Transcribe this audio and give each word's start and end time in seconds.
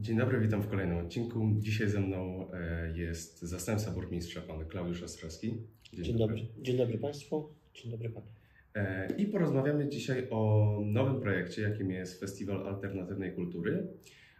Dzień 0.00 0.16
dobry, 0.18 0.40
witam 0.40 0.62
w 0.62 0.68
kolejnym 0.68 0.98
odcinku. 0.98 1.50
Dzisiaj 1.58 1.88
ze 1.88 2.00
mną 2.00 2.46
e, 2.52 2.98
jest 2.98 3.40
zastępca 3.42 3.90
burmistrza, 3.90 4.40
pan 4.40 4.64
Klaudiusz 4.64 5.02
Ostrowski. 5.02 5.56
Dzień, 5.92 6.18
dobry. 6.18 6.46
Dzień 6.62 6.76
dobry 6.76 6.98
Państwu. 6.98 7.48
Dzień 7.74 7.90
dobry 7.90 8.10
Panie. 8.10 8.26
E, 8.74 9.16
I 9.16 9.26
porozmawiamy 9.26 9.88
dzisiaj 9.88 10.26
o 10.30 10.80
nowym 10.84 11.20
projekcie, 11.20 11.62
jakim 11.62 11.90
jest 11.90 12.20
Festiwal 12.20 12.66
Alternatywnej 12.66 13.32
Kultury 13.32 13.86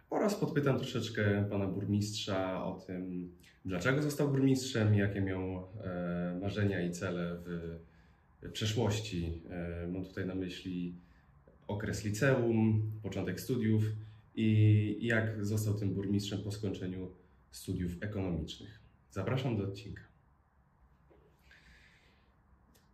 oraz 0.09 0.35
podpytam 0.35 0.77
troszeczkę 0.77 1.45
pana 1.49 1.67
burmistrza 1.67 2.65
o 2.65 2.79
tym, 2.87 3.31
dlaczego 3.65 4.01
został 4.01 4.29
burmistrzem, 4.29 4.95
jakie 4.95 5.21
miał 5.21 5.41
e, 5.83 6.37
marzenia 6.41 6.81
i 6.81 6.91
cele 6.91 7.37
w 7.45 7.79
przeszłości. 8.51 9.41
Mam 9.91 10.05
tutaj 10.05 10.25
na 10.25 10.35
myśli 10.35 10.95
okres 11.67 12.05
liceum, 12.05 12.91
początek 13.03 13.41
studiów 13.41 13.83
i 14.35 14.97
jak 15.01 15.45
został 15.45 15.73
tym 15.73 15.93
burmistrzem 15.93 16.43
po 16.43 16.51
skończeniu 16.51 17.11
studiów 17.51 17.91
ekonomicznych. 18.01 18.79
Zapraszam 19.11 19.57
do 19.57 19.63
odcinka. 19.63 20.01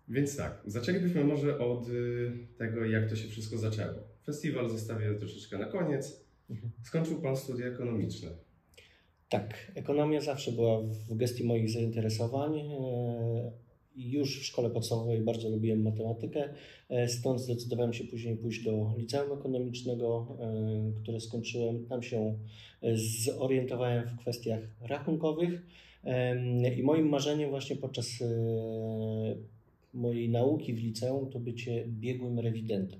Więc 0.07 0.37
tak, 0.37 0.61
zaczęlibyśmy 0.65 1.23
może 1.23 1.59
od 1.59 1.89
y, 1.89 2.47
tego, 2.57 2.85
jak 2.85 3.09
to 3.09 3.15
się 3.15 3.27
wszystko 3.27 3.57
zaczęło. 3.57 3.99
Festiwal 4.25 4.69
zostawię 4.69 5.15
troszeczkę 5.15 5.57
na 5.57 5.65
koniec. 5.65 6.25
Mhm. 6.49 6.71
Skończył 6.83 7.21
Pan 7.21 7.37
studia 7.37 7.67
ekonomiczne. 7.67 8.29
Tak, 9.29 9.71
ekonomia 9.75 10.21
zawsze 10.21 10.51
była 10.51 10.81
w 10.81 11.17
gestii 11.17 11.43
moich 11.43 11.69
zainteresowań. 11.69 12.53
Już 13.97 14.39
w 14.39 14.45
szkole 14.45 14.69
podstawowej 14.69 15.21
bardzo 15.21 15.49
lubiłem 15.49 15.81
matematykę, 15.81 16.49
e, 16.89 17.07
stąd 17.07 17.41
zdecydowałem 17.41 17.93
się 17.93 18.03
później 18.03 18.37
pójść 18.37 18.63
do 18.63 18.93
liceum 18.97 19.39
ekonomicznego, 19.39 20.37
e, 20.39 21.01
które 21.01 21.19
skończyłem. 21.19 21.85
Tam 21.85 22.03
się 22.03 22.35
e, 22.81 22.97
zorientowałem 22.97 24.07
w 24.07 24.17
kwestiach 24.17 24.59
rachunkowych 24.81 25.67
i 26.77 26.83
moim 26.83 27.09
marzeniem 27.09 27.49
właśnie 27.49 27.75
podczas 27.75 28.23
mojej 29.93 30.29
nauki 30.29 30.73
w 30.73 30.83
liceum 30.83 31.29
to 31.29 31.39
bycie 31.39 31.85
biegłym 31.87 32.39
rewidentem. 32.39 32.99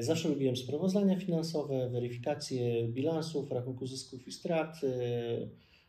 Zawsze 0.00 0.28
lubiłem 0.28 0.56
sprawozdania 0.56 1.16
finansowe, 1.16 1.88
weryfikację 1.88 2.88
bilansów, 2.88 3.50
rachunku 3.50 3.86
zysków 3.86 4.28
i 4.28 4.32
strat, 4.32 4.80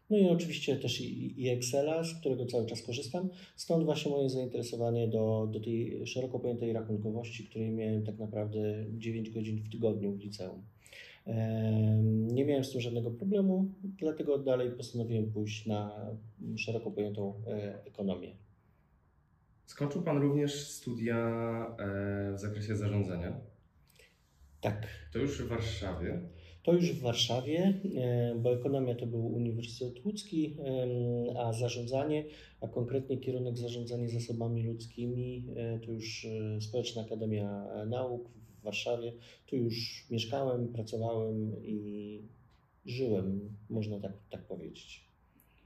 no 0.10 0.18
i 0.18 0.26
oczywiście 0.26 0.76
też 0.76 1.02
i, 1.02 1.42
i 1.42 1.50
Excela, 1.50 2.04
z 2.04 2.14
którego 2.14 2.46
cały 2.46 2.66
czas 2.66 2.82
korzystam. 2.82 3.30
Stąd 3.56 3.86
właśnie 3.86 4.12
moje 4.12 4.30
zainteresowanie 4.30 5.08
do, 5.08 5.50
do 5.52 5.60
tej 5.60 6.08
szeroko 6.08 6.40
pojętej 6.40 6.74
rachunkowości, 6.74 7.48
której 7.48 7.72
miałem 7.72 8.04
tak 8.04 8.20
naprawdę 8.20 8.86
9 8.98 9.30
godzin 9.30 9.64
w 9.64 9.72
tygodniu 9.72 10.12
w 10.12 10.20
liceum. 10.20 10.62
Nie 12.28 12.46
miałem 12.46 12.64
z 12.64 12.72
tym 12.72 12.82
żadnego 12.82 13.12
problemu, 13.12 13.72
dlatego 13.84 14.38
dalej 14.38 14.72
postanowiłem 14.72 15.32
pójść 15.32 15.66
na 15.66 16.10
szeroko 16.58 16.92
pojętą 16.92 17.34
e, 17.48 17.86
ekonomię. 17.86 18.36
Skończył 19.66 20.02
Pan 20.02 20.18
również 20.18 20.68
studia 20.68 21.18
e, 21.80 22.34
w 22.36 22.40
zakresie 22.40 22.76
zarządzania? 22.76 23.40
Tak. 24.62 24.88
To 25.14 25.20
już 25.20 25.42
w 25.42 25.48
Warszawie? 25.48 26.20
To 26.70 26.74
już 26.74 26.92
w 26.92 27.02
Warszawie, 27.02 27.74
e, 27.96 28.36
bo 28.36 28.54
ekonomia 28.54 28.96
to 28.96 29.06
był 29.08 29.28
Uniwersytet 29.28 30.06
Łódzki, 30.06 30.58
a 31.38 31.54
zarządzanie, 31.54 32.26
a 32.62 32.68
konkretnie 32.68 33.18
kierunek 33.18 33.58
zarządzanie 33.58 34.10
zasobami 34.10 34.68
ludzkimi 34.68 35.46
e, 35.56 35.80
to 35.80 35.92
już 35.92 36.26
e, 36.26 36.62
Społeczna 36.62 37.02
Akademia 37.02 37.68
Nauk 37.88 38.30
w 38.60 38.64
Warszawie. 38.64 39.14
Tu 39.46 39.56
już 39.56 40.06
mieszkałem, 40.12 40.68
pracowałem 40.68 41.66
i 41.66 42.22
żyłem, 42.86 43.56
można 43.70 44.00
tak, 44.00 44.14
tak 44.32 44.48
powiedzieć. 44.48 45.06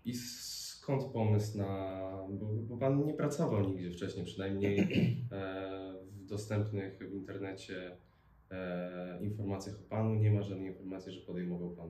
I 0.05 0.13
skąd 0.13 1.03
pomysł 1.03 1.57
na. 1.57 2.01
Bo, 2.29 2.45
bo 2.45 2.77
Pan 2.77 3.05
nie 3.05 3.13
pracował 3.13 3.69
nigdzie 3.69 3.91
wcześniej, 3.91 4.25
przynajmniej 4.25 4.87
w 6.11 6.25
dostępnych 6.25 7.09
w 7.09 7.13
internecie 7.13 7.91
e, 8.53 9.19
informacjach 9.21 9.75
o 9.75 9.89
Panu. 9.89 10.15
Nie 10.15 10.31
ma 10.31 10.41
żadnej 10.41 10.67
informacji, 10.67 11.11
że 11.11 11.21
podejmował 11.21 11.69
Pan 11.69 11.89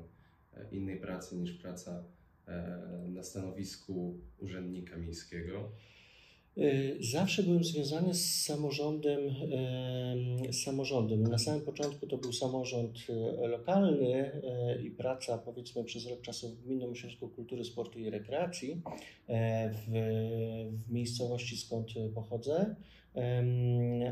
e, 0.53 0.65
innej 0.71 0.99
pracy 0.99 1.35
niż 1.35 1.53
praca 1.53 2.03
e, 2.47 3.07
na 3.07 3.23
stanowisku 3.23 4.19
urzędnika 4.39 4.97
miejskiego. 4.97 5.71
E, 6.57 6.63
zawsze 6.99 7.43
byłem 7.43 7.63
związany 7.63 8.13
z 8.13 8.43
samorządem, 8.43 9.19
z 10.51 10.63
samorządem. 10.63 11.23
Na 11.23 11.37
samym 11.37 11.61
początku 11.61 12.07
to 12.07 12.17
był 12.17 12.33
samorząd 12.33 12.99
lokalny 13.41 14.31
i 14.83 14.91
praca 14.91 15.37
powiedzmy 15.37 15.83
przez 15.83 16.07
rok 16.07 16.21
czasu 16.21 16.49
w 16.49 16.61
Gminnym 16.61 16.91
Ośrodku 16.91 17.29
Kultury, 17.29 17.65
Sportu 17.65 17.99
i 17.99 18.09
Rekreacji 18.09 18.81
w, 19.73 19.91
w 20.87 20.91
miejscowości 20.91 21.57
skąd 21.57 21.87
pochodzę. 22.15 22.75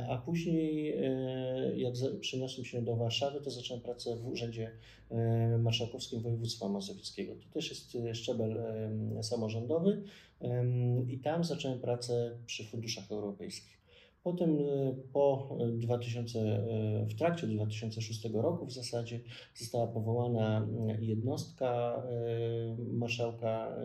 A 0.09 0.17
później, 0.17 0.93
e, 0.97 1.77
jak 1.77 1.93
przeniosłem 2.19 2.65
się 2.65 2.81
do 2.81 2.95
Warszawy, 2.95 3.41
to 3.41 3.51
zacząłem 3.51 3.83
pracę 3.83 4.15
w 4.15 4.27
Urzędzie 4.27 4.71
e, 5.09 5.57
Marszałkowskim 5.57 6.21
Województwa 6.21 6.69
Mazowieckiego. 6.69 7.35
To 7.35 7.53
też 7.53 7.69
jest 7.69 7.95
e, 7.95 8.15
szczebel 8.15 8.63
samorządowy 9.21 10.03
i 11.07 11.19
tam 11.19 11.43
zacząłem 11.43 11.79
pracę 11.79 12.37
przy 12.45 12.65
funduszach 12.65 13.11
europejskich. 13.11 13.81
Potem 14.23 14.57
po 15.13 15.57
2000, 15.73 16.39
w 17.09 17.15
trakcie 17.17 17.47
2006 17.47 18.25
roku 18.33 18.65
w 18.65 18.71
zasadzie 18.71 19.19
została 19.55 19.87
powołana 19.87 20.67
jednostka 20.99 22.01
marszałka, 22.93 23.77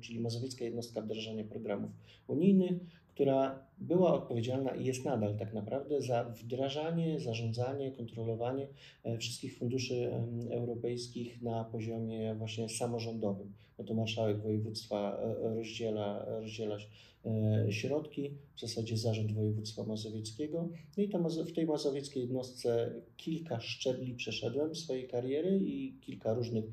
czyli 0.00 0.20
Mazowiecka 0.20 0.64
Jednostka 0.64 1.00
Wdrażania 1.00 1.44
Programów 1.44 1.90
Unijnych, 2.26 2.72
która 3.08 3.65
była 3.78 4.14
odpowiedzialna 4.14 4.70
i 4.70 4.84
jest 4.84 5.04
nadal 5.04 5.36
tak 5.36 5.54
naprawdę 5.54 6.02
za 6.02 6.24
wdrażanie, 6.24 7.20
zarządzanie, 7.20 7.92
kontrolowanie 7.92 8.68
e, 9.04 9.18
wszystkich 9.18 9.58
funduszy 9.58 10.10
europejskich 10.50 11.42
na 11.42 11.64
poziomie 11.64 12.34
właśnie 12.34 12.68
samorządowym. 12.68 13.52
No 13.78 13.84
to 13.84 13.94
marszałek 13.94 14.42
województwa 14.42 15.18
e, 15.18 15.54
rozdziela, 15.54 16.24
rozdziela 16.24 16.78
e, 17.26 17.66
środki, 17.72 18.30
w 18.56 18.60
zasadzie 18.60 18.96
zarząd 18.96 19.32
województwa 19.32 19.84
mazowieckiego. 19.84 20.68
No 20.96 21.02
i 21.02 21.08
to 21.08 21.18
w 21.28 21.52
tej 21.52 21.66
mazowieckiej 21.66 22.22
jednostce 22.22 22.92
kilka 23.16 23.60
szczebli 23.60 24.14
przeszedłem 24.14 24.74
swojej 24.74 25.08
kariery 25.08 25.58
i 25.58 25.98
kilka 26.00 26.34
różnych 26.34 26.64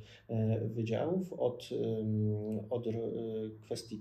wydziałów 0.66 1.34
od, 1.34 1.70
od 2.70 2.86
kwestii 3.62 4.00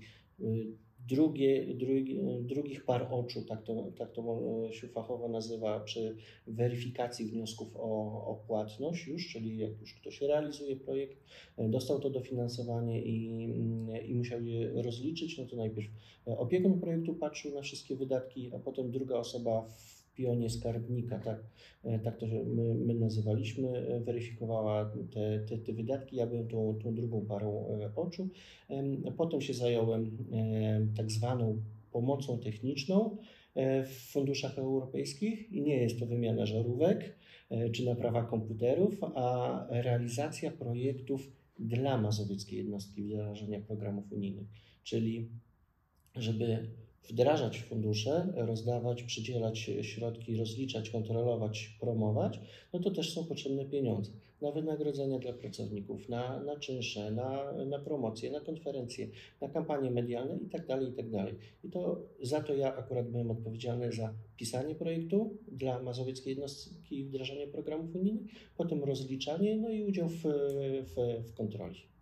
drugie, 1.07 1.73
drugi, 1.73 2.19
drugich 2.41 2.85
par 2.85 3.07
oczu, 3.11 3.41
tak 3.41 3.63
to, 3.63 3.91
tak 3.97 4.11
to 4.11 4.23
się 4.71 4.87
fachowo 4.87 5.27
nazywa, 5.27 5.79
przy 5.79 6.15
weryfikacji 6.47 7.25
wniosków 7.25 7.75
o, 7.75 7.79
o 8.27 8.43
płatność 8.47 9.07
już, 9.07 9.29
czyli 9.33 9.57
jak 9.57 9.81
już 9.81 9.93
ktoś 9.93 10.21
realizuje 10.21 10.75
projekt, 10.75 11.17
dostał 11.57 11.99
to 11.99 12.09
dofinansowanie 12.09 13.01
i, 13.01 13.43
i 14.09 14.15
musiał 14.15 14.43
je 14.43 14.81
rozliczyć, 14.81 15.37
no 15.37 15.45
to 15.45 15.55
najpierw 15.55 15.87
opiekun 16.25 16.79
projektu 16.79 17.13
patrzył 17.13 17.55
na 17.55 17.61
wszystkie 17.61 17.95
wydatki, 17.95 18.51
a 18.55 18.59
potem 18.59 18.91
druga 18.91 19.15
osoba 19.15 19.61
w 19.61 19.92
pionie 20.15 20.49
skarbnika, 20.49 21.19
tak, 21.19 21.43
e, 21.83 21.99
tak 21.99 22.17
to 22.17 22.25
my, 22.45 22.75
my 22.75 22.93
nazywaliśmy, 22.93 23.69
e, 23.69 23.99
weryfikowała 23.99 24.91
te, 25.13 25.39
te, 25.39 25.57
te 25.57 25.73
wydatki. 25.73 26.15
Ja 26.15 26.27
byłem 26.27 26.47
tą, 26.47 26.79
tą 26.83 26.95
drugą 26.95 27.25
parą 27.25 27.67
e, 27.67 27.95
oczu. 27.95 28.29
Potem 29.17 29.41
się 29.41 29.53
zająłem 29.53 30.17
tak 30.97 31.11
zwaną 31.11 31.61
pomocą 31.91 32.39
techniczną 32.39 33.17
w 33.85 34.11
funduszach 34.11 34.57
europejskich 34.57 35.51
i 35.51 35.61
nie 35.61 35.77
jest 35.77 35.99
to 35.99 36.05
wymiana 36.05 36.45
żarówek 36.45 37.15
czy 37.71 37.85
naprawa 37.85 38.23
komputerów, 38.23 39.03
a 39.03 39.67
realizacja 39.69 40.51
projektów 40.51 41.31
dla 41.59 41.97
mazowieckiej 41.97 42.57
jednostki 42.57 43.03
wdrażania 43.03 43.59
programów 43.59 44.11
unijnych, 44.11 44.47
czyli 44.83 45.29
żeby 46.15 46.67
wdrażać 47.09 47.59
fundusze, 47.59 48.33
rozdawać, 48.35 49.03
przydzielać 49.03 49.69
środki, 49.81 50.37
rozliczać, 50.37 50.89
kontrolować, 50.89 51.77
promować, 51.79 52.39
no 52.73 52.79
to 52.79 52.91
też 52.91 53.13
są 53.13 53.25
potrzebne 53.25 53.65
pieniądze 53.65 54.11
na 54.43 54.51
wynagrodzenia 54.51 55.19
dla 55.19 55.33
pracowników, 55.33 56.09
na, 56.09 56.39
na 56.39 56.59
czynsze, 56.59 57.11
na, 57.11 57.51
na 57.65 57.79
promocje, 57.79 58.31
na 58.31 58.39
konferencje, 58.39 59.07
na 59.41 59.49
kampanie 59.49 59.91
medialne 59.91 60.33
itd., 60.33 60.67
tak 60.67 60.81
itd. 60.81 61.17
Tak 61.17 61.35
I 61.63 61.69
to 61.69 62.01
za 62.21 62.41
to 62.41 62.55
ja 62.55 62.75
akurat 62.75 63.09
byłem 63.09 63.31
odpowiedzialny 63.31 63.91
za 63.91 64.13
pisanie 64.37 64.75
projektu 64.75 65.37
dla 65.47 65.83
Mazowieckiej 65.83 66.31
Jednostki 66.31 67.03
wdrażania 67.03 67.47
programów 67.47 67.95
unijnych, 67.95 68.23
potem 68.57 68.83
rozliczanie, 68.83 69.57
no 69.57 69.69
i 69.69 69.83
udział 69.83 70.09
w, 70.09 70.21
w, 70.95 71.23
w 71.29 71.33
kontroli. 71.33 71.92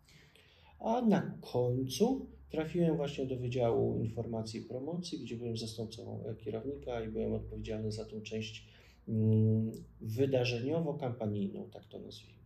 A 0.82 1.02
na 1.02 1.38
końcu 1.42 2.32
Trafiłem 2.52 2.98
właśnie 2.98 3.26
do 3.26 3.36
Wydziału 3.36 4.00
Informacji 4.00 4.62
i 4.62 4.64
Promocji, 4.64 5.20
gdzie 5.20 5.36
byłem 5.38 5.58
zastępcą 5.58 6.24
kierownika 6.38 7.04
i 7.04 7.08
byłem 7.08 7.34
odpowiedzialny 7.34 7.92
za 7.92 8.06
tą 8.06 8.22
część 8.22 8.68
mm, 9.08 9.72
wydarzeniowo-kampanijną, 10.02 11.70
tak 11.70 11.86
to 11.86 12.00
nazwijmy. 12.00 12.42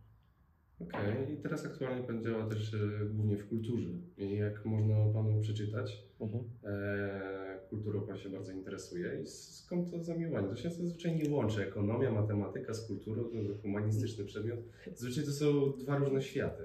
Okej, 0.80 1.34
i 1.34 1.36
teraz 1.36 1.66
aktualnie 1.66 2.02
Pan 2.02 2.22
działa 2.22 2.46
też 2.46 2.74
e, 2.74 2.78
głównie 3.14 3.36
w 3.36 3.48
kulturze. 3.48 3.88
Jak 4.18 4.64
można 4.64 5.06
Panu 5.14 5.40
przeczytać, 5.40 6.02
Mhm. 6.20 6.44
e, 6.64 7.58
kulturą 7.70 8.00
Pan 8.00 8.18
się 8.18 8.28
bardzo 8.28 8.52
interesuje 8.52 9.22
i 9.22 9.26
skąd 9.26 9.90
to 9.90 10.02
zamiłowanie? 10.02 10.48
To 10.48 10.56
się 10.56 10.70
zazwyczaj 10.70 11.16
nie 11.16 11.30
łączy. 11.30 11.62
Ekonomia, 11.62 12.12
matematyka 12.12 12.74
z 12.74 12.86
kulturą, 12.86 13.24
to 13.24 13.62
humanistyczny 13.62 14.24
przedmiot. 14.24 14.58
Zazwyczaj 14.94 15.24
to 15.24 15.30
są 15.32 15.72
dwa 15.78 15.96
różne 15.98 16.22
światy. 16.22 16.62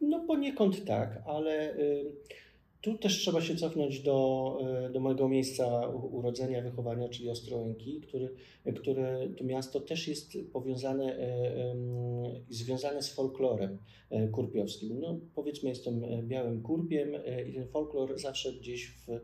No 0.00 0.20
poniekąd 0.20 0.84
tak, 0.84 1.22
ale 1.26 1.74
y, 1.76 2.12
tu 2.80 2.98
też 2.98 3.18
trzeba 3.18 3.40
się 3.40 3.56
cofnąć 3.56 4.00
do, 4.00 4.58
y, 4.88 4.92
do 4.92 5.00
mojego 5.00 5.28
miejsca 5.28 5.88
urodzenia, 5.88 6.62
wychowania, 6.62 7.08
czyli 7.08 7.30
Ostrołęki, 7.30 8.00
który, 8.00 8.34
które 8.76 9.28
to 9.38 9.44
miasto 9.44 9.80
też 9.80 10.08
jest 10.08 10.38
powiązane, 10.52 11.16
i 12.50 12.54
związane 12.54 13.02
z 13.02 13.12
folklorem 13.12 13.78
y, 14.12 14.28
kurpiowskim. 14.28 15.00
No, 15.00 15.20
powiedzmy, 15.34 15.68
jestem 15.68 16.02
białym 16.28 16.62
kurpiem 16.62 17.12
i 17.48 17.52
ten 17.52 17.68
folklor 17.68 18.18
zawsze 18.18 18.52
gdzieś 18.52 18.86
w, 18.86 19.20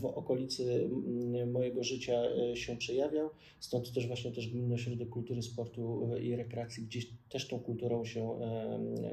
w 0.00 0.04
okolicy 0.04 0.90
mm, 1.06 1.50
mojego 1.50 1.84
życia 1.84 2.22
się 2.54 2.76
przejawiał. 2.76 3.30
Stąd 3.60 3.92
też 3.92 4.06
właśnie 4.06 4.32
też 4.32 4.48
Gminny 4.48 4.74
Ośrodek 4.74 5.08
Kultury, 5.08 5.42
Sportu 5.42 6.10
i 6.22 6.36
Rekreacji 6.36 6.82
gdzieś 6.82 7.10
też 7.28 7.48
tą 7.48 7.60
kulturą 7.60 8.04
się, 8.04 8.38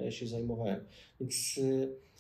się 0.09 0.27
zajmowałem. 0.27 0.86
Więc 1.19 1.59
e, 1.63 2.12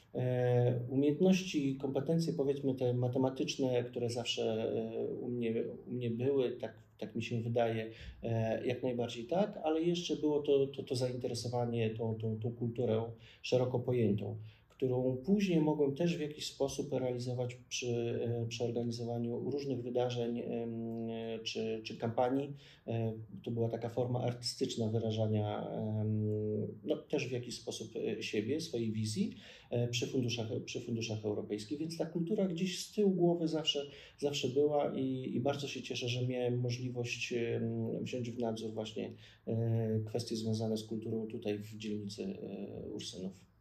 umiejętności, 0.89 1.75
kompetencje 1.75 2.33
powiedzmy 2.33 2.75
te 2.75 2.93
matematyczne, 2.93 3.83
które 3.83 4.09
zawsze 4.09 4.43
e, 4.43 5.07
u 5.07 5.29
mnie, 5.29 5.53
u 5.87 5.91
mnie 5.91 6.09
były, 6.09 6.51
tak, 6.51 6.73
tak 6.97 7.15
mi 7.15 7.23
się 7.23 7.41
wydaje, 7.41 7.89
e, 8.23 8.65
jak 8.65 8.83
najbardziej 8.83 9.25
tak, 9.25 9.59
ale 9.63 9.81
jeszcze 9.81 10.15
było 10.15 10.41
to, 10.41 10.67
to, 10.67 10.83
to 10.83 10.95
zainteresowanie 10.95 11.89
tą, 11.89 12.15
tą, 12.15 12.39
tą 12.39 12.51
kulturą 12.51 13.11
szeroko 13.41 13.79
pojętą 13.79 14.37
którą 14.77 15.17
później 15.17 15.61
mogłem 15.61 15.95
też 15.95 16.17
w 16.17 16.21
jakiś 16.21 16.45
sposób 16.45 16.93
realizować 16.93 17.55
przy, 17.69 18.19
e, 18.23 18.45
przy 18.47 18.63
organizowaniu 18.63 19.49
różnych 19.49 19.83
wydarzeń 19.83 20.39
e, 20.39 21.39
czy, 21.43 21.81
czy 21.83 21.97
kampanii. 21.97 22.53
E, 22.87 23.13
To 23.43 23.51
była 23.51 23.69
taka 23.69 23.89
forma 23.89 24.21
artystyczna 24.21 24.87
wyrażania 24.87 25.67
no, 26.83 26.97
też 26.97 27.27
w 27.27 27.31
jakiś 27.31 27.55
sposób 27.55 27.93
siebie, 28.21 28.61
swojej 28.61 28.91
wizji 28.91 29.35
przy 29.91 30.07
funduszach, 30.07 30.47
przy 30.65 30.81
funduszach 30.81 31.25
europejskich, 31.25 31.79
więc 31.79 31.97
ta 31.97 32.05
kultura 32.05 32.47
gdzieś 32.47 32.85
z 32.85 32.91
tyłu 32.91 33.11
głowy 33.11 33.47
zawsze, 33.47 33.85
zawsze 34.17 34.47
była 34.47 34.95
i, 34.95 35.35
i 35.35 35.39
bardzo 35.39 35.67
się 35.67 35.81
cieszę, 35.81 36.07
że 36.09 36.27
miałem 36.27 36.59
możliwość 36.59 37.33
wziąć 38.01 38.31
w 38.31 38.39
nadzór 38.39 38.73
właśnie 38.73 39.13
kwestie 40.05 40.35
związane 40.35 40.77
z 40.77 40.83
kulturą 40.83 41.27
tutaj 41.27 41.59
w 41.59 41.77
dzielnicy 41.77 42.37
Ursynów. 42.93 43.52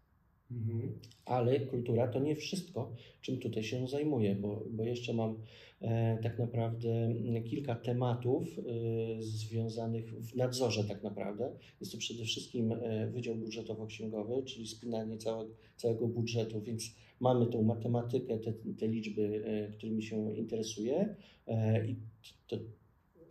Mhm. 0.56 0.98
Ale 1.24 1.60
kultura 1.60 2.08
to 2.08 2.20
nie 2.20 2.36
wszystko, 2.36 2.92
czym 3.20 3.38
tutaj 3.38 3.62
się 3.62 3.88
zajmuję, 3.88 4.34
bo, 4.34 4.64
bo 4.70 4.84
jeszcze 4.84 5.12
mam 5.12 5.38
e, 5.80 6.18
tak 6.22 6.38
naprawdę 6.38 7.14
kilka 7.44 7.74
tematów 7.74 8.58
e, 8.58 8.62
związanych 9.22 10.14
w 10.20 10.36
nadzorze 10.36 10.84
tak 10.84 11.02
naprawdę. 11.02 11.52
Jest 11.80 11.92
to 11.92 11.98
przede 11.98 12.24
wszystkim 12.24 12.72
e, 12.72 13.10
Wydział 13.10 13.34
Budżetowo-Księgowy, 13.34 14.44
czyli 14.44 14.66
spinanie 14.66 15.18
całe, 15.18 15.44
całego 15.76 16.08
budżetu, 16.08 16.60
więc 16.60 16.94
mamy 17.20 17.46
tą 17.46 17.62
matematykę, 17.62 18.38
te, 18.38 18.52
te 18.52 18.88
liczby, 18.88 19.44
e, 19.46 19.72
którymi 19.72 20.02
się 20.02 20.36
interesuję 20.36 21.16
e, 21.46 21.86
i 21.86 21.96
to, 22.46 22.56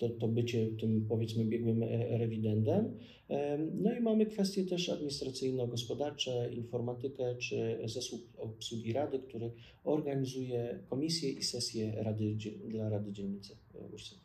to, 0.01 0.09
to 0.09 0.27
bycie 0.27 0.67
tym 0.79 1.05
powiedzmy 1.09 1.45
biegłym 1.45 1.83
e, 1.83 2.17
rewidentem. 2.17 2.97
Em, 3.29 3.71
No 3.81 3.93
i 3.95 3.99
mamy 3.99 4.25
kwestie 4.25 4.65
też 4.65 4.89
administracyjno-gospodarcze, 4.89 6.53
informatykę 6.53 7.35
czy 7.35 7.79
zespół 7.85 8.19
obsługi 8.37 8.93
Rady, 8.93 9.19
który 9.19 9.51
organizuje 9.83 10.79
komisje 10.89 11.29
i 11.29 11.43
sesje 11.43 12.03
Rady, 12.03 12.35
dla 12.67 12.89
Rady 12.89 13.11
Dzielnicy 13.11 13.55
e, 13.75 13.87
Ursynów. 13.93 14.23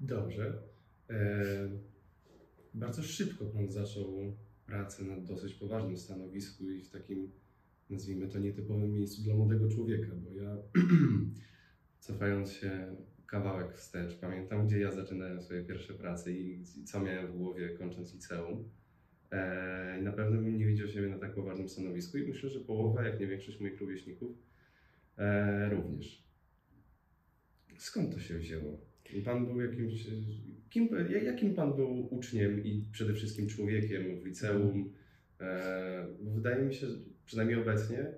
Dobrze. 0.00 0.52
E, 1.10 1.68
bardzo 2.74 3.02
szybko 3.02 3.44
Pan 3.44 3.70
zaczął 3.70 4.06
pracę 4.66 5.04
na 5.04 5.16
dosyć 5.20 5.54
poważnym 5.54 5.98
stanowisku 5.98 6.70
i 6.70 6.82
w 6.82 6.90
takim, 6.90 7.30
nazwijmy 7.90 8.28
to, 8.28 8.38
nietypowym 8.38 8.92
miejscu 8.92 9.22
dla 9.22 9.34
młodego 9.34 9.68
człowieka, 9.68 10.12
bo 10.24 10.42
ja, 10.42 10.56
cofając 12.06 12.52
się 12.52 12.96
kawałek 13.28 13.72
wstecz, 13.74 14.16
pamiętam, 14.16 14.66
gdzie 14.66 14.78
ja 14.78 14.92
zaczynałem 14.92 15.40
swoje 15.42 15.64
pierwsze 15.64 15.94
prace 15.94 16.32
i, 16.32 16.64
co 16.84 17.00
miałem 17.00 17.26
w 17.26 17.36
głowie 17.36 17.68
kończąc 17.68 18.14
liceum. 18.14 18.70
E, 19.30 20.00
I 20.00 20.02
na 20.02 20.12
pewno 20.12 20.42
bym 20.42 20.58
nie 20.58 20.66
widział 20.66 20.88
siebie 20.88 21.08
na 21.08 21.18
tak 21.18 21.34
poważnym 21.34 21.68
stanowisku 21.68 22.18
i 22.18 22.28
myślę, 22.28 22.50
że 22.50 22.60
połowa, 22.60 23.02
jak 23.02 23.20
nie 23.20 23.26
większość 23.26 23.60
moich 23.60 23.80
rówieśników, 23.80 24.36
e, 25.18 25.70
również. 25.70 26.28
Skąd 27.78 28.14
to 28.14 28.20
się 28.20 28.38
wzięło? 28.38 28.80
Pan 29.24 29.46
był 29.46 29.60
jakimś. 29.60 30.06
Kim, 30.70 30.88
jakim 31.24 31.54
pan 31.54 31.76
był 31.76 32.14
uczniem 32.14 32.64
i 32.64 32.84
przede 32.92 33.14
wszystkim 33.14 33.48
człowiekiem 33.48 34.20
w 34.20 34.26
liceum? 34.26 34.92
E, 35.40 36.06
wydaje 36.20 36.64
mi 36.64 36.74
się, 36.74 36.86
przynajmniej 37.26 37.60
obecnie, 37.60 38.12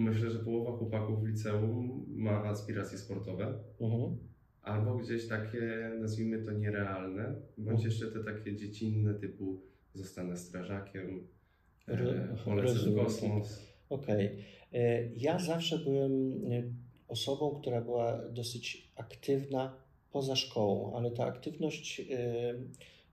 myślę, 0.00 0.30
że 0.30 0.38
połowa 0.38 0.78
chłopaków 0.78 1.22
w 1.22 1.26
liceum 1.26 2.04
ma 2.08 2.44
aspiracje 2.44 2.98
sportowe, 2.98 3.58
Mhm. 3.80 4.18
albo 4.62 4.94
gdzieś 4.96 5.28
takie, 5.28 5.90
nazwijmy 6.00 6.44
to 6.44 6.52
nierealne, 6.52 7.34
bądź 7.58 7.84
jeszcze 7.84 8.06
te 8.06 8.24
takie 8.24 8.56
dziecinne 8.56 9.14
typu 9.14 9.60
zostanę 9.94 10.36
strażakiem, 10.36 11.28
e, 11.88 12.36
polecę 12.44 12.90
w 12.90 12.94
kosmos. 12.96 13.66
Okej. 13.88 14.36
E, 14.72 15.08
Ja 15.16 15.38
zawsze 15.38 15.78
byłem 15.78 16.12
e, 16.52 16.62
osobą, 17.08 17.60
która 17.60 17.80
była 17.80 18.28
dosyć 18.28 18.92
aktywna 18.96 19.76
poza 20.12 20.36
szkołą, 20.36 20.96
ale 20.96 21.10
ta 21.10 21.24
aktywność 21.24 22.00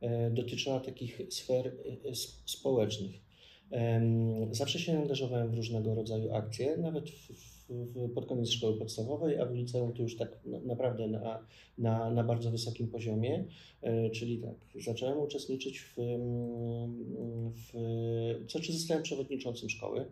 e, 0.02 0.32
dotyczyła 0.32 0.80
takich 0.80 1.22
sfer 1.30 1.72
społecznych. 2.46 3.27
Zawsze 4.52 4.80
się 4.80 5.00
angażowałem 5.00 5.52
w 5.52 5.56
różnego 5.56 5.96
rodzaju 5.96 6.34
akcje, 6.34 6.78
nawet 6.78 7.10
w, 7.10 7.32
w, 7.70 8.14
pod 8.14 8.26
koniec 8.26 8.50
szkoły 8.50 8.80
podstawowej, 8.80 9.40
a 9.40 9.46
w 9.46 9.56
liceum 9.56 9.94
to 9.94 10.04
już 10.04 10.18
tak 10.18 10.40
na, 10.46 10.60
naprawdę 10.60 11.08
na, 11.08 11.46
na, 11.78 12.12
na 12.12 12.24
bardzo 12.24 12.52
wysokim 12.52 12.88
poziomie. 12.88 13.46
E, 13.82 14.10
Czyli 14.10 14.38
tak, 14.38 14.84
zacząłem 14.84 15.20
uczestniczyć 15.20 15.80
w, 15.80 16.00
mm, 16.00 17.54
w 17.56 18.50
znaczy 18.50 18.74
zostałem 18.74 19.04
przewodniczącym 19.04 19.70
szkoły 19.70 20.06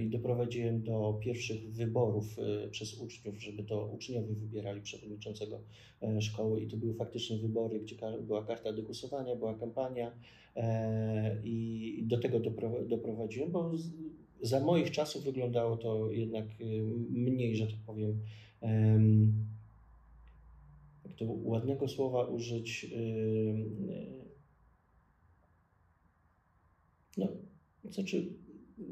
i 0.00 0.06
doprowadziłem 0.06 0.82
do 0.82 1.18
pierwszych 1.24 1.72
wyborów 1.72 2.38
e, 2.38 2.68
przez 2.68 3.00
uczniów, 3.00 3.42
żeby 3.42 3.64
to 3.64 3.86
uczniowie 3.86 4.34
wybierali 4.34 4.80
przewodniczącego 4.80 5.60
e, 6.02 6.22
szkoły. 6.22 6.60
I 6.60 6.66
to 6.66 6.76
były 6.76 6.94
faktycznie 6.94 7.38
wybory, 7.38 7.80
gdzie 7.80 7.96
była 8.20 8.44
karta 8.44 8.72
do 8.72 8.82
głosowania, 8.82 9.36
była 9.36 9.54
kampania 9.54 10.12
e, 10.56 11.40
i 11.44 12.04
do 12.06 12.18
tego 12.18 12.40
dopro- 12.40 12.88
doprowadziłem, 12.88 13.50
bo 13.50 13.72
za 14.42 14.60
moich 14.60 14.90
czasów 14.90 15.24
wyglądało 15.24 15.76
to 15.76 16.10
jednak 16.10 16.44
e, 16.44 16.64
mniej, 17.10 17.56
że 17.56 17.66
tak 17.66 17.80
powiem, 17.86 18.18
em, 18.60 19.32
jak 21.04 21.14
to 21.14 21.24
ładnego 21.44 21.88
słowa 21.88 22.24
użyć, 22.24 22.84
e, 22.84 22.98
no, 27.16 27.28
znaczy 27.84 28.26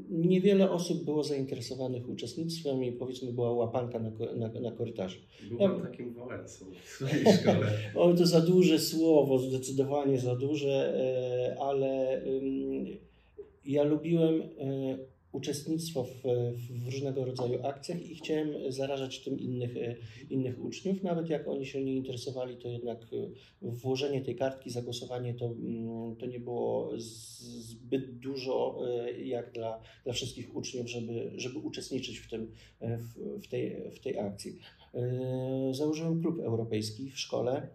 niewiele 0.09 0.71
osób 0.71 1.05
było 1.05 1.23
zainteresowanych 1.23 2.09
uczestnictwem 2.09 2.83
i 2.83 2.91
powiedzmy 2.91 3.33
była 3.33 3.51
łapanka 3.53 3.99
na, 3.99 4.11
na, 4.35 4.59
na 4.59 4.71
korytarzu. 4.71 5.19
Byłem 5.49 5.77
Ja- 5.77 5.83
takim 5.85 6.13
Wałęsą 6.13 6.65
w 6.83 6.89
swojej 6.89 7.25
szkole. 7.37 7.67
O, 7.95 8.13
to 8.13 8.25
za 8.25 8.41
duże 8.41 8.79
słowo, 8.79 9.39
zdecydowanie 9.39 10.19
za 10.19 10.35
duże, 10.35 10.93
e, 10.97 11.59
ale 11.61 12.21
ja 13.65 13.83
lubiłem 13.83 14.41
e, 14.41 14.97
uczestnictwo 15.31 16.03
w, 16.03 16.21
w 16.81 16.85
różnego 16.85 17.25
rodzaju 17.25 17.65
akcjach 17.65 18.09
i 18.09 18.15
chciałem 18.15 18.71
zarażać 18.71 19.19
tym 19.19 19.39
innych, 19.39 19.77
e, 19.77 19.95
innych 20.29 20.63
uczniów. 20.63 21.03
Nawet 21.03 21.29
jak 21.29 21.47
oni 21.47 21.65
się 21.65 21.83
nie 21.83 21.95
interesowali, 21.95 22.57
to 22.57 22.67
jednak 22.67 22.97
e, 23.03 23.07
włożenie 23.61 24.21
tej 24.21 24.35
kartki, 24.35 24.69
zagłosowanie 24.69 25.33
to, 25.33 25.45
mm, 25.45 26.15
to 26.15 26.25
nie 26.25 26.39
było 26.39 26.91
zbyt 26.97 28.19
dużo 28.19 28.81
e, 28.87 29.21
jak 29.21 29.51
dla, 29.51 29.81
dla 30.03 30.13
wszystkich 30.13 30.55
uczniów, 30.55 30.89
żeby, 30.89 31.31
żeby 31.35 31.59
uczestniczyć 31.59 32.17
w, 32.17 32.29
tym, 32.29 32.51
w, 32.81 33.41
w, 33.43 33.47
tej, 33.47 33.91
w 33.91 33.99
tej 33.99 34.19
akcji. 34.19 34.57
Założyłem 35.71 36.21
klub 36.21 36.39
europejski 36.39 37.11
w 37.11 37.19
szkole. 37.19 37.67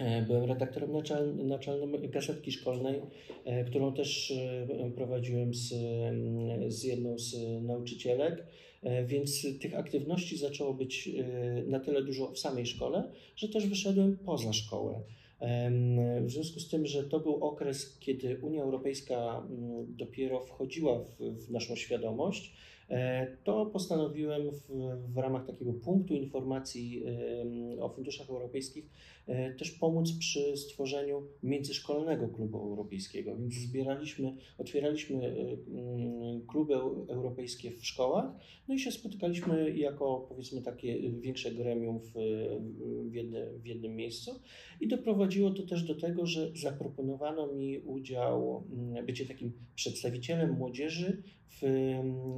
E, 0.00 0.22
Byłem 0.22 0.44
redaktorem 0.44 0.90
naczel- 0.90 1.44
naczelnym 1.44 2.10
gazetki 2.10 2.52
szkolnej, 2.52 3.00
e, 3.44 3.64
którą 3.64 3.92
też 3.92 4.30
e, 4.30 4.90
prowadziłem 4.90 5.54
z, 5.54 5.72
mm, 5.72 6.70
z 6.72 6.84
jedną 6.84 7.18
z 7.18 7.36
nauczycielek, 7.62 8.46
więc 9.06 9.58
tych 9.60 9.78
aktywności 9.78 10.36
zaczęło 10.36 10.74
być 10.74 11.10
na 11.66 11.80
tyle 11.80 12.02
dużo 12.02 12.32
w 12.32 12.38
samej 12.38 12.66
szkole, 12.66 13.12
że 13.36 13.48
też 13.48 13.66
wyszedłem 13.66 14.18
poza 14.18 14.52
szkołę. 14.52 15.00
W 16.20 16.30
związku 16.30 16.60
z 16.60 16.68
tym, 16.68 16.86
że 16.86 17.04
to 17.04 17.20
był 17.20 17.44
okres, 17.44 17.98
kiedy 17.98 18.38
Unia 18.42 18.62
Europejska 18.62 19.46
mm, 19.50 19.96
dopiero 19.96 20.40
wchodziła 20.40 20.98
w, 20.98 21.16
w 21.18 21.50
naszą 21.50 21.76
świadomość, 21.76 22.52
to 23.44 23.66
postanowiłem 23.66 24.50
w, 24.50 24.62
w 25.14 25.16
ramach 25.16 25.46
takiego 25.46 25.72
punktu 25.72 26.14
informacji 26.14 27.04
o 27.80 27.88
funduszach 27.88 28.30
europejskich 28.30 28.90
też 29.58 29.70
pomóc 29.70 30.12
przy 30.18 30.56
stworzeniu 30.56 31.22
międzyszkolnego 31.42 32.28
klubu 32.28 32.58
europejskiego. 32.58 33.36
Więc 33.36 33.54
zbieraliśmy, 33.54 34.36
otwieraliśmy 34.58 35.26
e, 35.26 35.56
kluby 36.48 36.74
europejskie 37.08 37.70
w 37.70 37.86
szkołach, 37.86 38.30
no 38.68 38.74
i 38.74 38.78
się 38.78 38.92
spotykaliśmy 38.92 39.76
jako 39.76 40.26
powiedzmy 40.28 40.62
takie 40.62 41.10
większe 41.10 41.50
gremium 41.50 42.00
w, 42.00 42.12
w, 43.10 43.14
jedne, 43.14 43.46
w 43.58 43.66
jednym 43.66 43.96
miejscu 43.96 44.40
i 44.80 44.88
doprowadziło 44.88 45.50
to 45.50 45.62
też 45.62 45.82
do 45.82 45.94
tego, 45.94 46.26
że 46.26 46.50
zaproponowano 46.54 47.46
mi 47.46 47.78
udział, 47.78 48.64
bycie 49.06 49.26
takim 49.26 49.52
przedstawicielem 49.74 50.52
młodzieży 50.52 51.22
w, 51.48 51.62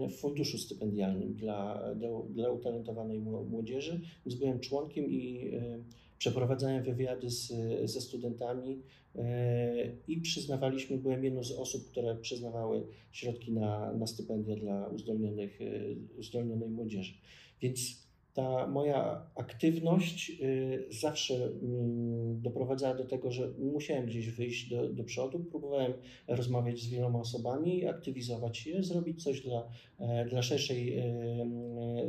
w 0.09 0.21
funduszu 0.21 0.59
stypendialnym 0.59 1.35
dla, 1.35 1.95
dla, 1.95 2.09
dla 2.31 2.51
utalentowanej 2.51 3.21
młodzieży, 3.21 4.01
więc 4.27 4.39
byłem 4.39 4.61
członkiem 4.61 5.11
i 5.11 5.51
e, 5.55 5.79
przeprowadzałem 6.23 6.83
wywiady 6.83 7.31
z, 7.31 7.52
ze 7.91 8.00
studentami 8.00 8.83
e, 9.17 9.93
i 10.09 10.21
przyznawaliśmy, 10.21 10.99
byłem 10.99 11.25
jedną 11.25 11.45
z 11.45 11.52
osób, 11.52 11.91
które 11.91 12.17
przyznawały 12.17 12.87
środki 13.12 13.52
na, 13.52 13.93
na 13.93 14.07
stypendia 14.07 14.57
dla 14.57 14.88
uzdolnionych, 14.88 15.61
e, 15.61 16.19
uzdolnionej 16.19 16.69
młodzieży. 16.69 17.12
Więc 17.61 18.02
ta 18.35 18.67
moja 18.67 19.26
aktywność 19.35 20.31
y, 20.31 20.87
zawsze 20.91 21.35
mm, 21.35 22.41
doprowadzała 22.43 22.95
do 22.95 23.05
tego, 23.05 23.33
że 23.33 23.49
musiałem 23.59 24.07
gdzieś 24.07 24.31
wyjść 24.31 24.71
do, 24.71 24.88
do 24.88 25.05
przodu. 25.05 25.38
Próbowałem 25.38 25.93
rozmawiać 26.29 26.81
z 26.81 26.88
wieloma 26.88 27.19
osobami, 27.19 27.87
aktywizować 27.87 28.67
je, 28.67 28.83
zrobić 28.83 29.23
coś 29.23 29.41
dla, 29.41 29.69
e, 29.99 30.25
dla 30.25 30.43
szerszej 30.43 30.99
e, 30.99 31.02
e, 31.05 31.47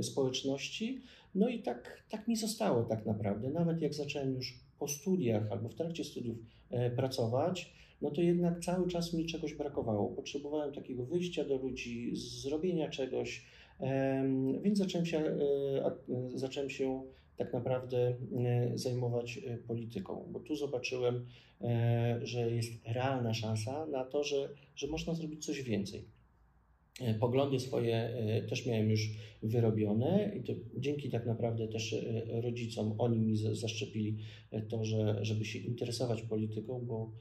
społeczności. 0.01 1.01
No 1.35 1.49
i 1.49 1.59
tak, 1.59 2.03
tak 2.09 2.27
mi 2.27 2.35
zostało 2.35 2.83
tak 2.83 3.05
naprawdę. 3.05 3.49
Nawet 3.49 3.81
jak 3.81 3.93
zacząłem 3.93 4.35
już 4.35 4.59
po 4.79 4.87
studiach 4.87 5.51
albo 5.51 5.69
w 5.69 5.75
trakcie 5.75 6.03
studiów 6.03 6.37
pracować, 6.95 7.73
no 8.01 8.11
to 8.11 8.21
jednak 8.21 8.59
cały 8.59 8.87
czas 8.87 9.13
mi 9.13 9.25
czegoś 9.25 9.53
brakowało. 9.53 10.09
Potrzebowałem 10.09 10.73
takiego 10.73 11.05
wyjścia 11.05 11.43
do 11.43 11.57
ludzi, 11.57 12.11
zrobienia 12.15 12.89
czegoś 12.89 13.45
więc 14.61 14.77
zacząłem 14.77 15.05
się, 15.05 15.17
e, 15.17 15.97
zacząłem 16.35 16.69
się 16.69 17.03
tak 17.37 17.53
naprawdę 17.53 18.15
e, 18.37 18.77
zajmować 18.77 19.37
e, 19.37 19.57
polityką, 19.57 20.27
bo 20.31 20.39
tu 20.39 20.55
zobaczyłem, 20.55 21.25
że 22.21 22.51
jest 22.51 22.71
realna 22.85 23.33
szansa 23.33 23.85
na 23.85 24.05
to, 24.05 24.23
że, 24.23 24.49
że 24.75 24.87
można 24.87 25.13
zrobić 25.13 25.45
coś 25.45 25.61
więcej. 25.61 26.05
Poglądy 27.19 27.59
swoje 27.59 28.09
też 28.49 28.65
miałem 28.65 28.89
już 28.89 29.09
wyrobione 29.43 30.31
i 30.39 30.43
to 30.43 30.53
dzięki 30.77 31.09
tak 31.09 31.25
naprawdę 31.25 31.67
też 31.67 31.95
rodzicom, 32.27 32.95
oni 32.97 33.19
mi 33.19 33.37
zaszczepili 33.37 34.17
to, 34.69 34.85
że, 34.85 35.19
żeby 35.21 35.45
się 35.45 35.59
interesować 35.59 36.21
polityką, 36.21 36.85
bo 36.85 37.11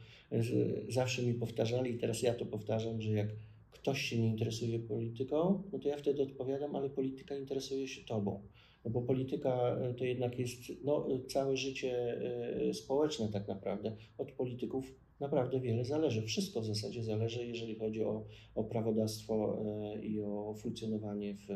zawsze 0.89 1.23
mi 1.23 1.35
powtarzali 1.35 1.91
i 1.95 1.99
teraz 1.99 2.23
ja 2.23 2.35
to 2.35 2.47
powtarzam, 2.47 3.03
że 3.03 3.13
jak 3.13 3.29
ktoś 3.71 4.03
się 4.03 4.19
nie 4.19 4.29
interesuje 4.29 4.79
polityką, 4.79 5.63
no 5.73 5.79
to 5.79 5.89
ja 5.89 5.97
wtedy 5.97 6.23
odpowiadam, 6.23 6.77
ale 6.77 6.91
polityka 6.91 7.37
interesuje 7.37 7.89
się 7.89 8.05
tobą. 8.05 8.43
No 8.85 8.91
bo 8.91 9.03
polityka 9.03 9.77
e, 9.77 9.95
to 9.95 10.05
jednak 10.05 10.39
jest 10.39 10.61
no, 10.85 11.09
całe 11.29 11.57
życie 11.57 12.21
e, 12.69 12.75
społeczne 12.75 13.29
tak 13.29 13.49
naprawdę. 13.49 13.97
Od 14.19 14.33
polityków 14.33 14.95
naprawdę 15.23 15.61
wiele 15.61 15.85
zależy. 15.85 16.23
Wszystko 16.23 16.61
w 16.61 16.67
zasadzie 16.67 17.03
zależy, 17.03 17.47
jeżeli 17.47 17.79
chodzi 17.79 18.05
o, 18.05 18.27
o 18.55 18.65
prawodawstwo 18.65 19.65
e, 19.95 20.05
i 20.05 20.21
o 20.21 20.55
funkcjonowanie 20.59 21.35
w, 21.35 21.47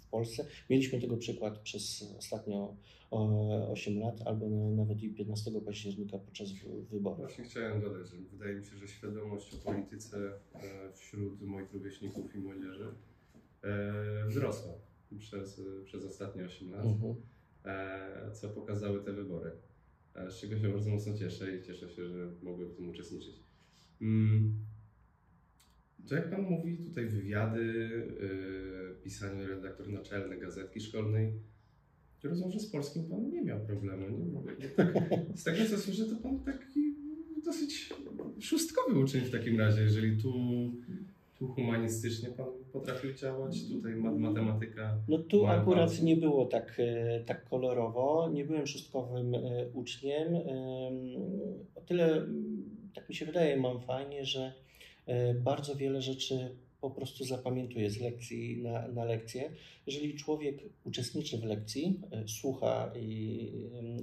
w 0.00 0.06
Polsce. 0.10 0.46
Mieliśmy 0.70 1.00
tego 1.00 1.16
przykład 1.16 1.58
przez 1.58 2.14
ostatnio 2.18 2.76
8 3.10 3.98
lat, 3.98 4.20
albo 4.24 4.48
nawet 4.76 5.02
i 5.02 5.10
15 5.10 5.50
października 5.66 6.18
podczas 6.18 6.48
wyborów. 6.90 7.18
Właśnie 7.18 7.44
chciałem 7.44 7.80
dodać, 7.80 8.08
że 8.08 8.16
wydaje 8.16 8.54
mi 8.54 8.64
się, 8.64 8.76
że 8.76 8.88
świadomość 8.88 9.54
o 9.54 9.56
polityce 9.56 10.32
e, 10.54 10.92
wśród 10.94 11.42
moich 11.42 11.72
rówieśników 11.72 12.34
i 12.34 12.38
młodzieży 12.38 12.94
e, 13.62 14.28
wzrosła 14.28 14.72
przez, 15.18 15.62
przez 15.84 16.04
ostatnie 16.04 16.44
8 16.44 16.70
lat, 16.70 16.84
mhm. 16.84 17.14
E, 17.64 18.30
co 18.32 18.48
pokazały 18.48 19.04
te 19.04 19.12
wybory. 19.12 19.52
Z 20.30 20.40
czego 20.40 20.58
się 20.58 20.68
bardzo 20.68 20.90
mocno 20.90 21.18
cieszę 21.18 21.56
i 21.56 21.62
cieszę 21.62 21.88
się, 21.88 22.08
że 22.08 22.30
mogłem 22.42 22.68
w 22.68 22.76
tym 22.76 22.88
uczestniczyć. 22.88 23.34
Mm. 24.00 24.54
To 26.08 26.14
jak 26.14 26.30
Pan 26.30 26.42
mówi, 26.42 26.78
tutaj 26.78 27.06
wywiady, 27.06 27.90
pisanie 29.04 29.46
redaktor 29.46 29.88
naczelny 29.88 30.36
gazetki 30.38 30.80
szkolnej, 30.80 31.32
rozumiem, 32.22 32.52
że 32.52 32.60
z 32.60 32.70
polskim 32.70 33.08
Pan 33.08 33.30
nie 33.30 33.42
miał 33.42 33.66
problemu. 33.66 34.44
Nie? 34.60 34.68
Tak, 34.68 34.94
z 35.34 35.44
tego 35.44 35.58
co 35.70 35.78
słyszę, 35.78 36.04
to 36.04 36.16
Pan 36.16 36.40
taki 36.40 36.94
dosyć 37.44 37.92
szóstkowy 38.40 38.98
uczeń 38.98 39.20
w 39.20 39.30
takim 39.30 39.58
razie, 39.58 39.82
jeżeli 39.82 40.22
tu, 40.22 40.32
tu 41.40 41.48
humanistycznie 41.48 42.28
Pan 42.28 42.46
potrafił 42.72 43.14
działać, 43.14 43.68
tutaj 43.68 43.94
matematyka. 43.96 44.98
No 45.08 45.18
tu 45.18 45.46
akurat 45.46 46.02
nie 46.02 46.16
było 46.16 46.46
tak, 46.46 46.76
e, 46.78 47.20
tak 47.24 47.48
kolorowo, 47.48 48.30
nie 48.32 48.44
byłem 48.44 48.66
szóstkowym 48.66 49.34
e, 49.34 49.38
uczniem. 49.74 50.34
O 51.74 51.80
tyle, 51.80 52.26
tak 52.94 53.08
mi 53.08 53.14
się 53.14 53.26
wydaje, 53.26 53.56
mam 53.56 53.80
fajnie, 53.80 54.24
że 54.24 54.52
e, 55.06 55.34
bardzo 55.34 55.76
wiele 55.76 56.02
rzeczy 56.02 56.56
po 56.80 56.90
prostu 56.90 57.24
zapamiętuje 57.24 57.90
z 57.90 58.00
lekcji 58.00 58.62
na, 58.62 58.88
na 58.88 59.04
lekcję. 59.04 59.50
Jeżeli 59.86 60.14
człowiek 60.14 60.62
uczestniczy 60.84 61.38
w 61.38 61.44
lekcji, 61.44 62.00
e, 62.10 62.28
słucha 62.28 62.92
i 63.00 63.52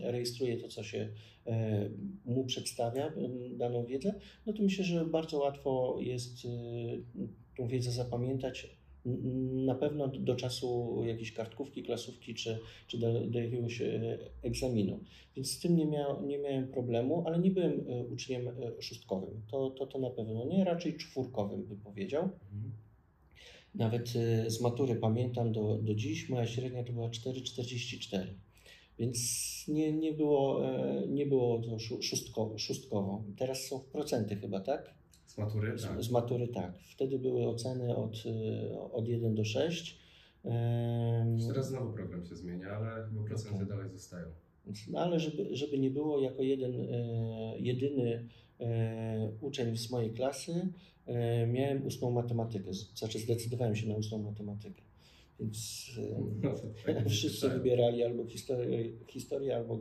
rejestruje 0.01 0.57
to, 0.57 0.67
co 0.67 0.83
się 0.83 1.09
e, 1.47 1.89
mu 2.25 2.45
przedstawia, 2.45 3.13
daną 3.51 3.85
wiedzę, 3.85 4.13
no 4.45 4.53
to 4.53 4.63
myślę, 4.63 4.83
że 4.83 5.05
bardzo 5.05 5.37
łatwo 5.37 5.97
jest 6.01 6.45
e, 6.45 6.49
tą 7.57 7.67
wiedzę 7.67 7.91
zapamiętać, 7.91 8.76
na 9.65 9.75
pewno 9.75 10.07
do 10.07 10.35
czasu 10.35 11.01
jakiejś 11.05 11.33
kartkówki, 11.33 11.83
klasówki 11.83 12.35
czy, 12.35 12.59
czy 12.87 12.97
do, 12.97 13.27
do 13.27 13.39
jakiegoś 13.39 13.81
e, 13.81 14.17
egzaminu. 14.43 14.99
Więc 15.35 15.51
z 15.51 15.59
tym 15.59 15.75
nie, 15.75 15.85
miał, 15.85 16.25
nie 16.25 16.37
miałem 16.37 16.67
problemu, 16.67 17.23
ale 17.25 17.39
nie 17.39 17.51
byłem 17.51 17.85
e, 17.87 18.05
uczniem 18.05 18.47
e, 18.47 18.81
szóstkowym. 18.81 19.41
To, 19.51 19.69
to, 19.69 19.87
to 19.87 19.99
na 19.99 20.09
pewno 20.09 20.45
nie, 20.45 20.63
raczej 20.63 20.97
czwórkowym 20.97 21.63
bym 21.63 21.77
powiedział. 21.77 22.23
Mhm. 22.23 22.71
Nawet 23.75 24.09
z 24.47 24.61
matury 24.61 24.95
pamiętam 24.95 25.51
do, 25.51 25.77
do 25.77 25.95
dziś, 25.95 26.29
moja 26.29 26.47
średnia 26.47 26.83
to 26.83 26.93
była 26.93 27.09
4,44. 27.09 28.25
Więc 28.99 29.19
nie, 29.67 29.93
nie, 29.93 30.13
było, 30.13 30.61
nie 31.07 31.25
było 31.25 31.59
to 31.59 31.79
szóstko, 31.79 32.53
szóstkowo. 32.57 33.23
Teraz 33.37 33.67
są 33.67 33.79
w 33.79 33.85
procenty 33.85 34.35
chyba, 34.35 34.59
tak? 34.59 34.93
Z 35.37 35.39
matury? 35.39 35.77
Z, 35.77 35.83
tak. 35.83 36.03
z 36.03 36.11
matury 36.11 36.47
tak. 36.47 36.73
Wtedy 36.79 37.19
były 37.19 37.47
oceny 37.47 37.95
od, 37.95 38.25
y, 38.25 38.79
od 38.91 39.07
1 39.07 39.35
do 39.35 39.45
6. 39.45 39.99
Teraz 41.47 41.69
znowu 41.69 41.93
program 41.93 42.25
się 42.25 42.35
zmienia, 42.35 42.67
ale 42.69 43.07
chyba 43.09 43.23
procenty 43.23 43.55
okay. 43.55 43.67
dalej 43.67 43.89
zostają. 43.89 44.25
No 44.87 44.99
ale 44.99 45.19
żeby, 45.19 45.55
żeby 45.55 45.79
nie 45.79 45.91
było 45.91 46.19
jako 46.19 46.43
jeden, 46.43 46.71
e, 46.81 47.59
jedyny 47.59 48.27
e, 48.59 49.31
uczeń 49.41 49.77
z 49.77 49.91
mojej 49.91 50.13
klasy, 50.13 50.69
e, 51.05 51.47
miałem 51.47 51.85
ustną 51.85 52.11
matematykę. 52.11 52.73
Znaczy 52.73 53.19
zdecydowałem 53.19 53.75
się 53.75 53.87
na 53.87 53.95
ustną 53.95 54.17
matematykę. 54.17 54.81
Więc 55.39 55.91
tak, 56.85 57.09
wszyscy 57.09 57.47
tak. 57.47 57.57
wybierali 57.57 58.03
albo 58.03 58.25
historię, 58.25 58.91
historię 59.07 59.55
albo 59.55 59.79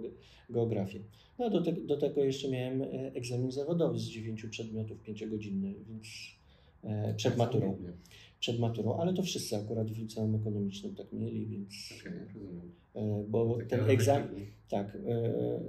geografię. 0.51 1.01
No 1.39 1.51
do, 1.51 1.63
te, 1.63 1.73
do 1.73 1.97
tego 1.97 2.25
jeszcze 2.25 2.49
miałem 2.49 2.83
e, 2.83 2.87
egzamin 3.15 3.51
zawodowy 3.51 3.99
z 3.99 4.03
dziewięciu 4.03 4.49
przedmiotów, 4.49 5.03
pięciogodzinny, 5.03 5.75
więc 5.89 6.07
e, 6.85 7.15
przed 7.15 7.37
maturą. 7.37 7.79
Przed 8.41 8.59
maturą, 8.59 8.97
ale 9.01 9.15
to 9.15 9.23
wszyscy 9.23 9.57
akurat 9.57 9.91
w 9.91 9.99
liceum 9.99 10.35
ekonomicznym 10.35 10.95
tak 10.95 11.13
mieli, 11.13 11.47
więc. 11.47 11.95
Okay. 12.01 12.27
E, 12.95 13.25
bo 13.29 13.59
ten 13.69 13.91
egzamin. 13.91 14.47
Tak. 14.69 14.99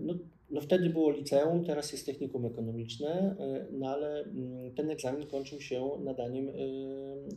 No, 0.02 0.14
no 0.50 0.62
wtedy 0.62 0.90
było 0.90 1.12
liceum, 1.12 1.66
teraz 1.66 1.92
jest 1.92 2.06
technikum 2.06 2.46
ekonomiczne, 2.46 3.36
no 3.72 3.88
ale 3.88 4.24
mm, 4.24 4.74
ten 4.76 4.90
egzamin 4.90 5.28
kończył 5.28 5.62
się 5.62 5.90
nadaniem 6.04 6.48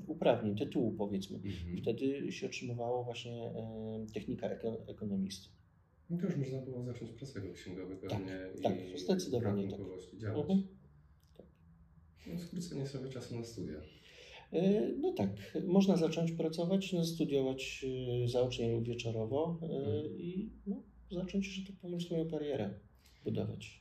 uprawnień, 0.07 0.57
tytułu 0.57 0.93
powiedzmy. 0.93 1.37
Mhm. 1.37 1.77
Wtedy 1.83 2.33
się 2.33 2.47
otrzymywało 2.47 3.05
właśnie 3.05 3.53
technika 4.15 4.49
ekonomisty. 4.87 5.49
No 6.11 6.19
to 6.19 6.27
już 6.27 6.37
można 6.37 6.61
było 6.61 6.85
zacząć 6.85 7.11
pracę 7.11 7.41
księgowego 7.55 8.09
tak, 8.09 8.21
i 8.59 8.63
tak, 8.63 8.75
zdecydowanie 8.97 9.69
tak. 9.69 9.81
działać. 10.19 10.41
Mhm. 10.41 10.63
Tak. 11.37 11.47
No, 12.27 12.39
skrócenie 12.39 12.87
sobie 12.87 13.09
czasu 13.09 13.37
na 13.37 13.45
studia. 13.45 13.81
No 15.01 15.13
tak, 15.13 15.31
można 15.67 15.97
zacząć 15.97 16.33
pracować, 16.33 16.93
no, 16.93 17.05
studiować 17.05 17.87
zaocznie 18.27 18.73
lub 18.73 18.85
wieczorowo 18.85 19.59
mhm. 19.63 20.19
i 20.19 20.51
no, 20.67 20.83
zacząć, 21.11 21.47
że 21.47 21.67
tak 21.67 21.77
powiem, 21.81 22.01
swoją 22.01 22.31
karierę. 22.31 22.75
Budować. 23.25 23.81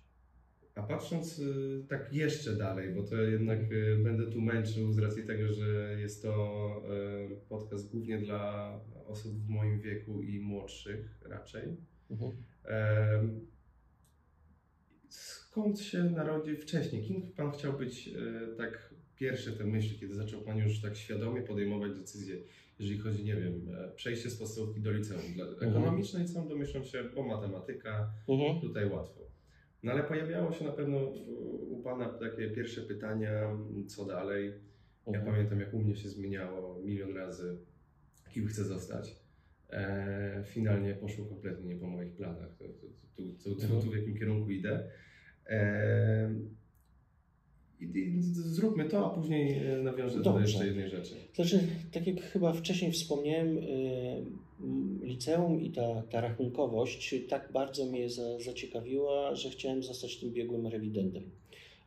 A 0.75 0.83
patrząc 0.83 1.39
y, 1.39 1.85
tak 1.89 2.13
jeszcze 2.13 2.55
dalej, 2.55 2.93
bo 2.93 3.03
to 3.03 3.15
jednak 3.15 3.71
y, 3.71 3.97
będę 4.03 4.31
tu 4.31 4.41
męczył 4.41 4.91
z 4.91 4.99
racji 4.99 5.23
tego, 5.23 5.53
że 5.53 5.97
jest 5.99 6.23
to 6.23 6.83
y, 7.31 7.47
podcast 7.49 7.91
głównie 7.91 8.17
dla 8.17 8.73
osób 9.07 9.33
w 9.33 9.49
moim 9.49 9.79
wieku 9.79 10.21
i 10.21 10.39
młodszych 10.39 11.19
raczej. 11.25 11.77
Mhm. 12.11 12.31
Skąd 15.09 15.79
się 15.79 16.03
narodzi 16.03 16.55
wcześniej? 16.55 17.03
Kim 17.03 17.31
Pan 17.31 17.51
chciał 17.51 17.73
być 17.73 18.09
tak 18.57 18.93
pierwsze 19.15 19.51
te 19.51 19.63
myśli, 19.63 19.99
kiedy 19.99 20.15
zaczął 20.15 20.41
Pan 20.41 20.57
już 20.57 20.81
tak 20.81 20.97
świadomie 20.97 21.41
podejmować 21.41 21.91
decyzje, 21.95 22.35
jeżeli 22.79 22.99
chodzi, 22.99 23.25
nie 23.25 23.35
wiem, 23.35 23.69
e, 23.77 23.91
przejście 23.95 24.29
z 24.29 24.37
podstawówki 24.39 24.81
do 24.81 24.91
liceum. 24.91 25.33
Dla 25.35 25.45
mhm. 25.45 25.69
ekonomicznej 25.69 26.27
sam 26.27 26.47
domyślam 26.47 26.85
się, 26.85 27.03
bo 27.15 27.23
matematyka, 27.23 28.13
mhm. 28.27 28.61
tutaj 28.61 28.89
łatwo. 28.89 29.28
No 29.83 29.91
ale 29.91 30.03
pojawiało 30.03 30.51
się 30.51 30.65
na 30.65 30.71
pewno 30.71 30.97
u 31.69 31.81
Pana 31.83 32.09
takie 32.09 32.49
pierwsze 32.49 32.81
pytania, 32.81 33.57
co 33.87 34.05
dalej. 34.05 34.53
Ja 35.07 35.19
mhm. 35.19 35.25
pamiętam, 35.25 35.59
jak 35.59 35.73
u 35.73 35.79
mnie 35.79 35.95
się 35.95 36.09
zmieniało 36.09 36.79
milion 36.83 37.15
razy, 37.15 37.57
kim 38.29 38.47
chcę 38.47 38.63
zostać. 38.63 39.15
E, 39.69 40.43
finalnie 40.45 40.93
poszło 40.93 41.25
kompletnie 41.25 41.73
nie 41.73 41.79
po 41.79 41.87
moich 41.87 42.15
planach. 42.15 42.57
To, 42.57 42.65
to, 43.43 43.55
to, 43.55 43.81
to 43.81 43.91
w 43.91 43.95
jakim 43.95 44.17
kierunku 44.17 44.51
idę. 44.51 44.91
E, 45.45 46.29
i, 47.81 48.21
zróbmy 48.31 48.85
to, 48.85 49.05
a 49.05 49.09
później 49.09 49.57
e, 49.57 49.77
nawiążę 49.83 50.21
do 50.21 50.39
jeszcze 50.39 50.65
jednej 50.65 50.89
rzeczy. 50.89 51.15
Znaczy, 51.35 51.67
tak 51.91 52.07
jak 52.07 52.21
chyba 52.21 52.53
wcześniej 52.53 52.91
wspomniałem, 52.91 53.57
y, 53.57 54.23
liceum 55.01 55.61
i 55.61 55.71
ta, 55.71 56.01
ta 56.01 56.21
rachunkowość 56.21 57.15
tak 57.29 57.51
bardzo 57.51 57.85
mnie 57.85 58.09
za, 58.09 58.39
zaciekawiła, 58.39 59.35
że 59.35 59.49
chciałem 59.49 59.83
zostać 59.83 60.17
tym 60.17 60.33
biegłym 60.33 60.67
rewidentem. 60.67 61.23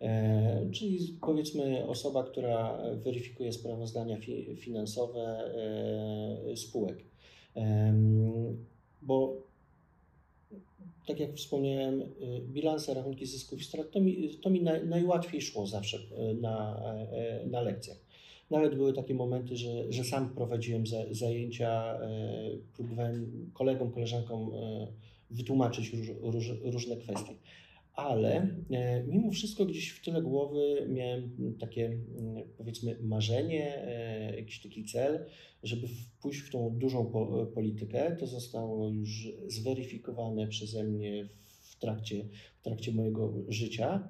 E, 0.00 0.70
czyli 0.70 1.18
powiedzmy 1.20 1.86
osoba, 1.86 2.24
która 2.24 2.78
weryfikuje 3.04 3.52
sprawozdania 3.52 4.16
fi, 4.16 4.56
finansowe 4.56 5.20
e, 6.52 6.56
spółek. 6.56 6.98
E, 7.56 7.94
bo 9.02 9.42
tak 11.06 11.20
jak 11.20 11.34
wspomniałem, 11.34 12.02
y, 12.02 12.06
bilanse, 12.40 12.94
rachunki 12.94 13.26
zysków 13.26 13.60
i 13.60 13.64
strat, 13.64 13.90
to 13.90 14.00
mi, 14.00 14.38
to 14.42 14.50
mi 14.50 14.62
naj, 14.62 14.86
najłatwiej 14.86 15.42
szło 15.42 15.66
zawsze 15.66 15.96
y, 15.98 16.34
na, 16.34 16.82
y, 17.44 17.46
na 17.46 17.60
lekcjach. 17.60 17.98
Nawet 18.50 18.74
były 18.74 18.92
takie 18.92 19.14
momenty, 19.14 19.56
że, 19.56 19.92
że 19.92 20.04
sam 20.04 20.34
prowadziłem 20.34 20.84
zajęcia, 21.10 21.98
próbowałem 22.76 23.50
kolegom, 23.54 23.92
koleżankom 23.92 24.50
wytłumaczyć 25.30 25.92
róż, 25.92 26.08
róż, 26.22 26.50
różne 26.62 26.96
kwestie 26.96 27.34
ale 27.94 28.48
e, 28.70 29.02
mimo 29.02 29.30
wszystko 29.30 29.66
gdzieś 29.66 29.90
w 29.90 30.04
tyle 30.04 30.22
głowy 30.22 30.86
miałem 30.88 31.56
takie 31.60 31.86
mm, 31.86 32.44
powiedzmy 32.58 32.96
marzenie, 33.02 33.86
e, 33.86 34.36
jakiś 34.36 34.62
taki 34.62 34.84
cel, 34.84 35.26
żeby 35.62 35.88
pójść 36.22 36.40
w 36.40 36.50
tą 36.50 36.78
dużą 36.78 37.12
politykę. 37.54 38.16
To 38.20 38.26
zostało 38.26 38.88
już 38.88 39.28
zweryfikowane 39.46 40.48
przeze 40.48 40.84
mnie 40.84 41.28
w 41.62 41.78
trakcie, 41.78 42.24
w 42.60 42.62
trakcie 42.62 42.92
mojego 42.92 43.32
życia, 43.48 44.08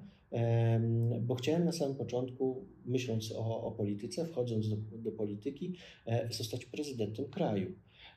bo 1.21 1.35
chciałem 1.35 1.65
na 1.65 1.71
samym 1.71 1.97
początku, 1.97 2.65
myśląc 2.85 3.31
o, 3.31 3.63
o 3.63 3.71
polityce, 3.71 4.25
wchodząc 4.25 4.69
do, 4.69 4.75
do 4.75 5.11
polityki, 5.11 5.75
e, 6.05 6.33
zostać 6.33 6.65
prezydentem 6.65 7.25
kraju. 7.25 7.71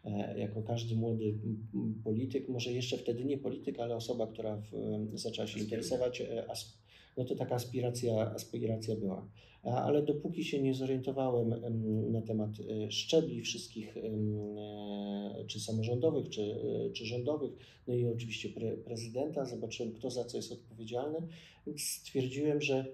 E, 0.06 0.38
jako 0.38 0.62
każdy 0.62 0.96
młody 0.96 1.34
polityk, 2.04 2.48
może 2.48 2.72
jeszcze 2.72 2.98
wtedy 2.98 3.24
nie 3.24 3.38
polityk, 3.38 3.80
ale 3.80 3.96
osoba, 3.96 4.26
która 4.26 4.56
w, 4.56 4.72
zaczęła 5.14 5.46
się 5.46 5.60
interesować, 5.60 6.20
e, 6.20 6.46
no 7.16 7.24
to 7.24 7.34
taka 7.34 7.54
aspiracja, 7.54 8.30
aspiracja 8.30 8.96
była. 8.96 9.28
Ale 9.62 10.02
dopóki 10.02 10.44
się 10.44 10.62
nie 10.62 10.74
zorientowałem 10.74 11.54
na 12.12 12.22
temat 12.22 12.50
e, 12.60 12.90
szczebli 12.90 13.42
wszystkich, 13.42 13.96
czy 15.46 15.60
samorządowych, 15.60 16.28
czy, 16.28 16.56
czy 16.94 17.06
rządowych, 17.06 17.52
no 17.88 17.94
i 17.94 18.06
oczywiście 18.06 18.48
pre, 18.48 18.76
prezydenta, 18.76 19.44
zobaczyłem, 19.44 19.92
kto 19.92 20.10
za 20.10 20.24
co 20.24 20.36
jest 20.36 20.52
odpowiedzialny, 20.52 21.18
stwierdziłem, 21.76 22.60
że 22.60 22.86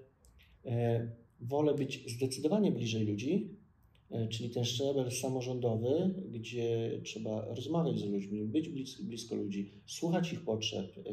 wolę 1.41 1.75
być 1.75 2.05
zdecydowanie 2.13 2.73
bliżej 2.73 3.05
ludzi, 3.05 3.51
E, 3.51 3.62
czyli 4.31 4.51
ten 4.51 4.65
szczebel 4.65 5.11
samorządowy, 5.11 6.15
gdzie 6.31 7.01
trzeba 7.05 7.55
rozmawiać 7.55 7.99
z 7.99 8.05
ludźmi, 8.05 8.45
być 8.45 8.69
blisko, 9.03 9.37
ludzi, 9.37 9.71
słuchać 9.87 10.33
ich 10.33 10.45
potrzeb 10.45 10.99
e, 10.99 11.11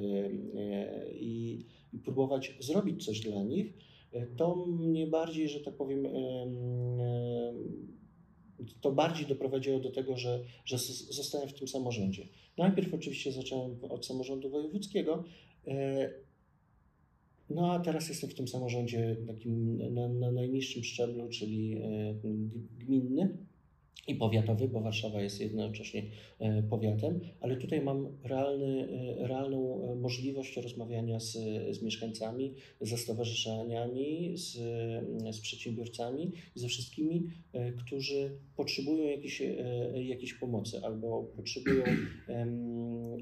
e, 0.59 1.11
i, 1.13 1.65
i 1.93 1.99
próbować 1.99 2.57
zrobić 2.59 3.05
coś 3.05 3.19
dla 3.19 3.43
nich, 3.43 3.73
to 4.37 4.65
mnie 4.65 5.07
bardziej, 5.07 5.49
że 5.49 5.59
tak 5.59 5.77
powiem, 5.77 6.07
to 8.81 8.91
bardziej 8.91 9.25
doprowadziło 9.25 9.79
do 9.79 9.91
tego, 9.91 10.17
że, 10.17 10.43
że 10.65 10.77
zostałem 11.09 11.49
w 11.49 11.53
tym 11.53 11.67
samorządzie. 11.67 12.27
Najpierw 12.57 12.93
oczywiście 12.93 13.31
zacząłem 13.31 13.77
od 13.89 14.05
samorządu 14.05 14.49
wojewódzkiego, 14.49 15.23
no 17.49 17.73
a 17.73 17.79
teraz 17.79 18.09
jestem 18.09 18.29
w 18.29 18.35
tym 18.35 18.47
samorządzie 18.47 19.15
takim 19.27 19.77
na, 19.93 20.07
na 20.07 20.31
najniższym 20.31 20.83
szczeblu, 20.83 21.29
czyli 21.29 21.77
e, 21.77 22.15
gminny 22.77 23.37
i 24.07 24.15
powiatowy, 24.15 24.67
bo 24.67 24.81
Warszawa 24.81 25.21
jest 25.21 25.41
jednocześnie 25.41 26.03
e, 26.39 26.63
powiatem, 26.63 27.19
ale 27.41 27.57
tutaj 27.57 27.81
mam 27.81 28.07
realny, 28.23 28.87
e, 29.19 29.27
realną 29.27 29.95
możliwość 29.95 30.57
rozmawiania 30.57 31.19
z, 31.19 31.31
z 31.71 31.81
mieszkańcami, 31.81 32.53
ze 32.81 32.97
stowarzyszeniami, 32.97 34.37
z, 34.37 34.51
z 35.35 35.39
przedsiębiorcami, 35.39 36.31
ze 36.55 36.67
wszystkimi, 36.67 37.29
którzy 37.77 38.39
potrzebują 38.55 39.03
jakiejś, 39.03 39.41
jakiejś 39.93 40.33
pomocy 40.33 40.81
albo 40.83 41.23
potrzebują, 41.23 41.83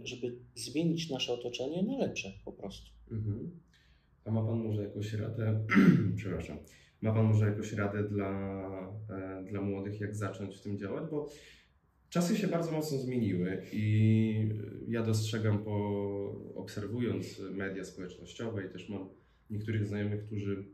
żeby 0.03 0.35
zmienić 0.55 1.09
nasze 1.09 1.33
otoczenie 1.33 1.83
na 1.83 1.97
lepsze 1.97 2.33
po 2.45 2.51
prostu. 2.51 2.91
Mhm. 3.11 3.66
A 4.27 4.31
ma 4.31 4.43
Pan 4.43 4.63
może 4.63 4.83
jakąś 4.83 5.13
radę, 5.13 5.65
przepraszam, 6.17 6.57
ma 7.01 7.13
Pan 7.13 7.25
może 7.25 7.45
jakąś 7.45 7.73
radę 7.73 8.03
dla, 8.03 8.31
e, 9.09 9.43
dla 9.49 9.61
młodych, 9.61 9.99
jak 9.99 10.15
zacząć 10.15 10.55
w 10.55 10.61
tym 10.61 10.77
działać? 10.77 11.09
Bo 11.11 11.29
czasy 12.09 12.37
się 12.37 12.47
bardzo 12.47 12.71
mocno 12.71 12.97
zmieniły 12.97 13.61
i 13.73 14.49
ja 14.87 15.03
dostrzegam, 15.03 15.63
po 15.63 15.75
obserwując 16.55 17.41
media 17.51 17.83
społecznościowe 17.83 18.65
i 18.65 18.69
też 18.69 18.89
mam 18.89 19.09
niektórych 19.49 19.87
znajomych, 19.87 20.25
którzy 20.25 20.65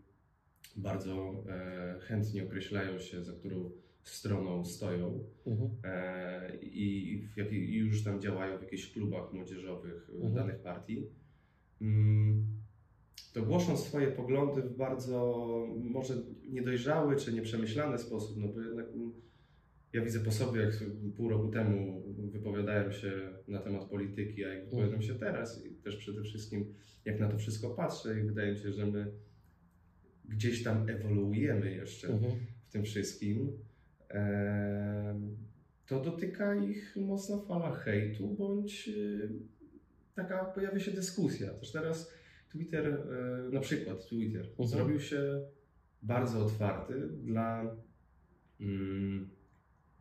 bardzo 0.75 1.43
e, 1.49 1.99
chętnie 2.01 2.43
określają 2.43 2.99
się, 2.99 3.23
za 3.23 3.33
którą 3.33 3.71
stroną 4.03 4.65
stoją 4.65 5.23
mhm. 5.45 5.69
e, 5.83 6.55
i, 6.61 7.17
w 7.37 7.53
i 7.53 7.75
już 7.75 8.03
tam 8.03 8.21
działają 8.21 8.57
w 8.57 8.61
jakichś 8.61 8.93
klubach 8.93 9.33
młodzieżowych 9.33 10.09
mhm. 10.13 10.33
danych 10.33 10.59
partii. 10.59 11.05
Mm, 11.81 12.62
to 13.33 13.41
głosząc 13.41 13.79
swoje 13.79 14.07
poglądy 14.07 14.61
w 14.61 14.77
bardzo 14.77 15.47
może 15.83 16.13
niedojrzały 16.49 17.15
czy 17.15 17.33
nieprzemyślany 17.33 17.97
sposób, 17.97 18.37
no 18.37 18.47
bo 18.47 18.61
jednak 18.61 18.85
ja 19.93 20.01
widzę 20.01 20.19
po 20.19 20.31
sobie, 20.31 20.61
jak 20.61 20.73
pół 21.17 21.29
roku 21.29 21.47
temu 21.47 22.03
wypowiadałem 22.31 22.91
się 22.91 23.11
na 23.47 23.59
temat 23.59 23.89
polityki, 23.89 24.45
a 24.45 24.47
jak 24.47 24.65
wypowiadam 24.65 25.01
się 25.01 25.15
teraz 25.15 25.65
i 25.65 25.75
też 25.75 25.97
przede 25.97 26.23
wszystkim 26.23 26.73
jak 27.05 27.19
na 27.19 27.27
to 27.29 27.37
wszystko 27.37 27.69
patrzę 27.69 28.19
i 28.19 28.23
wydaje 28.23 28.51
mi 28.51 28.59
się, 28.59 28.71
że 28.71 28.85
my 28.85 29.11
gdzieś 30.25 30.63
tam 30.63 30.89
ewoluujemy 30.89 31.71
jeszcze 31.71 32.07
mhm. 32.07 32.33
w 32.67 32.71
tym 32.71 32.83
wszystkim, 32.83 33.51
to 35.87 36.01
dotyka 36.01 36.55
ich 36.55 36.95
mocna 36.95 37.37
fala 37.47 37.75
hejtu, 37.75 38.27
bądź 38.27 38.87
y, 38.87 39.29
taka 40.15 40.45
pojawia 40.45 40.79
się 40.79 40.91
dyskusja. 40.91 41.53
Też 41.53 41.71
teraz 41.71 42.13
Twitter, 42.53 42.87
e, 42.87 43.49
na 43.51 43.59
przykład 43.59 44.07
Twitter, 44.07 44.45
mhm. 44.45 44.69
zrobił 44.69 44.99
się 44.99 45.41
bardzo 46.01 46.45
otwarty 46.45 47.07
dla 47.23 47.75
mm, 48.59 49.29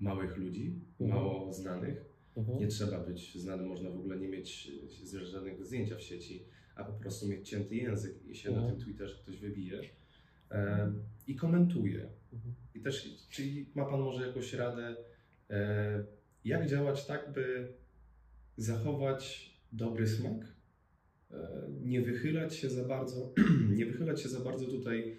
małych 0.00 0.36
ludzi, 0.36 0.80
mhm. 1.00 1.10
mało 1.10 1.52
znanych. 1.52 2.04
Mhm. 2.36 2.58
Nie 2.58 2.66
trzeba 2.66 2.98
być 2.98 3.38
znanym, 3.38 3.66
można 3.66 3.90
w 3.90 3.96
ogóle 3.96 4.18
nie 4.18 4.28
mieć 4.28 4.70
żadnego 5.22 5.64
zdjęcia 5.64 5.96
w 5.96 6.02
sieci, 6.02 6.44
a 6.74 6.84
po 6.84 6.92
prostu 6.92 7.28
mieć 7.28 7.48
cięty 7.48 7.76
język 7.76 8.26
i 8.26 8.34
się 8.34 8.50
na 8.52 8.68
tym 8.68 8.80
Twitterze 8.80 9.14
ktoś 9.22 9.36
wybije 9.36 9.80
e, 10.50 10.92
i 11.26 11.36
komentuje. 11.36 12.08
I 12.74 12.80
też, 12.80 13.26
czyli 13.30 13.66
ma 13.74 13.84
Pan 13.84 14.00
może 14.00 14.26
jakąś 14.26 14.54
radę, 14.54 14.96
e, 15.50 16.04
jak 16.44 16.66
działać 16.66 17.06
tak, 17.06 17.32
by 17.32 17.72
zachować 18.56 19.52
dobry 19.72 20.06
smak 20.08 20.46
nie 21.82 22.02
wychylać 22.02 22.56
się 22.56 22.70
za 22.70 22.84
bardzo, 22.84 23.34
nie 23.76 23.86
wychylać 23.86 24.22
się 24.22 24.28
za 24.28 24.40
bardzo 24.40 24.66
tutaj 24.66 25.16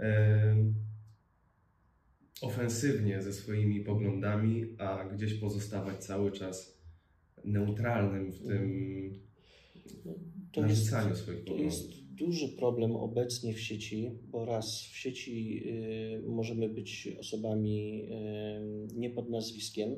e, 0.00 0.56
ofensywnie 2.40 3.22
ze 3.22 3.32
swoimi 3.32 3.80
poglądami, 3.80 4.66
a 4.78 5.04
gdzieś 5.04 5.34
pozostawać 5.34 6.04
cały 6.04 6.32
czas 6.32 6.80
neutralnym 7.44 8.32
w 8.32 8.46
tym, 8.46 9.20
to 10.52 10.60
narzucaniu 10.60 11.08
jest, 11.08 11.22
swoich 11.22 11.44
poglądów. 11.44 11.74
To 11.74 11.86
jest 11.86 12.04
duży 12.14 12.48
problem 12.48 12.96
obecnie 12.96 13.54
w 13.54 13.60
sieci, 13.60 14.10
bo 14.30 14.44
raz 14.44 14.82
w 14.82 14.96
sieci 14.96 15.62
y, 15.66 16.28
możemy 16.28 16.68
być 16.68 17.08
osobami 17.20 18.04
y, 18.92 18.96
nie 18.96 19.10
pod 19.10 19.30
nazwiskiem, 19.30 19.96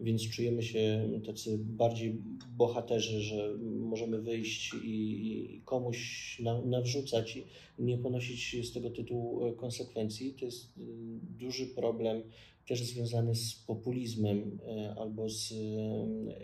więc 0.00 0.28
czujemy 0.30 0.62
się 0.62 1.10
tacy 1.26 1.58
bardziej 1.58 2.22
bohaterzy, 2.56 3.20
że 3.20 3.54
możemy 3.60 4.22
wyjść 4.22 4.74
i 4.84 5.62
komuś 5.64 6.40
nawrzucać 6.64 7.36
i 7.36 7.44
nie 7.78 7.98
ponosić 7.98 8.68
z 8.68 8.72
tego 8.72 8.90
tytułu 8.90 9.46
e, 9.46 9.52
konsekwencji. 9.52 10.34
To 10.34 10.44
jest 10.44 10.78
e, 10.78 10.80
duży 11.38 11.66
problem 11.66 12.22
też 12.68 12.84
związany 12.84 13.34
z 13.34 13.54
populizmem 13.54 14.58
e, 14.66 14.94
albo 14.98 15.28
z, 15.30 15.54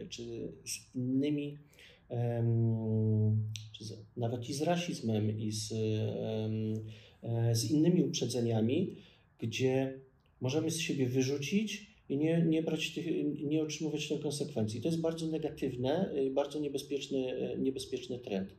czy 0.08 0.52
z 0.64 0.94
innymi, 0.94 1.58
nawet 4.16 4.48
i 4.48 4.54
z 4.54 4.62
rasizmem 4.62 5.38
i 5.38 5.52
z, 5.52 5.68
z 7.52 7.70
innymi 7.70 8.02
uprzedzeniami, 8.02 8.96
gdzie 9.38 10.00
możemy 10.40 10.70
z 10.70 10.78
siebie 10.80 11.08
wyrzucić 11.08 11.93
i 12.08 12.16
nie, 12.16 12.44
nie, 12.48 12.62
brać 12.62 12.90
tych, 12.90 13.06
nie 13.44 13.62
otrzymywać 13.62 14.08
tych 14.08 14.20
konsekwencji. 14.20 14.80
To 14.80 14.88
jest 14.88 15.00
bardzo 15.00 15.26
negatywne, 15.26 16.14
bardzo 16.30 16.60
niebezpieczny, 16.60 17.36
niebezpieczny 17.58 18.18
trend, 18.18 18.54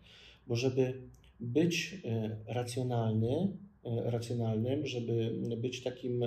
bo 0.48 0.56
żeby 0.56 0.94
być 1.40 2.02
e, 2.06 2.38
racjonalny, 2.48 3.58
e, 3.86 4.12
racjonalnym, 4.12 4.86
żeby 4.88 5.32
być 5.58 5.84
takim 5.84 6.26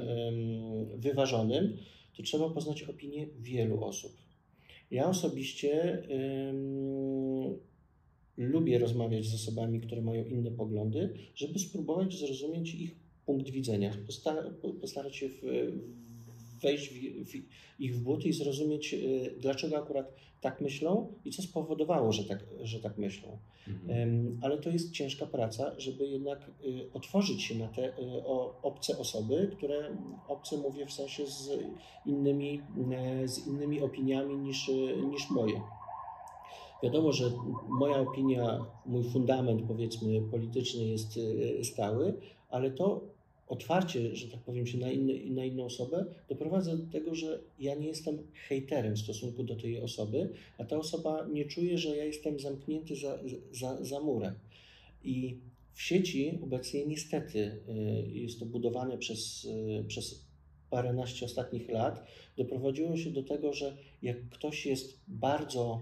wyważonym, 0.96 1.76
to 2.16 2.22
trzeba 2.22 2.50
poznać 2.50 2.83
opinię 2.83 3.26
wielu 3.38 3.85
osób. 3.85 4.12
Ja 4.90 5.09
osobiście 5.09 6.02
lubię 8.37 8.78
rozmawiać 8.78 9.26
z 9.26 9.35
osobami, 9.35 9.81
które 9.81 10.02
mają 10.02 10.24
inne 10.24 10.50
poglądy, 10.50 11.14
żeby 11.35 11.59
spróbować 11.59 12.14
zrozumieć 12.14 12.74
ich 12.74 12.96
punkt 13.26 13.50
widzenia, 13.50 13.96
postarać 14.81 15.16
się 15.16 15.28
w, 15.28 15.42
wejść 16.62 16.88
w, 16.88 16.94
w 17.31 17.35
ich 17.79 17.97
w 17.97 18.03
buty 18.03 18.29
i 18.29 18.33
zrozumieć, 18.33 18.94
y, 18.94 19.35
dlaczego 19.38 19.79
akurat 19.79 20.14
tak 20.40 20.61
myślą 20.61 21.12
i 21.25 21.31
co 21.31 21.42
spowodowało, 21.42 22.12
że 22.12 22.25
tak, 22.25 22.44
że 22.62 22.81
tak 22.81 22.99
myślą. 22.99 23.38
Mhm. 23.68 24.38
Ale 24.42 24.59
to 24.59 24.71
jest 24.71 24.92
ciężka 24.92 25.27
praca, 25.27 25.73
żeby 25.79 26.09
jednak 26.09 26.51
y, 26.64 26.92
otworzyć 26.92 27.42
się 27.42 27.55
na 27.55 27.68
te 27.68 27.88
y, 27.88 27.92
obce 28.62 28.99
osoby, 28.99 29.51
które 29.57 29.97
obce 30.29 30.57
mówię 30.57 30.87
w 30.87 30.92
sensie 30.92 31.27
z 31.27 31.51
innymi, 32.07 32.62
z 33.25 33.47
innymi 33.47 33.81
opiniami 33.81 34.37
niż, 34.37 34.71
niż 35.11 35.31
moje. 35.31 35.61
Wiadomo, 36.83 37.12
że 37.12 37.31
moja 37.68 38.01
opinia, 38.01 38.64
mój 38.87 39.05
fundament 39.05 39.62
powiedzmy 39.68 40.21
polityczny 40.21 40.85
jest 40.85 41.18
stały, 41.62 42.14
ale 42.51 42.71
to 42.71 43.01
otwarcie, 43.49 44.17
że 44.17 44.29
tak 44.29 44.41
powiem, 44.41 44.67
się 44.67 44.79
na, 44.79 44.91
inny, 44.93 45.31
na 45.31 45.45
inną 45.45 45.65
osobę 45.65 46.07
doprowadza 46.29 46.77
do 46.77 46.93
tego, 46.93 47.15
że 47.15 47.41
ja 47.59 47.75
nie 47.75 47.87
jestem 47.87 48.19
hejterem 48.49 48.97
w 48.97 48.99
stosunku 48.99 49.45
do 49.45 49.57
tej 49.57 49.81
osoby, 49.81 50.33
a 50.59 50.65
ta 50.65 50.77
osoba 50.77 51.27
nie 51.33 51.45
czuje, 51.45 51.79
że 51.79 51.97
ja 51.97 52.05
jestem 52.05 52.41
zamknięty 52.41 52.97
za, 52.97 53.19
za, 53.53 53.85
za 53.85 54.01
murem. 54.01 54.35
I 55.05 55.39
w 55.73 55.83
sieci 55.83 56.39
obecnie 56.43 56.87
niestety 56.87 57.39
y, 57.39 58.09
jest 58.13 58.39
to 58.39 58.47
budowane 58.47 58.99
przez, 58.99 59.45
y, 59.45 59.85
przez 59.89 60.29
paręnaście 60.71 61.27
ostatnich 61.27 61.69
lat, 61.69 62.07
doprowadziło 62.37 62.97
się 62.97 63.11
do 63.11 63.23
tego, 63.23 63.53
że 63.53 63.77
jak 64.03 64.29
ktoś 64.29 64.67
jest 64.67 65.01
bardzo 65.09 65.81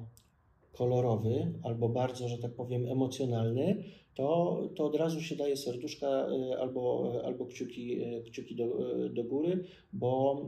kolorowy 0.73 1.53
albo 1.63 1.89
bardzo, 1.89 2.29
że 2.29 2.39
tak 2.39 2.55
powiem, 2.55 2.87
emocjonalny, 2.87 3.85
to, 4.17 4.63
to 4.77 4.85
od 4.85 4.95
razu 4.95 5.23
się 5.23 5.37
daje 5.37 5.57
serduszka 5.57 6.07
y, 6.07 6.61
albo, 6.61 7.13
albo 7.25 7.47
kciuki, 7.47 8.03
y, 8.03 8.23
kciuki 8.23 8.57
do, 8.57 8.67
do 9.09 9.25
góry, 9.25 9.65
bo, 9.93 10.43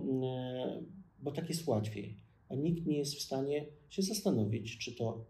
bo 1.22 1.32
tak 1.32 1.48
jest 1.48 1.66
łatwiej. 1.66 2.16
A 2.48 2.54
nikt 2.54 2.86
nie 2.86 2.98
jest 2.98 3.14
w 3.14 3.22
stanie 3.22 3.66
się 3.90 4.02
zastanowić, 4.02 4.78
czy 4.78 4.94
to 4.94 5.24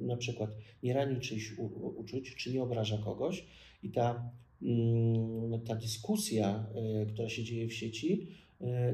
na 0.00 0.16
przykład 0.16 0.50
nie 0.82 0.94
rani 0.94 1.20
czyjś 1.20 1.58
uczuć, 1.96 2.34
czy 2.34 2.52
nie 2.52 2.62
obraża 2.62 2.98
kogoś. 2.98 3.44
I 3.82 3.90
ta, 3.90 4.30
mm, 4.62 5.60
ta 5.60 5.74
dyskusja, 5.74 6.66
która 7.12 7.28
się 7.28 7.44
dzieje 7.44 7.68
w 7.68 7.74
sieci, 7.74 8.26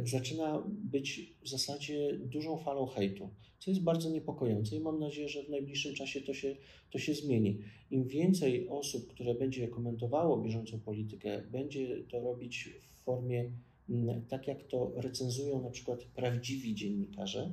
zaczyna 0.05 0.63
być 0.69 1.35
w 1.43 1.49
zasadzie 1.49 2.19
dużą 2.19 2.57
falą 2.57 2.87
hejtu 2.87 3.31
co 3.59 3.71
jest 3.71 3.83
bardzo 3.83 4.11
niepokojące 4.11 4.77
i 4.77 4.81
mam 4.81 5.01
nadzieję, 5.01 5.29
że 5.29 5.43
w 5.43 5.49
najbliższym 5.49 5.95
czasie 5.95 6.21
to 6.21 6.35
się, 6.35 6.57
to 6.91 6.99
się 6.99 7.15
zmieni. 7.15 7.59
Im 7.91 8.09
więcej 8.09 8.69
osób, 8.69 9.07
które 9.07 9.35
będzie 9.35 9.69
komentowało 9.69 10.43
bieżącą 10.43 10.81
politykę, 10.81 11.43
będzie 11.51 12.05
to 12.05 12.21
robić 12.21 12.71
w 12.91 13.05
formie 13.05 13.51
mm, 13.91 14.27
tak, 14.27 14.49
jak 14.49 14.65
to 14.65 14.93
recenzują 14.97 15.63
na 15.63 15.71
przykład 15.71 16.05
prawdziwi 16.05 16.75
dziennikarze, 16.75 17.53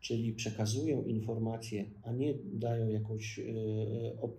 czyli 0.00 0.32
przekazują 0.32 1.04
informacje, 1.04 1.90
a 2.02 2.12
nie 2.12 2.34
dają 2.44 2.88
jakąś 2.88 3.38
y, 3.38 3.44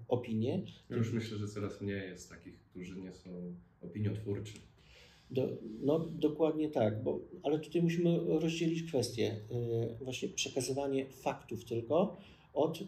opinię. 0.08 0.64
Ja 0.90 0.98
już 0.98 1.14
myślę, 1.14 1.38
że 1.38 1.48
coraz 1.48 1.82
mniej 1.82 2.10
jest 2.10 2.30
takich, 2.30 2.60
którzy 2.60 3.02
nie 3.02 3.14
są 3.14 3.56
opiniotwórczy. 3.82 4.54
Do, 5.32 5.58
no 5.82 6.00
dokładnie 6.00 6.70
tak, 6.70 7.04
bo, 7.04 7.20
ale 7.44 7.60
tutaj 7.60 7.82
musimy 7.82 8.20
rozdzielić 8.40 8.84
kwestie. 8.84 9.36
Y, 10.02 10.04
właśnie 10.04 10.30
przekazywanie 10.30 11.06
faktów 11.06 11.66
tylko 11.66 12.18
od, 12.54 12.82
y, 12.82 12.86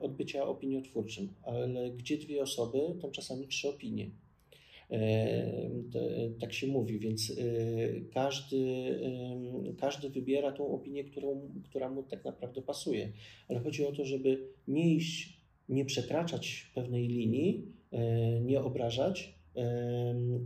od 0.00 0.16
bycia 0.16 0.44
opiniotwórczym, 0.44 1.34
ale 1.42 1.90
gdzie 1.90 2.18
dwie 2.18 2.42
osoby, 2.42 2.78
tam 3.02 3.10
czasami 3.10 3.48
trzy 3.48 3.68
opinie. 3.68 4.10
Y, 4.92 4.96
tak 6.40 6.52
się 6.52 6.66
mówi, 6.66 6.98
więc 6.98 7.32
każdy, 8.14 8.56
każdy 9.80 10.10
wybiera 10.10 10.52
tą 10.52 10.68
opinię, 10.68 11.04
którą, 11.04 11.50
która 11.64 11.90
mu 11.90 12.02
tak 12.02 12.24
naprawdę 12.24 12.62
pasuje. 12.62 13.12
Ale 13.48 13.60
chodzi 13.60 13.86
o 13.86 13.92
to, 13.92 14.04
żeby 14.04 14.48
nie 14.68 14.94
iść, 14.94 15.38
nie 15.68 15.84
przekraczać 15.84 16.70
pewnej 16.74 17.08
linii, 17.08 17.72
nie 18.40 18.60
obrażać, 18.60 19.37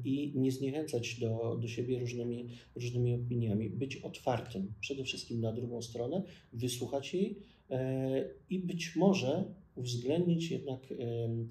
i 0.05 0.33
nie 0.35 0.53
zniechęcać 0.53 1.21
do, 1.21 1.59
do 1.63 1.69
siebie 1.69 1.99
różnymi, 1.99 2.49
różnymi 2.75 3.15
opiniami. 3.15 3.71
Być 3.71 3.97
otwartym 3.97 4.73
przede 4.81 5.05
wszystkim 5.05 5.41
na 5.41 5.53
drugą 5.53 5.83
stronę, 5.83 6.23
wysłuchać 6.53 7.15
jej 7.15 7.39
e, 7.71 8.31
i 8.51 8.59
być 8.59 8.97
może 8.97 9.45
uwzględnić 9.75 10.51
jednak 10.51 10.81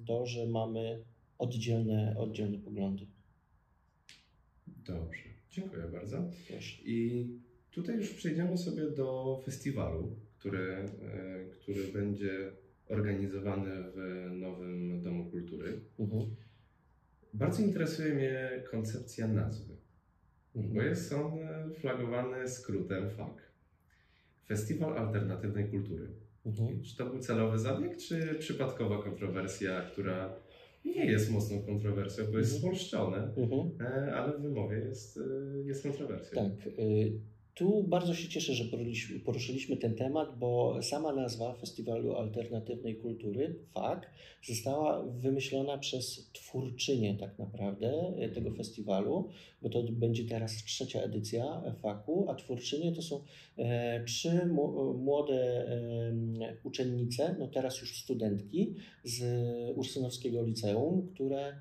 to, 0.06 0.26
że 0.26 0.46
mamy 0.46 1.04
oddzielne, 1.38 2.14
oddzielne 2.18 2.58
poglądy. 2.58 3.06
Dobrze, 4.66 5.22
dziękuję 5.50 5.82
bardzo. 5.92 6.30
Proszę. 6.48 6.82
I 6.84 7.26
tutaj 7.70 7.96
już 7.96 8.14
przejdziemy 8.14 8.58
sobie 8.58 8.90
do 8.90 9.40
festiwalu, 9.44 10.16
który, 10.38 10.68
e, 10.68 10.88
który 11.50 11.92
będzie 11.92 12.52
organizowany 12.88 13.70
w 13.94 14.28
Nowym 14.32 15.02
Domu 15.02 15.30
Kultury. 15.30 15.80
Mhm. 15.98 16.36
Bardzo 17.32 17.62
interesuje 17.62 18.14
mnie 18.14 18.62
koncepcja 18.70 19.28
nazwy, 19.28 19.74
mhm. 20.56 20.74
bo 20.74 20.82
jest 20.82 21.12
on 21.12 21.38
e, 21.38 21.70
flagowany 21.74 22.48
skrótem 22.48 23.10
FAK. 23.10 23.52
Festiwal 24.46 24.98
Alternatywnej 24.98 25.70
Kultury. 25.70 26.08
Mhm. 26.46 26.82
Czy 26.82 26.96
to 26.96 27.06
był 27.06 27.18
celowy 27.18 27.58
zabieg, 27.58 27.96
czy 27.96 28.34
przypadkowa 28.38 29.02
kontrowersja, 29.02 29.82
która 29.82 30.34
nie 30.84 31.06
jest 31.06 31.30
mocną 31.30 31.62
kontrowersją, 31.62 32.24
bo 32.32 32.38
jest 32.38 32.54
mhm. 32.54 32.74
spolszczone, 32.74 33.34
mhm. 33.36 33.70
E, 33.80 34.14
ale 34.14 34.38
w 34.38 34.42
wymowie 34.42 34.78
jest, 34.78 35.18
e, 35.18 35.62
jest 35.64 35.82
kontrowersja. 35.82 36.42
Tak. 36.42 36.72
Tu 37.54 37.82
bardzo 37.82 38.14
się 38.14 38.28
cieszę, 38.28 38.54
że 38.54 38.64
poruszyliśmy 39.24 39.76
ten 39.76 39.94
temat, 39.94 40.38
bo 40.38 40.82
sama 40.82 41.12
nazwa 41.12 41.54
Festiwalu 41.54 42.14
Alternatywnej 42.16 42.96
Kultury, 42.96 43.54
FAK, 43.74 44.10
została 44.42 45.02
wymyślona 45.02 45.78
przez 45.78 46.30
twórczynię 46.32 47.14
tak 47.14 47.38
naprawdę 47.38 48.12
tego 48.34 48.50
festiwalu, 48.50 49.28
bo 49.62 49.68
to 49.68 49.82
będzie 49.82 50.24
teraz 50.24 50.64
trzecia 50.64 51.00
edycja 51.00 51.62
FAK-u, 51.82 52.30
a 52.30 52.34
twórczynie 52.34 52.92
to 52.92 53.02
są 53.02 53.20
e, 53.58 54.04
trzy 54.04 54.46
młode 54.96 55.68
e, 55.68 56.56
uczennice, 56.64 57.36
no 57.38 57.48
teraz 57.48 57.80
już 57.80 58.02
studentki 58.02 58.74
z 59.04 59.22
Ursynowskiego 59.76 60.42
Liceum, 60.42 61.08
które 61.14 61.56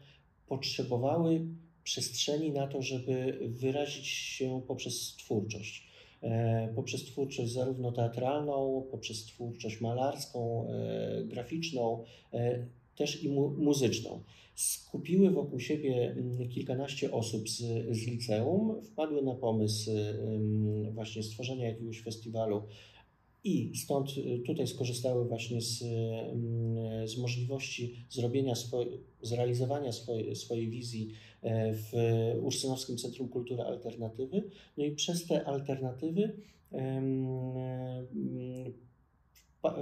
potrzebowały 0.48 1.46
przestrzeni 1.84 2.52
na 2.52 2.68
to, 2.68 2.82
żeby 2.82 3.40
wyrazić 3.42 4.08
się 4.08 4.62
poprzez 4.68 5.16
twórczość. 5.16 5.92
E, 6.22 6.74
poprzez 6.76 7.06
twórczość 7.06 7.52
zarówno 7.52 7.92
teatralną, 7.92 8.88
poprzez 8.92 9.26
twórczość 9.26 9.82
malarską, 9.82 10.68
e, 10.70 11.24
graficzną, 11.24 12.04
e, 12.34 12.66
też 12.96 13.24
i 13.24 13.30
mu 13.30 13.50
muzyczną. 13.50 14.24
Skupiły 14.56 15.32
wokół 15.32 15.60
siebie 15.60 16.12
mm, 16.12 16.50
kilkanaście 16.50 17.12
osób 17.12 17.50
z, 17.50 17.58
z 17.92 18.08
liceum, 18.08 18.82
wpadły 18.82 19.22
na 19.22 19.36
pomysł 19.36 19.92
właśnie 20.94 21.24
stworzenia 21.24 21.68
jakiegoś 21.68 22.02
festiwalu 22.02 22.64
I 23.44 23.72
stąd 23.76 24.18
y, 24.18 24.40
tutaj 24.46 24.68
skorzystały 24.68 25.28
właśnie 25.28 25.62
z, 25.62 25.84
z 27.06 27.18
możliwości 27.18 28.06
zrobienia 28.10 28.56
swoje, 28.56 28.88
zrealizowania 29.22 29.92
swojej, 29.92 30.36
swojej 30.36 30.70
wizji 30.70 31.14
w 31.74 31.92
Ursynowskim 32.42 32.98
Centrum 32.98 33.30
Kultury 33.30 33.64
Alternatywy. 33.64 34.44
No 34.78 34.86
i 34.86 34.92
przez 34.92 35.28
te 35.28 35.46
alternatywy 35.46 36.34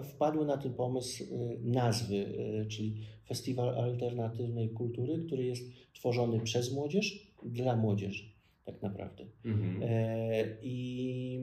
wpadły 0.04 0.46
na 0.46 0.58
ten 0.58 0.74
pomysł 0.74 1.24
y, 1.24 1.28
nazwy, 1.64 2.26
czyli 2.70 2.96
Festiwal 3.28 3.70
Alternatywnej 3.70 4.70
Kultury, 4.70 5.24
który 5.26 5.46
jest 5.46 5.64
tworzony 5.94 6.40
przez 6.40 6.74
młodzież 6.74 7.34
dla 7.44 7.76
młodzieży 7.76 8.24
tak 8.72 8.82
naprawdę. 8.82 9.26
Mhm. 9.46 9.84
E, 9.84 10.46
I, 10.62 11.40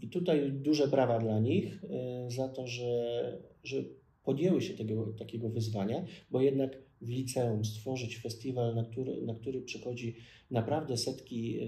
I 0.00 0.08
tutaj 0.08 0.52
duże 0.52 0.88
brawa 0.88 1.18
dla 1.18 1.40
nich 1.40 1.84
e, 1.84 2.30
za 2.30 2.48
to, 2.48 2.66
że, 2.66 3.38
że 3.64 3.76
podjęły 4.24 4.62
się 4.62 4.74
tego, 4.74 5.06
takiego 5.18 5.48
wyzwania, 5.48 6.04
bo 6.30 6.40
jednak 6.40 6.78
w 7.00 7.08
liceum 7.08 7.64
stworzyć 7.64 8.16
festiwal, 8.16 8.74
na 8.74 8.84
który, 8.84 9.22
na 9.22 9.34
który 9.34 9.62
przychodzi 9.62 10.16
naprawdę 10.50 10.96
setki, 10.96 11.58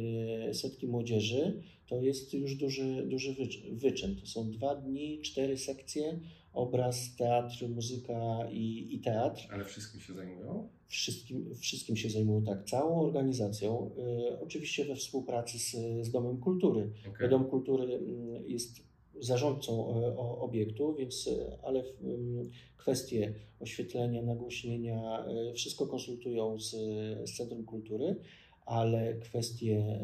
e, 0.48 0.54
setki 0.54 0.86
młodzieży, 0.86 1.62
to 1.86 2.00
jest 2.00 2.34
już 2.34 2.54
duży, 2.54 3.06
duży 3.06 3.36
wyczyn. 3.72 4.16
To 4.16 4.26
są 4.26 4.50
dwa 4.50 4.74
dni, 4.74 5.20
cztery 5.22 5.58
sekcje, 5.58 6.20
obraz, 6.52 7.16
teatr, 7.16 7.68
muzyka 7.68 8.48
i, 8.50 8.94
i 8.94 9.00
teatr. 9.00 9.48
Ale 9.50 9.64
wszystkim 9.64 10.00
się 10.00 10.14
zajmują? 10.14 10.68
Wszystkim, 10.88 11.54
wszystkim 11.60 11.96
się 11.96 12.10
zajmują, 12.10 12.44
tak, 12.44 12.64
całą 12.64 13.00
organizacją. 13.00 13.90
Y, 14.30 14.40
oczywiście 14.40 14.84
we 14.84 14.96
współpracy 14.96 15.58
z, 15.58 15.76
z 16.06 16.10
Domem 16.10 16.36
Kultury. 16.36 16.90
Okay. 17.08 17.28
Dom 17.28 17.44
Kultury 17.44 17.94
mm, 17.94 18.48
jest 18.48 18.91
zarządcą 19.20 20.02
y, 20.02 20.16
obiektu, 20.18 20.94
więc 20.94 21.26
y, 21.26 21.58
ale 21.62 21.84
kwestie 22.76 23.34
oświetlenia, 23.60 24.22
nagłośnienia, 24.22 25.24
wszystko 25.54 25.86
konsultują 25.86 26.60
z, 26.60 26.70
z 27.30 27.36
Centrum 27.36 27.64
Kultury, 27.64 28.16
ale 28.66 29.14
kwestie 29.14 30.00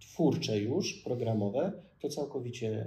twórcze 0.00 0.58
już, 0.58 0.94
programowe, 0.94 1.72
to 2.04 2.08
całkowicie 2.08 2.86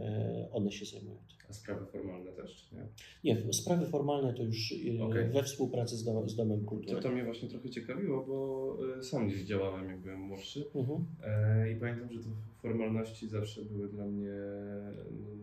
one 0.52 0.72
się 0.72 0.86
zajmują. 0.86 1.18
A 1.50 1.54
sprawy 1.54 1.86
formalne 1.86 2.32
też, 2.32 2.72
nie? 2.72 2.88
Nie, 3.24 3.54
sprawy 3.54 3.86
formalne 3.86 4.34
to 4.34 4.44
już 4.44 4.72
y, 4.72 5.04
okay. 5.04 5.30
we 5.30 5.44
współpracy 5.44 5.98
z, 5.98 6.04
dom, 6.04 6.30
z 6.30 6.36
Domem 6.36 6.66
Kultury. 6.66 6.96
To, 6.96 7.02
to 7.02 7.12
mnie 7.12 7.24
właśnie 7.24 7.50
trochę 7.50 7.70
ciekawiło, 7.70 8.26
bo 8.26 8.78
y, 9.00 9.04
sam 9.04 9.28
gdzieś 9.28 9.42
działałem, 9.42 9.90
jak 9.90 10.00
byłem 10.00 10.20
młodszy 10.20 10.66
uh-huh. 10.74 11.02
e, 11.24 11.72
i 11.72 11.76
pamiętam, 11.76 12.12
że 12.12 12.20
to 12.20 12.30
formalności 12.62 13.28
zawsze 13.28 13.62
były 13.62 13.90
dla 13.90 14.06
mnie, 14.06 14.34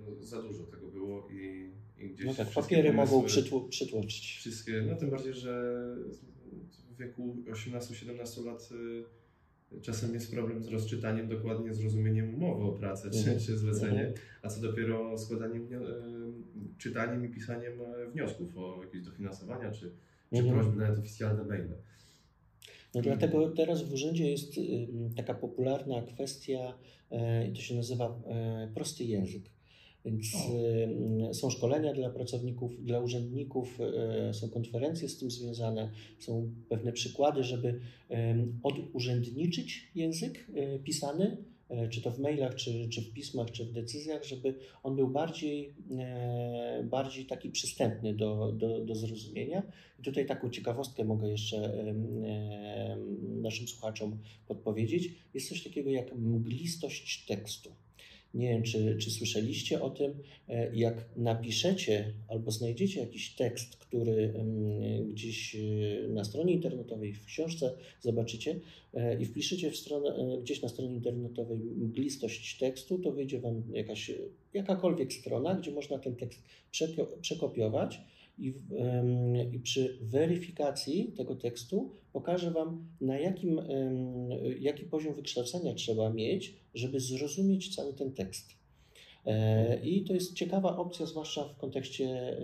no, 0.06 0.24
za 0.24 0.42
dużo 0.42 0.64
tego 0.64 0.88
było 0.88 1.28
i, 1.30 1.70
i 1.98 2.10
gdzieś... 2.10 2.26
No 2.26 2.34
tak, 2.34 2.48
papiery 2.54 2.92
mogą 2.92 3.22
przytł- 3.22 3.68
przytłoczyć. 3.68 4.36
Wszystkie, 4.38 4.82
no 4.82 4.96
tym 4.96 5.10
bardziej, 5.10 5.34
że 5.34 5.74
w 6.90 6.96
wieku 6.98 7.36
18-17 7.52 8.44
lat 8.44 8.68
y, 8.72 9.23
czasem 9.82 10.14
jest 10.14 10.30
problem 10.30 10.62
z 10.62 10.68
rozczytaniem, 10.68 11.28
dokładnie 11.28 11.74
zrozumieniem 11.74 12.34
umowy 12.34 12.64
o 12.64 12.72
pracę 12.72 13.10
czy, 13.10 13.18
mhm. 13.18 13.38
czy 13.38 13.58
zlecenie, 13.58 14.00
mhm. 14.00 14.14
a 14.42 14.48
co 14.48 14.60
dopiero 14.60 15.18
składaniem, 15.18 15.62
e, 15.62 15.78
czytaniem 16.78 17.26
i 17.26 17.28
pisaniem 17.28 17.72
e, 17.80 18.10
wniosków 18.10 18.56
o 18.56 18.82
jakieś 18.84 19.02
dofinansowania 19.02 19.70
czy, 19.70 19.92
czy 20.32 20.38
mhm. 20.38 20.54
prośby 20.54 20.76
nawet 20.76 20.98
oficjalne 20.98 21.44
maile. 21.44 21.74
No 22.94 23.02
dlatego 23.02 23.50
teraz 23.50 23.82
w 23.82 23.92
urzędzie 23.92 24.30
jest 24.30 24.52
taka 25.16 25.34
popularna 25.34 26.02
kwestia, 26.02 26.78
e, 27.10 27.52
to 27.52 27.60
się 27.60 27.74
nazywa 27.74 28.20
prosty 28.74 29.04
język. 29.04 29.53
Więc 30.04 30.34
o. 31.30 31.34
są 31.34 31.50
szkolenia 31.50 31.92
dla 31.92 32.10
pracowników, 32.10 32.84
dla 32.84 33.00
urzędników, 33.00 33.78
e, 33.80 34.34
są 34.34 34.48
konferencje 34.48 35.08
z 35.08 35.18
tym 35.18 35.30
związane, 35.30 35.90
są 36.18 36.50
pewne 36.68 36.92
przykłady, 36.92 37.44
żeby 37.44 37.80
odurzędniczyć 38.62 39.90
język 39.94 40.46
e, 40.54 40.78
pisany, 40.78 41.36
e, 41.68 41.88
czy 41.88 42.02
to 42.02 42.10
w 42.10 42.18
mailach, 42.18 42.54
czy, 42.54 42.88
czy 42.88 43.02
w 43.02 43.12
pismach, 43.12 43.50
czy 43.50 43.64
w 43.64 43.72
decyzjach, 43.72 44.24
żeby 44.24 44.54
on 44.82 44.96
był 44.96 45.08
bardziej, 45.08 45.74
bardziej 46.84 47.26
taki 47.26 47.50
przystępny 47.50 48.14
do, 48.14 48.52
do, 48.52 48.80
do 48.80 48.94
zrozumienia. 48.94 49.62
I 50.00 50.02
tutaj 50.02 50.26
taką 50.26 50.50
ciekawostkę 50.50 51.04
mogę 51.04 51.28
jeszcze 51.28 51.84
naszym 53.22 53.68
słuchaczom 53.68 54.18
podpowiedzieć. 54.48 55.14
Jest 55.34 55.48
coś 55.48 55.62
takiego 55.62 55.90
jak 55.90 56.14
mglistość 56.16 57.26
tekstu. 57.26 57.70
Nie 58.34 58.48
wiem, 58.48 58.62
czy, 58.62 58.96
czy 58.96 59.10
słyszeliście 59.10 59.82
o 59.82 59.90
tym, 59.90 60.14
e, 60.48 60.76
jak 60.76 61.08
napiszecie 61.16 62.12
albo 62.28 62.50
znajdziecie 62.50 63.00
jakiś 63.00 63.34
tekst, 63.34 63.76
który 63.76 64.34
gdzieś 65.08 65.56
e, 65.56 66.08
na 66.08 66.24
stronie 66.24 66.52
internetowej, 66.52 67.12
w 67.12 67.24
książce 67.24 67.72
zobaczycie 68.00 68.60
e, 68.94 69.22
i 69.22 69.24
wpiszecie 69.24 69.70
w 69.70 69.76
stronę, 69.76 70.38
gdzieś 70.42 70.62
na 70.62 70.68
stronie 70.68 70.94
internetowej 70.94 71.58
mglistość 71.58 72.58
tekstu, 72.58 72.98
to 72.98 73.12
wyjdzie 73.12 73.40
Wam 73.40 73.62
jakaś, 73.72 74.10
jakakolwiek 74.54 75.12
strona, 75.12 75.54
gdzie 75.54 75.70
można 75.70 75.98
ten 75.98 76.16
tekst 76.16 76.42
przekopiować 77.20 78.00
i, 78.38 78.54
i 79.52 79.58
przy 79.58 79.98
weryfikacji 80.02 81.12
tego 81.16 81.34
tekstu 81.34 81.90
pokażę 82.12 82.50
Wam, 82.50 82.86
na 83.00 83.18
jakim, 83.18 83.60
jaki 84.60 84.84
poziom 84.84 85.14
wykształcenia 85.14 85.74
trzeba 85.74 86.10
mieć, 86.10 86.63
żeby 86.74 87.00
zrozumieć 87.00 87.76
cały 87.76 87.94
ten 87.94 88.12
tekst. 88.12 88.54
E, 89.26 89.80
I 89.82 90.04
to 90.04 90.14
jest 90.14 90.34
ciekawa 90.34 90.76
opcja, 90.76 91.06
zwłaszcza 91.06 91.44
w 91.44 91.56
kontekście 91.56 92.36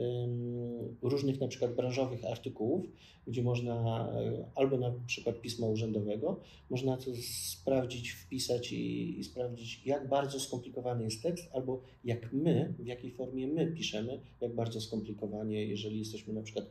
różnych 1.02 1.40
na 1.40 1.48
przykład 1.48 1.74
branżowych 1.74 2.24
artykułów, 2.24 2.86
gdzie 3.26 3.42
można 3.42 4.08
e, 4.12 4.44
albo 4.54 4.78
na 4.78 4.92
przykład 5.06 5.40
pisma 5.40 5.66
urzędowego, 5.66 6.40
można 6.70 6.96
to 6.96 7.10
sprawdzić, 7.50 8.10
wpisać 8.10 8.72
i, 8.72 9.18
i 9.20 9.24
sprawdzić, 9.24 9.86
jak 9.86 10.08
bardzo 10.08 10.40
skomplikowany 10.40 11.04
jest 11.04 11.22
tekst, 11.22 11.50
albo 11.52 11.82
jak 12.04 12.32
my, 12.32 12.74
w 12.78 12.86
jakiej 12.86 13.10
formie 13.10 13.48
my 13.48 13.66
piszemy, 13.66 14.20
jak 14.40 14.54
bardzo 14.54 14.80
skomplikowanie, 14.80 15.66
jeżeli 15.66 15.98
jesteśmy 15.98 16.34
na 16.34 16.42
przykład, 16.42 16.70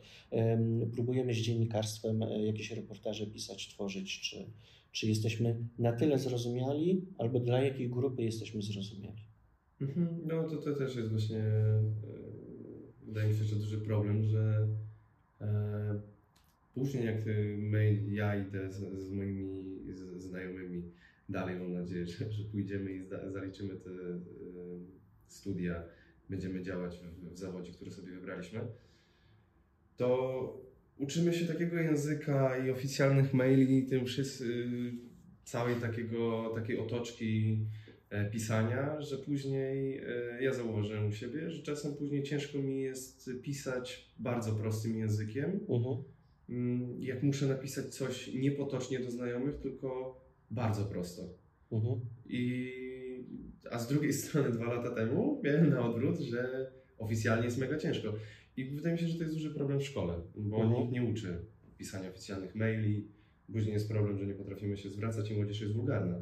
próbujemy 0.92 1.34
z 1.34 1.36
dziennikarstwem 1.36 2.22
e, 2.22 2.46
jakieś 2.46 2.70
reportaże 2.70 3.26
pisać, 3.26 3.68
tworzyć, 3.68 4.20
czy, 4.20 4.46
czy 4.92 5.06
jesteśmy 5.06 5.56
na 5.78 5.92
tyle 5.92 6.18
zrozumiali, 6.18 7.06
albo 7.18 7.40
dla 7.40 7.62
jakiej 7.62 7.90
grupy 7.90 8.22
jesteśmy 8.22 8.62
zrozumiali. 8.62 9.22
Mhm. 9.80 10.20
No 10.26 10.48
to, 10.48 10.56
to 10.56 10.74
też 10.74 10.96
jest 10.96 11.10
właśnie, 11.10 11.38
e, 11.38 11.82
wydaje 13.06 13.28
mi 13.28 13.34
się, 13.34 13.44
że 13.44 13.56
duży 13.56 13.78
problem, 13.78 14.22
że 14.22 14.68
e, 15.40 16.00
później 16.74 17.04
jak 17.06 17.16
my, 17.58 18.02
ja 18.08 18.36
idę 18.36 18.72
z, 18.72 19.02
z 19.02 19.10
moimi 19.10 19.78
z, 19.94 20.22
znajomymi 20.22 20.82
dalej, 21.28 21.56
mam 21.58 21.72
nadzieję, 21.72 22.06
że, 22.06 22.32
że 22.32 22.44
pójdziemy 22.44 22.92
i 22.92 23.00
zda, 23.00 23.30
zaliczymy 23.30 23.74
te 23.76 23.90
e, 23.90 24.20
studia, 25.26 25.82
będziemy 26.30 26.62
działać 26.62 26.98
w, 26.98 27.32
w 27.32 27.38
zawodzie, 27.38 27.72
który 27.72 27.90
sobie 27.90 28.12
wybraliśmy, 28.12 28.60
to 29.96 30.69
uczymy 31.00 31.32
się 31.32 31.46
takiego 31.46 31.76
języka 31.76 32.66
i 32.66 32.70
oficjalnych 32.70 33.34
maili, 33.34 33.86
tym 33.86 34.06
wszyscy, 34.06 34.66
całej 35.44 35.74
takiego, 35.74 36.52
takiej 36.54 36.78
otoczki 36.78 37.58
E, 38.10 38.30
pisania, 38.30 39.00
że 39.00 39.18
później 39.18 39.98
e, 39.98 40.42
ja 40.42 40.54
zauważyłem 40.54 41.06
u 41.06 41.12
siebie, 41.12 41.50
że 41.50 41.62
czasem 41.62 41.94
później 41.94 42.22
ciężko 42.22 42.58
mi 42.58 42.82
jest 42.82 43.30
pisać 43.42 44.10
bardzo 44.18 44.52
prostym 44.52 44.98
językiem. 44.98 45.60
Uh-huh. 45.68 46.02
Jak 46.98 47.22
muszę 47.22 47.46
napisać 47.46 47.86
coś 47.86 48.34
niepotocznie 48.34 49.00
do 49.00 49.10
znajomych, 49.10 49.58
tylko 49.58 50.20
bardzo 50.50 50.84
prosto. 50.84 51.22
Uh-huh. 51.72 52.00
I, 52.26 52.72
a 53.70 53.78
z 53.78 53.88
drugiej 53.88 54.12
strony 54.22 54.50
dwa 54.50 54.74
lata 54.74 54.90
temu 54.94 55.40
miałem 55.44 55.70
na 55.70 55.86
odwrót, 55.86 56.18
że 56.18 56.72
oficjalnie 56.98 57.44
jest 57.44 57.58
mega 57.58 57.78
ciężko. 57.78 58.12
I 58.60 58.70
wydaje 58.70 58.94
mi 58.94 59.00
się, 59.00 59.08
że 59.08 59.18
to 59.18 59.22
jest 59.22 59.34
duży 59.34 59.54
problem 59.54 59.80
w 59.80 59.84
szkole, 59.84 60.20
bo 60.36 60.56
uh-huh. 60.56 60.78
nikt 60.78 60.92
nie 60.92 61.04
uczy 61.04 61.44
pisania 61.78 62.08
oficjalnych 62.08 62.54
maili. 62.54 63.08
Później 63.52 63.72
jest 63.72 63.88
problem, 63.88 64.18
że 64.18 64.26
nie 64.26 64.34
potrafimy 64.34 64.76
się 64.76 64.90
zwracać 64.90 65.30
i 65.30 65.34
młodzież 65.34 65.60
jest 65.60 65.74
wulgarna 65.74 66.20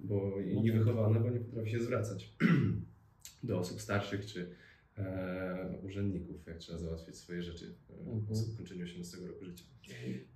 bo 0.00 0.36
no 0.46 0.62
niewychowana, 0.62 1.20
bo 1.20 1.30
nie 1.30 1.40
potrafi 1.40 1.70
się 1.70 1.80
zwracać 1.80 2.36
do 3.42 3.58
osób 3.58 3.80
starszych 3.80 4.26
czy 4.26 4.50
e, 4.98 5.78
urzędników, 5.82 6.46
jak 6.46 6.58
trzeba 6.58 6.78
załatwić 6.78 7.16
swoje 7.16 7.42
rzeczy 7.42 7.74
e, 7.90 8.00
mhm. 8.00 8.26
po 8.26 8.34
skończeniu 8.34 8.84
18 8.84 9.16
roku 9.16 9.44
życia. 9.44 9.64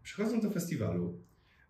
Przychodząc 0.02 0.42
do 0.42 0.50
festiwalu, 0.50 1.20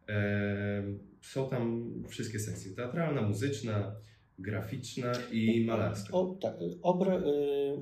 e, 0.09 0.83
są 1.21 1.51
tam 1.51 1.93
wszystkie 2.09 2.39
sekcje, 2.39 2.73
teatralna, 2.73 3.23
muzyczna, 3.23 3.97
graficzna 4.39 5.13
i 5.33 5.65
malarska. 5.65 6.13
O, 6.15 6.39
tak, 6.43 6.57
obra, 6.83 7.19
y, 7.19 7.23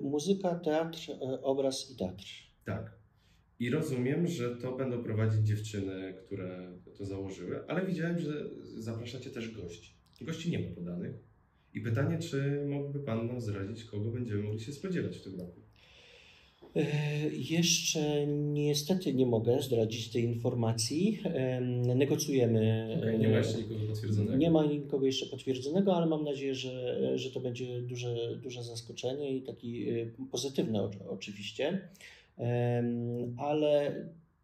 muzyka, 0.03 0.55
teatr, 0.55 1.11
y, 1.11 1.43
obraz 1.43 1.91
i 1.91 1.97
teatr. 1.97 2.25
Tak. 2.65 2.99
I 3.59 3.71
rozumiem, 3.71 4.27
że 4.27 4.57
to 4.57 4.77
będą 4.77 5.03
prowadzić 5.03 5.47
dziewczyny, 5.47 6.15
które 6.25 6.79
to 6.99 7.05
założyły, 7.05 7.67
ale 7.69 7.87
widziałem, 7.87 8.19
że 8.19 8.51
zapraszacie 8.77 9.31
też 9.31 9.51
gości. 9.51 9.97
Gości 10.21 10.51
nie 10.51 10.59
ma 10.59 10.75
podanych. 10.75 11.17
I 11.75 11.81
pytanie, 11.81 12.19
czy 12.19 12.65
mógłby 12.69 13.01
Pan 13.01 13.27
nam 13.27 13.41
zdradzić, 13.41 13.85
kogo 13.85 14.11
będziemy 14.11 14.43
mogli 14.43 14.61
się 14.61 14.73
spodziewać 14.73 15.19
w 15.19 15.25
tym 15.25 15.41
roku? 15.41 15.66
E, 16.77 17.29
jeszcze 17.33 18.27
niestety 18.27 19.15
nie 19.15 19.27
mogę 19.27 19.63
zdradzić 19.63 20.09
tej 20.09 20.25
informacji. 20.25 21.23
Negocjujemy. 21.97 22.89
Okay, 22.99 23.19
nie 23.19 23.29
ma 23.29 23.39
jeszcze 23.39 23.59
nikogo 23.59 23.87
potwierdzonego. 23.87 24.37
Nie 24.37 24.51
ma 24.51 24.65
nikogo 24.65 25.07
jeszcze 25.07 25.27
potwierdzonego, 25.27 25.97
ale 25.97 26.07
mam 26.07 26.25
nadzieję, 26.25 26.55
że, 26.55 27.19
że 27.19 27.31
to 27.31 27.41
będzie 27.41 27.83
duże, 27.83 28.37
duże 28.43 28.63
zaskoczenie 28.63 29.37
i 29.37 29.43
taki 29.43 29.89
e, 29.89 30.07
pozytywne 30.31 30.91
oczywiście. 31.09 31.89
Ale 33.37 33.95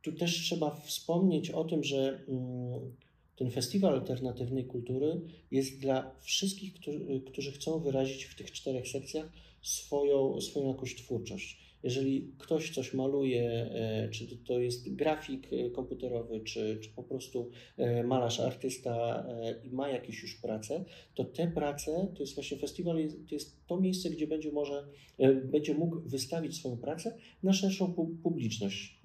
tu 0.03 0.13
też 0.13 0.43
trzeba 0.43 0.71
wspomnieć 0.71 1.51
o 1.51 1.65
tym, 1.65 1.85
że 1.85 2.21
mm, 2.29 2.93
ten 3.37 3.51
festiwal 3.51 3.95
alternatywnej 3.95 4.65
kultury 4.65 5.21
jest 5.51 5.81
dla 5.81 6.15
wszystkich, 6.21 6.75
którzy, 6.75 7.21
którzy 7.27 7.53
chcą 7.53 7.81
wyrazić 7.81 8.25
w 8.25 8.35
tych 8.35 8.53
czterech 8.53 8.89
sekcjach 8.89 9.33
swoją, 9.63 10.41
swoją 10.41 10.69
jakąś 10.69 10.95
twórczość. 10.95 11.72
Jeżeli 11.83 12.33
ktoś 12.39 12.75
coś 12.75 12.95
maluje, 12.95 13.51
e, 13.51 14.09
czy 14.11 14.37
to 14.37 14.61
jest 14.61 14.95
grafik 14.95 15.53
e, 15.53 15.71
komputerowy, 15.71 16.41
czy, 16.41 16.79
czy 16.83 16.91
po 16.91 17.03
prostu 17.03 17.51
e, 17.77 18.05
malarz, 18.05 18.41
artysta 18.41 19.27
i 19.65 19.71
ma 19.71 19.89
jakieś 19.89 20.23
już 20.23 20.35
prace, 20.35 20.85
to 21.15 21.25
te 21.25 21.51
prace, 21.51 22.09
to 22.15 22.23
jest 22.23 22.35
właśnie 22.35 22.59
festiwal, 22.59 22.97
to 23.29 23.35
jest 23.35 23.67
to 23.67 23.81
miejsce, 23.81 24.11
gdzie 24.11 24.27
będzie, 24.27 24.53
może, 24.53 24.87
będzie 25.45 25.75
mógł 25.75 26.01
wystawić 26.01 26.57
swoją 26.57 26.77
pracę 26.77 27.17
na 27.43 27.53
szerszą 27.53 27.95
publiczność. 28.23 29.01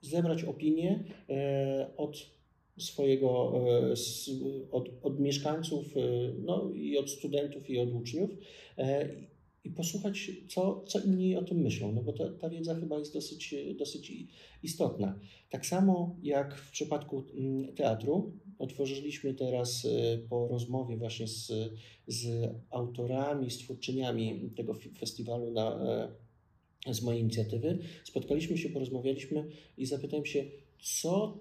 Zebrać 0.00 0.44
opinie 0.44 1.04
od 1.96 2.36
swojego, 2.78 3.52
od, 4.70 4.88
od 5.02 5.20
mieszkańców, 5.20 5.86
no 6.42 6.70
i 6.74 6.98
od 6.98 7.10
studentów 7.10 7.70
i 7.70 7.78
od 7.78 7.92
uczniów 7.92 8.30
i 9.66 9.70
posłuchać, 9.70 10.30
co, 10.48 10.84
co 10.86 11.00
inni 11.00 11.36
o 11.36 11.42
tym 11.42 11.58
myślą, 11.58 11.92
no 11.92 12.02
bo 12.02 12.12
ta, 12.12 12.32
ta 12.32 12.50
wiedza 12.50 12.74
chyba 12.74 12.98
jest 12.98 13.12
dosyć, 13.12 13.54
dosyć 13.78 14.12
istotna. 14.62 15.18
Tak 15.50 15.66
samo 15.66 16.16
jak 16.22 16.58
w 16.58 16.70
przypadku 16.70 17.24
mm, 17.34 17.74
teatru, 17.74 18.32
otworzyliśmy 18.58 19.34
teraz 19.34 19.84
y, 19.84 20.26
po 20.28 20.48
rozmowie 20.48 20.96
właśnie 20.96 21.28
z, 21.28 21.52
z 22.06 22.50
autorami, 22.70 23.50
z 23.50 23.58
twórczyniami 23.58 24.50
tego 24.56 24.74
festiwalu 24.98 25.50
na, 25.50 25.78
e, 26.86 26.94
z 26.94 27.02
mojej 27.02 27.22
inicjatywy, 27.22 27.78
spotkaliśmy 28.04 28.58
się, 28.58 28.68
porozmawialiśmy 28.68 29.48
i 29.78 29.86
zapytałem 29.86 30.26
się, 30.26 30.44
co 30.78 31.38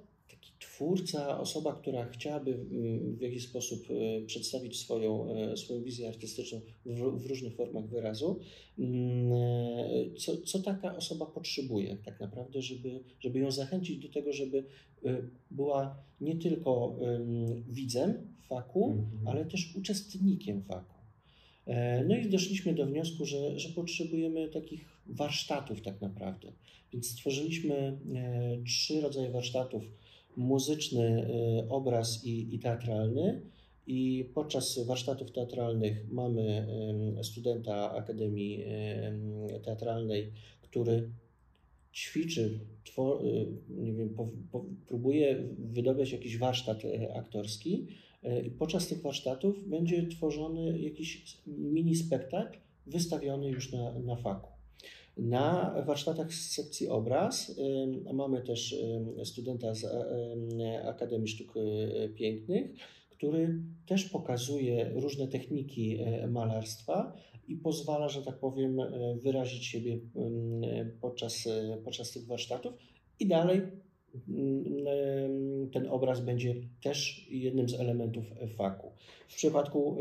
twórca, 0.60 1.40
osoba, 1.40 1.74
która 1.74 2.06
chciałaby 2.06 2.52
mm, 2.54 3.16
w 3.16 3.22
jakiś 3.22 3.44
sposób 3.44 3.88
e, 3.90 4.26
przedstawić 4.26 4.80
swoją, 4.80 5.36
e, 5.36 5.58
swoją 5.58 5.84
wizję 5.84 6.08
artystyczną 6.08 6.62
w, 6.86 7.24
w 7.24 7.26
różnych 7.26 7.56
formach 7.56 7.88
wyrazu, 7.90 8.40
mm, 8.80 9.34
e, 9.34 10.16
co, 10.18 10.38
co 10.38 10.60
taka 10.60 10.96
osoba 10.96 11.26
potrzebuje 11.26 11.98
tak 12.06 12.20
naprawdę, 12.20 12.62
żeby, 12.62 13.00
żeby 13.20 13.40
ją 13.40 13.52
zachęcić 13.52 13.98
do 13.98 14.10
tego, 14.10 14.34
żeby 14.34 14.64
była 15.52 16.04
nie 16.22 16.36
tylko 16.36 16.96
widzem 17.70 18.14
faku, 18.50 18.92
mhm. 18.92 19.28
ale 19.28 19.46
też 19.46 19.76
uczestnikiem 19.76 20.64
faku. 20.64 20.96
No 22.08 22.16
i 22.18 22.30
doszliśmy 22.30 22.74
do 22.74 22.86
wniosku, 22.86 23.26
że, 23.26 23.60
że 23.60 23.70
potrzebujemy 23.70 24.50
takich 24.50 24.86
warsztatów 25.08 25.82
tak 25.82 26.02
naprawdę. 26.02 26.52
Więc 26.94 27.10
stworzyliśmy 27.10 27.98
trzy 28.66 29.02
rodzaje 29.02 29.32
warsztatów 29.32 29.84
muzyczny 30.38 31.28
y, 31.64 31.70
obraz 31.70 32.26
i, 32.26 32.56
i 32.56 32.60
teatralny. 32.60 33.42
I 33.88 34.30
podczas 34.34 34.80
warsztatów 34.86 35.32
teatralnych 35.32 36.12
mamy 36.12 36.68
studenta 37.24 37.92
Akademii 37.92 38.66
Teatralnej, 39.64 40.32
który 40.62 41.10
ćwiczy, 41.96 42.60
twor, 42.84 43.26
y, 43.26 43.48
nie 43.70 43.94
wiem, 43.94 44.10
po, 44.10 44.30
po, 44.52 44.66
próbuje 44.88 45.44
wydobyć 45.58 46.12
jakiś 46.12 46.38
warsztat 46.38 46.86
y, 46.86 47.14
aktorski. 47.14 47.88
I 48.46 48.52
podczas 48.52 48.88
tych 48.88 49.02
warsztatów 49.02 49.70
będzie 49.70 50.08
tworzony 50.08 50.80
jakiś 50.80 51.38
mini 51.48 51.96
spektakl 51.96 52.58
wystawiony 52.88 53.50
już 53.50 53.72
na, 53.72 54.00
na 54.00 54.16
faku. 54.16 54.55
Na 55.18 55.76
warsztatach 55.86 56.34
z 56.34 56.52
sekcji 56.52 56.88
obraz 56.88 57.60
mamy 58.14 58.42
też 58.42 58.76
studenta 59.24 59.74
z 59.74 59.86
Akademii 60.86 61.28
Sztuk 61.28 61.54
e, 61.58 62.10
Pięknych, 62.10 62.72
który 63.10 63.62
też 63.88 64.06
pokazuje 64.06 64.92
różne 64.96 65.28
techniki 65.28 65.98
e, 66.00 66.28
malarstwa 66.28 67.14
i 67.48 67.56
pozwala, 67.56 68.10
że 68.10 68.22
tak 68.22 68.40
powiem, 68.40 68.80
e, 68.80 69.16
wyrazić 69.16 69.66
siebie 69.66 70.00
podczas, 71.02 71.48
podczas 71.84 72.12
tych 72.12 72.26
warsztatów. 72.26 72.74
I 73.20 73.28
dalej 73.28 73.62
ten 75.74 75.88
obraz 75.90 76.22
będzie 76.22 76.56
też 76.84 77.28
jednym 77.30 77.70
z 77.70 77.74
elementów 77.74 78.26
faku. 78.58 78.92
W 79.28 79.36
przypadku 79.36 79.98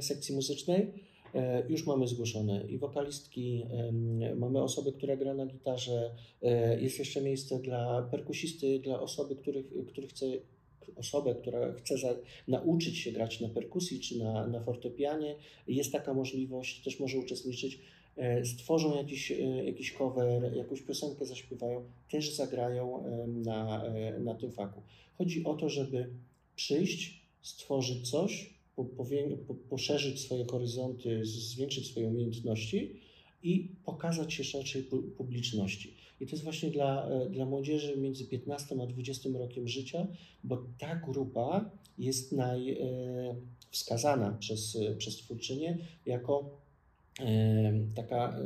sekcji 0.00 0.34
muzycznej 0.34 0.92
już 1.68 1.86
mamy 1.86 2.08
zgłoszone 2.08 2.64
i 2.68 2.78
wokalistki, 2.78 3.66
mamy 4.36 4.62
osobę, 4.62 4.92
która 4.92 5.16
gra 5.16 5.34
na 5.34 5.46
gitarze, 5.46 6.10
e, 6.42 6.80
jest 6.80 6.98
jeszcze 6.98 7.20
miejsce 7.20 7.58
dla 7.58 8.02
perkusisty, 8.10 8.78
dla 8.78 9.00
osoby, 9.00 9.36
który, 9.36 9.64
który 9.86 10.08
chce 10.08 10.26
osobę, 10.96 11.34
która 11.34 11.72
chce 11.72 11.98
za, 11.98 12.14
nauczyć 12.48 12.98
się 12.98 13.12
grać 13.12 13.40
na 13.40 13.48
perkusji 13.48 14.00
czy 14.00 14.18
na, 14.18 14.46
na 14.46 14.60
fortepianie, 14.60 15.36
jest 15.66 15.92
taka 15.92 16.14
możliwość, 16.14 16.84
też 16.84 17.00
może 17.00 17.18
uczestniczyć. 17.18 17.80
E, 18.16 18.44
stworzą 18.44 18.96
jakiś, 18.96 19.32
jakiś 19.64 19.92
cover, 19.92 20.56
jakąś 20.56 20.82
piosenkę 20.82 21.26
zaśpiewają, 21.26 21.84
też 22.10 22.36
zagrają 22.36 23.04
na, 23.26 23.84
na 24.20 24.34
tym 24.34 24.52
faku. 24.52 24.82
Chodzi 25.18 25.44
o 25.44 25.54
to, 25.54 25.68
żeby 25.68 26.10
przyjść, 26.56 27.22
stworzyć 27.42 28.10
coś, 28.10 28.57
poszerzyć 29.68 30.20
swoje 30.20 30.44
horyzonty, 30.44 31.20
zwiększyć 31.24 31.86
swoje 31.86 32.08
umiejętności 32.08 33.00
i 33.42 33.68
pokazać 33.84 34.32
się 34.32 34.44
szerszej 34.44 34.82
publiczności. 35.16 35.94
I 36.20 36.26
to 36.26 36.32
jest 36.32 36.44
właśnie 36.44 36.70
dla, 36.70 37.08
e, 37.08 37.30
dla 37.30 37.46
młodzieży 37.46 37.96
między 37.96 38.26
15 38.26 38.82
a 38.82 38.86
20 38.86 39.28
rokiem 39.38 39.68
życia, 39.68 40.06
bo 40.44 40.64
ta 40.78 40.96
grupa 40.96 41.70
jest 41.98 42.32
naj, 42.32 42.70
e, 42.70 42.76
wskazana 43.70 44.32
przez, 44.32 44.78
przez 44.98 45.16
twórczynię 45.16 45.78
jako 46.06 46.60
e, 47.20 47.72
taka 47.94 48.38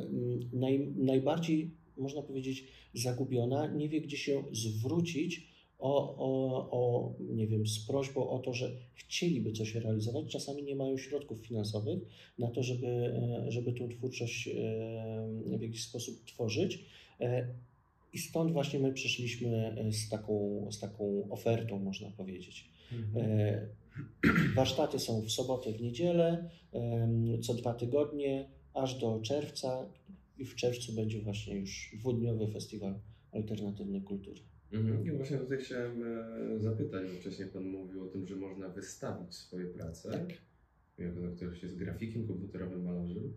naj, 0.53 0.93
najbardziej, 0.97 1.71
można 1.97 2.23
powiedzieć, 2.23 2.65
zagubiona, 2.95 3.67
nie 3.67 3.89
wie 3.89 4.01
gdzie 4.01 4.17
się 4.17 4.45
zwrócić 4.53 5.52
o, 5.83 6.17
o, 6.19 6.69
o, 6.71 7.15
nie 7.21 7.47
wiem, 7.47 7.67
z 7.67 7.87
prośbą 7.87 8.31
o 8.31 8.39
to, 8.39 8.55
że 8.55 8.73
chcieliby 8.95 9.53
coś 9.53 9.75
realizować, 9.75 10.33
czasami 10.33 10.63
nie 10.63 10.77
mają 10.77 10.99
środków 10.99 11.47
finansowych 11.47 11.99
na 12.39 12.51
to, 12.51 12.63
żeby, 12.63 12.87
e, 12.87 13.53
żeby 13.53 13.73
tą 13.73 13.89
twórczość 13.89 14.49
e, 14.49 14.53
w 15.59 15.63
jakiś 15.63 15.85
sposób 15.85 16.25
tworzyć. 16.25 16.85
E, 17.21 17.49
I 18.13 18.19
stąd 18.19 18.53
właśnie 18.53 18.79
my 18.79 18.93
przyszliśmy 18.93 19.77
z 19.91 20.09
taką, 20.09 20.67
z 20.71 20.81
taką 20.81 21.29
ofertą, 21.31 21.79
można 21.79 22.11
powiedzieć. 22.11 22.71
Mhm. 22.93 23.69
Warsztaty 24.57 24.99
są 24.99 25.21
w 25.21 25.31
sobotę, 25.31 25.73
w 25.73 25.83
niedzielę, 25.83 26.51
co 27.43 27.55
dwa 27.55 27.75
tygodnie, 27.75 28.49
aż 28.75 28.99
do 28.99 29.21
czerwca 29.21 29.89
i 30.39 30.45
w 30.45 30.55
czerwcu 30.55 30.93
będzie 30.93 31.21
właśnie 31.21 31.55
już 31.55 31.97
dwudniowy 31.99 32.53
festiwal 32.53 32.95
alternatywnej 33.33 34.03
kultury. 34.03 34.52
Mhm. 34.73 35.07
I 35.07 35.11
właśnie 35.11 35.39
tutaj 35.39 35.59
chciałem 35.59 36.03
e, 36.03 36.61
zapytać, 36.61 37.07
bo 37.11 37.21
wcześniej 37.21 37.49
Pan 37.49 37.65
mówił 37.65 38.05
o 38.05 38.07
tym, 38.07 38.27
że 38.27 38.37
można 38.37 38.69
wystawić 38.69 39.35
swoje 39.35 39.67
prace. 39.67 40.13
Tak. 40.13 40.29
Jako 40.99 41.21
ktoś 41.37 41.63
jest 41.63 41.77
grafikiem 41.77 42.27
komputerowym, 42.27 42.83
malarzem. 42.85 43.33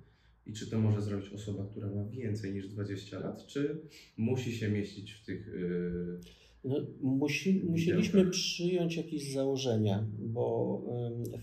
I 0.46 0.54
czy 0.54 0.70
to 0.70 0.80
może 0.80 1.02
zrobić 1.02 1.34
osoba, 1.34 1.66
która 1.72 1.88
ma 1.88 2.06
więcej 2.06 2.54
niż 2.54 2.68
20 2.68 3.20
lat, 3.20 3.46
czy 3.48 3.82
musi 4.18 4.54
się 4.58 4.70
mieścić 4.70 5.12
w 5.12 5.26
tych. 5.26 5.48
Yy, 5.48 6.20
no, 6.64 6.76
musi, 7.02 7.64
musieliśmy 7.70 8.26
przyjąć 8.26 8.98
jakieś 8.98 9.34
założenia, 9.34 10.08
bo 10.20 10.82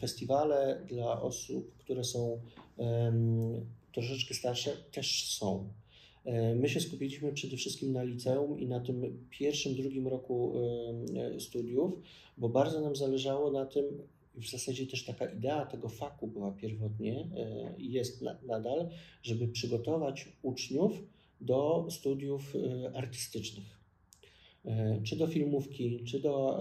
festiwale 0.01 0.87
dla 0.89 1.23
osób, 1.23 1.77
które 1.79 2.05
są 2.05 2.41
troszeczkę 3.93 4.35
starsze, 4.35 4.71
też 4.93 5.37
są. 5.39 5.73
E, 6.25 6.55
my 6.55 6.69
się 6.69 6.81
skupiliśmy 6.81 7.33
przede 7.33 7.57
wszystkim 7.57 7.93
na 7.93 8.03
liceum 8.03 8.61
i 8.61 8.67
na 8.67 8.81
tym 8.81 9.27
pierwszym, 9.31 9.75
drugim 9.75 10.09
roku 10.09 10.55
e, 11.17 11.41
studiów, 11.41 11.93
bo 12.39 12.49
bardzo 12.49 12.81
nam 12.81 12.97
zależało 12.97 13.51
na 13.51 13.67
tym, 13.67 13.85
w 14.35 14.51
zasadzie 14.51 14.87
też 14.87 15.05
taka 15.05 15.27
idea 15.27 15.67
tego 15.67 15.89
faku 15.89 16.27
była 16.27 16.53
pierwotnie 16.53 17.29
e, 17.37 17.75
i 17.79 17.93
jest 17.93 18.25
nadal, 18.47 18.89
żeby 19.23 19.49
przygotować 19.49 20.29
uczniów 20.43 21.03
do 21.41 21.87
studiów 21.91 22.55
artystycznych. 22.95 23.83
czy 25.05 25.17
do 25.17 25.27
filmówki, 25.27 26.05
czy 26.05 26.21
do, 26.21 26.59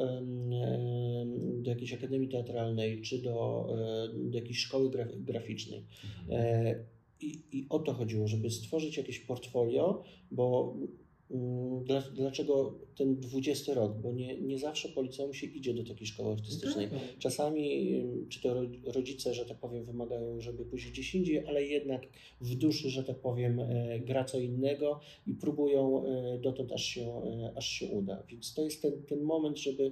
do 1.61 1.69
jakiejś 1.69 1.93
akademii 1.93 2.29
teatralnej, 2.29 3.01
czy 3.01 3.17
do, 3.17 3.67
do 4.13 4.37
jakiejś 4.37 4.59
szkoły 4.59 4.91
graficznej. 5.15 5.85
Mhm. 6.03 6.75
I, 7.21 7.41
I 7.51 7.65
o 7.69 7.79
to 7.79 7.93
chodziło, 7.93 8.27
żeby 8.27 8.49
stworzyć 8.49 8.97
jakieś 8.97 9.19
portfolio, 9.19 10.03
bo 10.31 10.75
Mm, 11.33 11.85
dlaczego 12.13 12.79
ten 12.97 13.15
20 13.19 13.73
rok? 13.73 13.97
Bo 13.97 14.11
nie, 14.11 14.37
nie 14.41 14.59
zawsze 14.59 14.89
po 14.89 15.01
liceum 15.01 15.33
się 15.33 15.47
idzie 15.47 15.73
do 15.73 15.83
takiej 15.83 16.07
szkoły 16.07 16.33
artystycznej. 16.33 16.87
No 16.91 16.99
tak. 16.99 17.17
Czasami, 17.19 17.93
czy 18.29 18.41
to 18.41 18.55
rodzice, 18.85 19.33
że 19.33 19.45
tak 19.45 19.59
powiem, 19.59 19.85
wymagają, 19.85 20.41
żeby 20.41 20.65
pójść 20.65 20.91
gdzieś 20.91 21.15
indziej, 21.15 21.47
ale 21.47 21.63
jednak 21.63 22.01
w 22.41 22.55
duszy, 22.55 22.89
że 22.89 23.03
tak 23.03 23.19
powiem, 23.19 23.59
e, 23.59 23.99
gra 23.99 24.23
co 24.25 24.39
innego 24.39 24.99
i 25.27 25.33
próbują 25.33 26.05
e, 26.05 26.39
dotąd, 26.39 26.71
aż 26.71 26.83
się, 26.83 27.21
e, 27.25 27.53
aż 27.55 27.67
się 27.67 27.87
uda. 27.87 28.23
Więc 28.29 28.53
to 28.53 28.63
jest 28.63 28.81
ten, 28.81 29.03
ten 29.03 29.21
moment, 29.21 29.57
żeby 29.57 29.91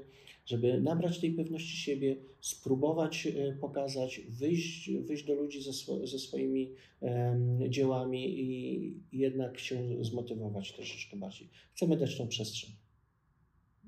żeby 0.50 0.82
nabrać 0.82 1.20
tej 1.20 1.34
pewności 1.34 1.78
siebie, 1.78 2.16
spróbować 2.42 3.28
e, 3.28 3.54
pokazać, 3.62 4.22
wyjść, 4.30 4.92
wyjść 4.92 5.26
do 5.26 5.34
ludzi 5.34 5.64
ze, 5.64 5.74
swo, 5.74 6.08
ze 6.08 6.20
swoimi 6.20 6.74
um, 7.00 7.72
dziełami 7.72 8.40
i 8.40 9.04
jednak 9.12 9.60
się 9.60 10.04
zmotywować 10.04 10.74
troszeczkę 10.74 11.18
bardziej. 11.18 11.50
Chcemy 11.76 11.98
dać 11.98 12.18
tą 12.18 12.28
przestrzeń. 12.28 12.72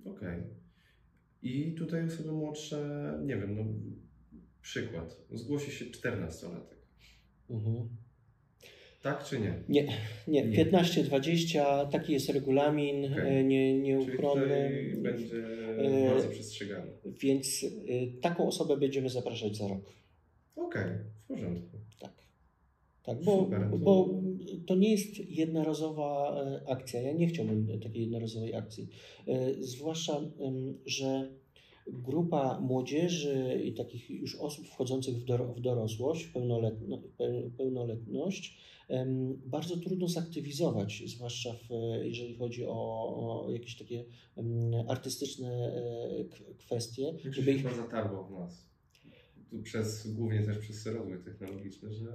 Okej. 0.06 0.40
Okay. 0.40 0.44
I 1.42 1.76
tutaj 1.76 2.06
osoby 2.06 2.32
młodsze, 2.32 3.20
nie 3.26 3.38
wiem, 3.38 3.56
no 3.56 3.66
przykład. 4.62 5.22
Zgłosi 5.32 5.72
się 5.72 5.86
14-latek. 5.86 6.82
Mhm. 7.50 7.90
Tak 9.02 9.24
czy 9.24 9.40
nie? 9.40 9.54
Nie, 9.70 9.88
nie. 10.28 10.46
nie. 10.48 10.66
15-20, 10.66 11.90
taki 11.90 12.14
jest 12.14 12.30
regulamin, 12.30 13.06
okay. 13.06 13.28
E, 13.28 13.44
nie, 13.44 13.80
nieuchronny. 13.80 14.94
Będzie 14.98 15.38
e, 15.78 16.10
bardzo 16.14 16.30
przestrzegany. 16.30 16.92
Więc 17.06 17.64
e, 17.64 18.22
taką 18.22 18.48
osobę 18.48 18.78
będziemy 18.78 19.10
zapraszać 19.10 19.58
za 19.58 19.68
rok. 19.68 19.94
Okej, 20.56 20.84
okay, 20.84 21.06
w 21.24 21.28
porządku. 21.28 21.78
Tak. 22.00 22.12
Tak, 23.04 23.24
bo, 23.24 23.44
Super, 23.44 23.70
to... 23.72 23.78
bo 23.78 24.10
to 24.68 24.76
nie 24.76 24.92
jest 24.92 25.30
jednorazowa 25.30 26.38
akcja. 26.68 27.02
Ja 27.02 27.14
nie 27.14 27.28
chciałbym 27.28 27.80
takiej 27.80 28.02
jednorazowej 28.02 28.56
akcji. 28.56 28.90
Zwłaszcza, 29.60 30.22
że 30.86 31.30
grupa 31.88 32.60
młodzieży 32.60 33.62
i 33.66 33.74
takich 33.74 34.10
już 34.10 34.36
osób 34.36 34.68
wchodzących 34.68 35.16
w, 35.16 35.60
dorosłość, 35.62 36.32
pełnoletność, 37.58 38.58
bardzo 39.46 39.78
trudno 39.78 40.08
zaktywizować, 40.08 41.04
zwłaszcza 41.06 41.54
w, 41.54 41.70
jeżeli 42.04 42.36
chodzi 42.36 42.66
o, 42.66 42.74
o 43.46 43.52
jakieś 43.52 43.78
takie 43.78 44.06
artystyczne 44.88 45.50
e, 45.50 46.56
kwestie. 46.58 47.14
Żeby 47.30 47.52
ich... 47.52 47.76
zatarło 47.76 48.24
w 48.24 48.32
nas. 48.32 48.72
Przez, 49.64 50.14
głównie 50.14 50.44
też 50.44 50.58
przez 50.58 50.86
rozwój 50.86 51.24
technologiczny, 51.24 51.94
że 51.94 52.06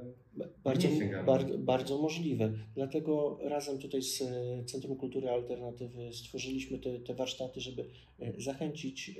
bardzo, 0.64 0.88
bardzo, 1.26 1.58
bardzo 1.58 1.98
możliwe. 1.98 2.52
Dlatego 2.74 3.38
razem 3.42 3.78
tutaj 3.78 4.02
z 4.02 4.22
e, 4.22 4.64
Centrum 4.64 4.96
Kultury 4.96 5.30
Alternatywy 5.30 6.12
stworzyliśmy 6.12 6.78
te, 6.78 7.00
te 7.00 7.14
warsztaty, 7.14 7.60
żeby 7.60 7.84
e, 8.18 8.40
zachęcić 8.40 9.18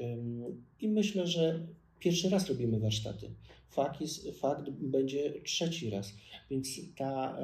i 0.80 0.88
myślę, 0.88 1.26
że 1.26 1.66
pierwszy 1.98 2.30
raz 2.30 2.48
robimy 2.48 2.80
warsztaty. 2.80 3.30
Fakt, 3.68 4.00
jest, 4.00 4.30
fakt 4.30 4.70
będzie 4.70 5.40
trzeci 5.44 5.90
raz, 5.90 6.14
więc 6.50 6.68
ta, 6.96 7.38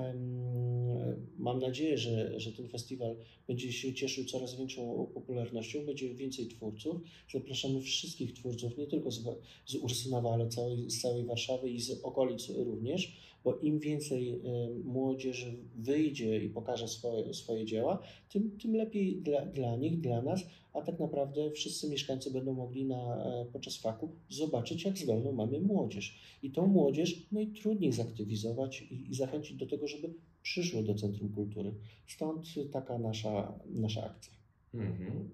mam 1.38 1.58
nadzieję, 1.58 1.98
że, 1.98 2.40
że 2.40 2.52
ten 2.52 2.68
festiwal 2.68 3.16
będzie 3.46 3.72
się 3.72 3.94
cieszył 3.94 4.24
coraz 4.24 4.56
większą 4.56 5.06
popularnością, 5.14 5.86
będzie 5.86 6.14
więcej 6.14 6.48
twórców. 6.48 7.00
Zapraszamy 7.32 7.80
wszystkich 7.80 8.32
twórców, 8.32 8.78
nie 8.78 8.86
tylko 8.86 9.10
z, 9.10 9.20
z 9.66 9.74
Ursynowa, 9.74 10.32
ale 10.32 10.48
całej, 10.48 10.90
z 10.90 11.00
całej 11.00 11.24
Warszawy 11.24 11.70
i 11.70 11.80
z 11.80 11.90
okolic 12.04 12.48
również, 12.48 13.16
bo 13.44 13.58
im 13.58 13.78
więcej 13.78 14.40
młodzieży 14.84 15.56
wyjdzie 15.74 16.44
i 16.44 16.48
pokaże 16.48 16.88
swoje, 16.88 17.34
swoje 17.34 17.64
dzieła, 17.64 18.02
tym, 18.28 18.58
tym 18.62 18.76
lepiej 18.76 19.16
dla, 19.16 19.46
dla 19.46 19.76
nich, 19.76 20.00
dla 20.00 20.22
nas, 20.22 20.40
a 20.72 20.82
tak 20.82 21.00
naprawdę 21.00 21.50
wszyscy 21.50 21.88
mieszkańcy 21.88 22.30
będą 22.30 22.54
mogli 22.54 22.84
na, 22.84 23.24
e, 23.24 23.46
podczas 23.52 23.76
faku 23.76 24.08
zobaczyć, 24.28 24.84
jak 24.84 24.98
zdolną 24.98 25.32
mamy 25.32 25.60
młodzież. 25.60 26.11
I 26.42 26.50
tą 26.50 26.66
młodzież 26.66 27.32
najtrudniej 27.32 27.92
zaktywizować 27.92 28.82
i, 28.82 29.10
i 29.10 29.14
zachęcić 29.14 29.56
do 29.56 29.66
tego, 29.66 29.88
żeby 29.88 30.14
przyszło 30.42 30.82
do 30.82 30.94
Centrum 30.94 31.32
Kultury. 31.32 31.74
Stąd 32.06 32.46
taka 32.72 32.98
nasza, 32.98 33.58
nasza 33.66 34.04
akcja. 34.04 34.32
Mhm. 34.74 35.30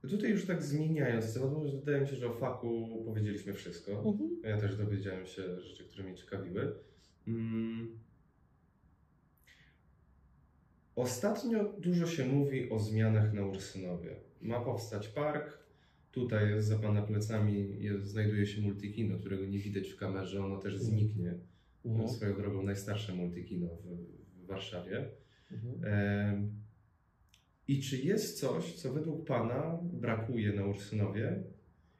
Tutaj 0.00 0.30
już 0.30 0.46
tak 0.46 0.62
zmieniając 0.62 1.34
temat, 1.34 1.50
wydaje 1.74 2.00
mi 2.00 2.08
się, 2.08 2.16
że 2.16 2.26
o 2.26 2.34
faku 2.34 3.02
powiedzieliśmy 3.06 3.54
wszystko. 3.54 3.92
Mhm. 3.92 4.40
Ja 4.44 4.60
też 4.60 4.76
dowiedziałem 4.76 5.26
się 5.26 5.60
rzeczy, 5.60 5.84
które 5.84 6.04
mnie 6.04 6.14
ciekawiły. 6.14 6.74
Hmm. 7.24 7.98
Ostatnio 10.96 11.72
dużo 11.78 12.06
się 12.06 12.26
mówi 12.26 12.70
o 12.70 12.78
zmianach 12.78 13.32
na 13.32 13.46
Ursynowie. 13.46 14.16
Ma 14.40 14.60
powstać 14.60 15.08
park. 15.08 15.63
Tutaj 16.14 16.62
za 16.62 16.78
Pana 16.78 17.02
plecami 17.02 17.82
jest, 17.82 18.06
znajduje 18.06 18.46
się 18.46 18.62
multikino, 18.62 19.18
którego 19.18 19.46
nie 19.46 19.58
widać 19.58 19.88
w 19.88 19.96
kamerze. 19.96 20.44
Ono 20.44 20.58
też 20.58 20.78
zniknie. 20.78 21.34
Mhm. 21.84 22.08
Swoją 22.08 22.36
drogą 22.36 22.62
najstarsze 22.62 23.12
multikino 23.12 23.66
w, 23.66 24.42
w 24.42 24.46
Warszawie. 24.46 25.04
Mhm. 25.52 25.74
E, 25.84 26.48
I 27.68 27.80
czy 27.80 27.96
jest 27.96 28.40
coś, 28.40 28.72
co 28.72 28.92
według 28.92 29.26
Pana 29.26 29.78
brakuje 29.82 30.52
na 30.52 30.66
Ursynowie? 30.66 31.42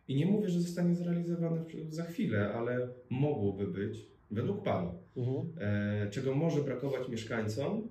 I 0.08 0.16
nie 0.16 0.26
mówię, 0.26 0.48
że 0.48 0.60
zostanie 0.60 0.94
zrealizowane 0.94 1.64
za 1.88 2.04
chwilę, 2.04 2.52
ale 2.52 2.88
mogłoby 3.10 3.66
być 3.66 4.06
według 4.30 4.62
Pana. 4.62 4.92
Mhm. 5.16 5.46
E, 5.60 6.10
czego 6.10 6.34
może 6.34 6.62
brakować 6.62 7.08
mieszkańcom? 7.08 7.88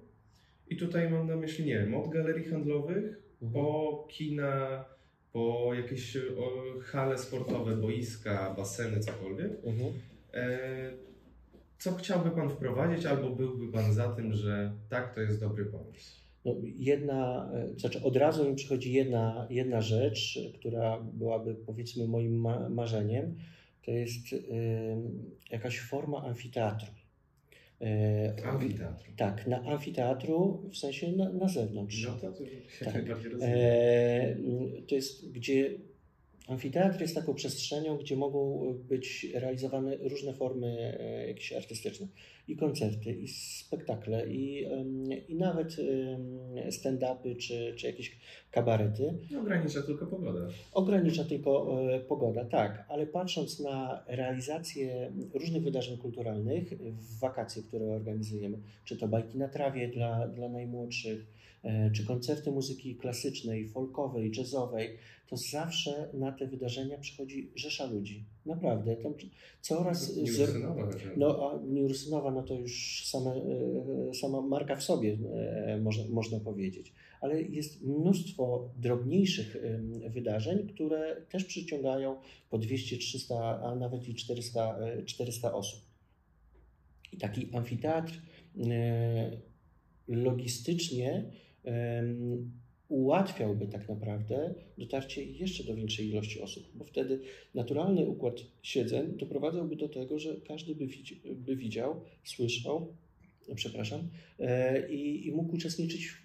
I 0.67 0.77
tutaj 0.77 1.09
mam 1.09 1.27
na 1.27 1.35
myśli, 1.35 1.65
nie 1.65 1.79
wiem, 1.79 1.95
od 1.95 2.09
galerii 2.09 2.45
handlowych 2.45 3.21
mhm. 3.41 3.53
po 3.53 4.07
kina, 4.11 4.85
po 5.33 5.73
jakieś 5.73 6.17
o, 6.17 6.51
hale 6.83 7.17
sportowe, 7.17 7.77
boiska, 7.77 8.53
baseny, 8.57 8.99
cokolwiek. 8.99 9.51
Mhm. 9.63 9.93
E, 10.33 10.91
co 11.77 11.93
chciałby 11.93 12.31
Pan 12.31 12.49
wprowadzić, 12.49 13.05
albo 13.05 13.29
byłby 13.29 13.71
Pan 13.71 13.93
za 13.93 14.15
tym, 14.15 14.33
że 14.33 14.73
tak, 14.89 15.15
to 15.15 15.21
jest 15.21 15.39
dobry 15.39 15.65
pomysł? 15.65 16.23
No, 16.45 16.55
jedna, 16.63 17.51
e, 17.53 17.79
znaczy 17.79 18.03
od 18.03 18.17
razu 18.17 18.49
mi 18.49 18.55
przychodzi 18.55 18.93
jedna, 18.93 19.47
jedna 19.49 19.81
rzecz, 19.81 20.39
która 20.59 20.99
byłaby 20.99 21.55
powiedzmy 21.55 22.07
moim 22.07 22.41
ma 22.41 22.69
marzeniem, 22.69 23.35
to 23.85 23.91
jest 23.91 24.35
jakaś 25.51 25.79
forma 25.79 26.23
amfiteatru. 26.23 27.02
E, 27.83 28.33
amfiteatru. 28.45 29.11
Tak, 29.17 29.47
na 29.47 29.63
amfiteatru 29.63 30.69
w 30.71 30.77
sensie 30.77 31.11
na, 31.11 31.29
na 31.29 31.47
zewnątrz. 31.47 32.05
No 32.05 32.13
to, 32.13 32.31
to 32.31 32.45
się 32.45 32.85
tak. 32.85 32.93
najbardziej 32.93 33.31
e, 33.41 34.35
To 34.89 34.95
jest, 34.95 35.31
gdzie 35.31 35.69
Amfiteatr 36.47 37.01
jest 37.01 37.15
taką 37.15 37.33
przestrzenią, 37.33 37.97
gdzie 37.97 38.15
mogą 38.15 38.73
być 38.89 39.27
realizowane 39.33 39.97
różne 39.97 40.33
formy 40.33 40.97
e, 40.99 41.27
jakieś 41.27 41.53
artystyczne. 41.53 42.07
I 42.47 42.55
koncerty, 42.55 43.13
i 43.13 43.27
spektakle, 43.27 44.27
i, 44.27 44.67
i 45.27 45.35
nawet 45.35 45.75
stand-upy, 46.69 47.37
czy, 47.37 47.73
czy 47.77 47.87
jakieś 47.87 48.17
kabarety. 48.51 49.13
Ogranicza 49.39 49.81
tylko 49.81 50.07
pogoda. 50.07 50.39
Ogranicza 50.71 51.23
tylko 51.23 51.81
e, 51.93 51.99
pogoda, 51.99 52.45
tak. 52.45 52.85
Ale 52.89 53.07
patrząc 53.07 53.59
na 53.59 54.03
realizację 54.07 55.11
różnych 55.33 55.63
wydarzeń 55.63 55.97
kulturalnych 55.97 56.73
w 56.79 57.19
wakacje, 57.19 57.63
które 57.63 57.85
organizujemy, 57.85 58.57
czy 58.85 58.97
to 58.97 59.07
bajki 59.07 59.37
na 59.37 59.47
trawie 59.47 59.87
dla, 59.87 60.27
dla 60.27 60.49
najmłodszych, 60.49 61.19
e, 61.19 61.42
czy 61.93 62.05
koncerty 62.05 62.51
muzyki 62.51 62.95
klasycznej, 62.95 63.69
folkowej, 63.69 64.31
jazzowej, 64.37 64.97
to 65.33 65.37
zawsze 65.37 66.09
na 66.13 66.31
te 66.31 66.47
wydarzenia 66.47 66.97
przychodzi 66.97 67.51
rzesza 67.55 67.85
ludzi. 67.85 68.25
Naprawdę. 68.45 68.95
Tam 68.95 69.13
coraz. 69.61 70.17
Nieurysynowa. 70.17 70.89
No, 71.17 71.51
a 71.51 71.67
Nieurysynowa, 71.67 72.31
no 72.31 72.43
to 72.43 72.55
już 72.55 73.03
same, 73.05 73.41
sama 74.13 74.41
marka 74.41 74.75
w 74.75 74.83
sobie, 74.83 75.17
e, 75.33 75.79
można, 75.81 76.03
można 76.09 76.39
powiedzieć. 76.39 76.93
Ale 77.21 77.41
jest 77.41 77.81
mnóstwo 77.81 78.69
drobniejszych 78.77 79.57
wydarzeń, 80.09 80.67
które 80.67 81.21
też 81.29 81.45
przyciągają 81.45 82.15
po 82.49 82.57
200, 82.57 82.97
300, 82.97 83.61
a 83.61 83.75
nawet 83.75 84.07
i 84.09 84.15
400, 84.15 84.79
400 85.05 85.47
e, 85.49 85.53
osób. 85.53 85.81
I 87.13 87.17
taki 87.17 87.55
amfiteatr 87.55 88.21
e, 88.57 89.31
logistycznie 90.07 91.31
ułatwiałby 92.87 93.67
tak 93.67 93.89
naprawdę 93.89 94.53
dotarcie 94.77 95.23
jeszcze 95.23 95.63
do 95.63 95.75
większej 95.75 96.09
ilości 96.09 96.41
osób, 96.41 96.63
bo 96.75 96.85
wtedy 96.85 97.19
naturalny 97.55 98.05
układ 98.05 98.35
siedzeń 98.61 99.17
doprowadzałby 99.17 99.75
do 99.75 99.89
tego, 99.89 100.19
że 100.19 100.35
każdy 100.47 100.75
by, 100.75 100.87
by 101.35 101.55
widział, 101.55 102.01
słyszał, 102.23 102.95
przepraszam, 103.55 104.09
e, 104.39 104.91
i, 104.91 105.27
i 105.27 105.31
mógł 105.31 105.55
uczestniczyć 105.55 106.17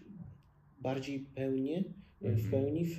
bardziej 0.80 1.20
pełnie 1.20 1.84
w 2.20 2.24
Mhm. 2.26 2.50
pełni 2.50 2.84
w, 2.84 2.96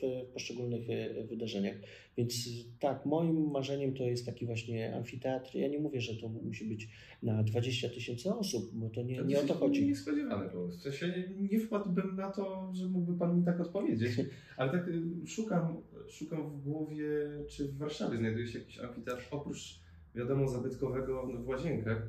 w 0.00 0.26
poszczególnych 0.32 0.90
e, 0.90 1.24
wydarzeniach. 1.24 1.76
Więc 2.16 2.48
tak, 2.80 3.06
moim 3.06 3.50
marzeniem 3.50 3.94
to 3.94 4.04
jest 4.04 4.26
taki 4.26 4.46
właśnie 4.46 4.96
amfiteatr. 4.96 5.54
Ja 5.54 5.68
nie 5.68 5.78
mówię, 5.78 6.00
że 6.00 6.16
to 6.16 6.28
musi 6.28 6.64
być 6.64 6.88
na 7.22 7.42
20 7.42 7.88
tysięcy 7.88 8.34
osób, 8.34 8.70
bo 8.72 8.90
to 8.90 9.02
nie, 9.02 9.22
nie 9.22 9.40
o 9.40 9.42
to 9.42 9.54
chodzi. 9.54 9.86
Niespodziewany 9.86 10.50
pomysł. 10.50 10.78
W 10.78 10.82
sensie 10.82 11.24
nie, 11.50 11.60
wpadłbym 11.60 12.16
na 12.16 12.30
to, 12.30 12.70
że 12.74 12.88
mógłby 12.88 13.18
Pan 13.18 13.38
mi 13.38 13.44
tak 13.44 13.60
odpowiedzieć, 13.60 14.12
ale 14.56 14.72
tak 14.72 14.88
y, 14.88 15.26
szukam, 15.26 15.76
szukam 16.08 16.50
w 16.50 16.62
głowie, 16.62 17.06
czy 17.48 17.68
w 17.68 17.78
Warszawie 17.78 18.18
znajduje 18.18 18.46
się 18.46 18.58
jakiś 18.58 18.78
amfiteatr 18.78 19.28
oprócz, 19.30 19.80
wiadomo, 20.14 20.48
zabytkowego 20.48 21.26
w 21.44 21.48
Łazienkach. 21.48 22.08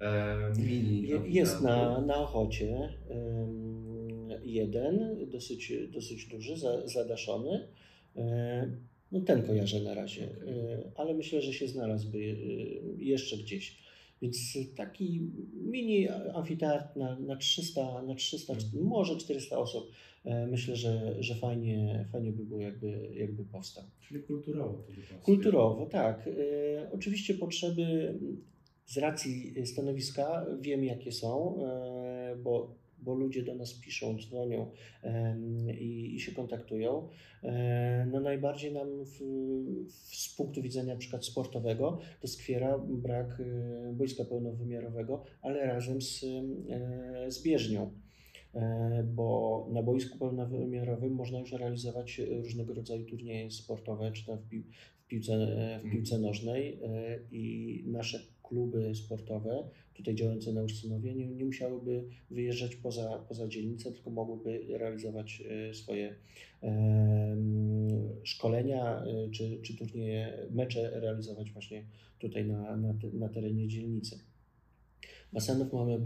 E, 0.00 0.52
mini 0.58 1.02
Je-. 1.02 1.28
Jest 1.28 1.62
na, 1.62 2.00
na 2.00 2.16
Ochocie 2.16 2.88
jeden, 4.44 5.16
dosyć, 5.30 5.72
dosyć 5.92 6.26
duży, 6.26 6.56
za, 6.56 6.86
zadaszony. 6.86 7.68
E, 8.16 8.70
No 9.12 9.20
ten 9.20 9.42
kojarzę 9.42 9.80
na 9.80 9.94
razie, 9.94 10.22
e, 10.24 10.28
ale 10.96 11.14
myślę, 11.14 11.42
że 11.42 11.52
się 11.52 11.68
znalazłby 11.68 12.18
e, 12.18 13.02
jeszcze 13.04 13.36
gdzieś. 13.36 13.88
Więc 14.22 14.58
taki 14.76 15.20
mini 15.54 16.08
amfiteatr 16.08 16.96
na, 16.96 17.18
na 17.18 17.36
300, 17.36 18.02
na 18.02 18.14
300 18.14 18.52
Mhm. 18.52 18.84
może 18.84 19.16
400 19.16 19.58
osób, 19.58 19.90
myślę, 20.50 20.76
że, 20.76 21.16
że 21.20 21.34
fajnie, 21.34 22.08
fajnie 22.12 22.32
by 22.32 22.44
było, 22.44 22.60
jakby, 22.60 23.10
jakby 23.14 23.44
powstał. 23.44 23.84
Czyli 24.00 24.22
kulturowo 24.22 24.82
to 24.82 24.92
by 24.92 25.00
pasuje. 25.00 25.20
Kulturowo, 25.22 25.86
tak. 25.86 26.28
Oczywiście 26.92 27.34
potrzeby 27.34 28.14
z 28.86 28.98
racji 28.98 29.54
stanowiska 29.66 30.46
wiem, 30.60 30.84
jakie 30.84 31.12
są, 31.12 31.58
bo, 32.42 32.74
bo 33.02 33.14
ludzie 33.14 33.42
do 33.42 33.54
nas 33.54 33.74
piszą, 33.74 34.18
dzwonią 34.18 34.70
i, 35.80 36.14
i 36.14 36.20
się 36.20 36.32
kontaktują. 36.32 37.08
E, 37.42 38.06
No 38.12 38.20
najbardziej 38.20 38.72
nam 38.72 38.88
w, 39.04 39.18
z 40.16 40.34
punktu 40.36 40.62
widzenia 40.62 40.92
na 40.94 40.98
przykład 41.00 41.24
sportowego 41.24 41.98
doskwiera 42.22 42.78
brak 42.78 43.40
e, 43.40 43.92
boiska 43.92 44.24
pełnowymiarowego, 44.24 45.24
ale 45.42 45.66
razem 45.66 46.02
z, 46.02 46.24
e, 46.24 47.30
z 47.30 47.42
bieżnią. 47.42 47.90
E, 48.54 49.04
Bo 49.14 49.68
na 49.72 49.82
boisku 49.82 50.18
pełnowymiarowym 50.18 51.12
można 51.12 51.38
już 51.38 51.52
realizować 51.52 52.20
różnego 52.42 52.74
rodzaju 52.74 53.04
turnieje 53.06 53.50
sportowe, 53.50 54.12
czy 54.12 54.26
tam 54.26 54.38
w, 54.38 54.42
w, 55.04 55.06
piłce, 55.06 55.32
w 55.84 55.90
piłce 55.90 56.18
nożnej 56.18 56.78
e, 56.82 57.18
i 57.32 57.84
nasze 57.86 58.20
kluby 58.42 58.94
sportowe, 58.94 59.68
tutaj 59.98 60.14
działające 60.14 60.52
na 60.52 60.62
Ursynowie, 60.62 61.14
nie, 61.14 61.44
musiałyby 61.44 62.04
wyjeżdżać 62.30 62.76
poza, 62.76 63.24
poza 63.28 63.48
dzielnicę, 63.48 63.92
tylko 63.92 64.10
mogłyby 64.10 64.60
realizować 64.68 65.42
e, 65.48 65.74
swoje 65.74 66.14
em, 66.60 67.88
szkolenia 68.22 69.02
e, 69.02 69.30
czy, 69.30 69.58
czy 69.62 69.76
turnieje, 69.76 70.46
mecze 70.50 71.00
realizować 71.00 71.50
właśnie 71.50 71.84
tutaj 72.18 72.46
na, 72.46 72.76
na, 72.76 72.94
na 73.12 73.28
terenie 73.28 73.68
dzielnicy. 73.68 74.18
Basenów 75.32 75.72
mamy 75.72 75.94
e, 75.94 75.98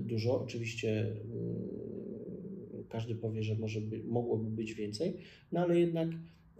dużo, 0.00 0.42
oczywiście 0.42 1.00
mm, 1.00 2.84
każdy 2.88 3.14
powie, 3.14 3.42
że 3.42 3.54
może 3.54 3.80
by, 3.80 4.02
mogłoby 4.04 4.50
być 4.50 4.74
więcej, 4.74 5.16
no 5.52 5.60
ale 5.60 5.80
jednak 5.80 6.08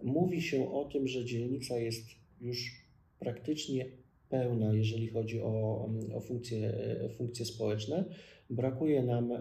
mówi 0.02 0.42
się 0.42 0.72
o 0.72 0.84
tym, 0.84 1.08
że 1.08 1.24
dzielnica 1.24 1.78
jest 1.78 2.06
już 2.40 2.80
praktycznie 3.18 3.86
pełna, 4.30 4.74
jeżeli 4.74 5.08
chodzi 5.08 5.40
o, 5.40 5.88
o 6.14 6.20
funkcje, 6.20 6.74
e, 6.74 7.08
funkcje 7.08 7.46
społeczne. 7.46 8.04
Brakuje 8.50 9.02
nam 9.02 9.32
e, 9.32 9.40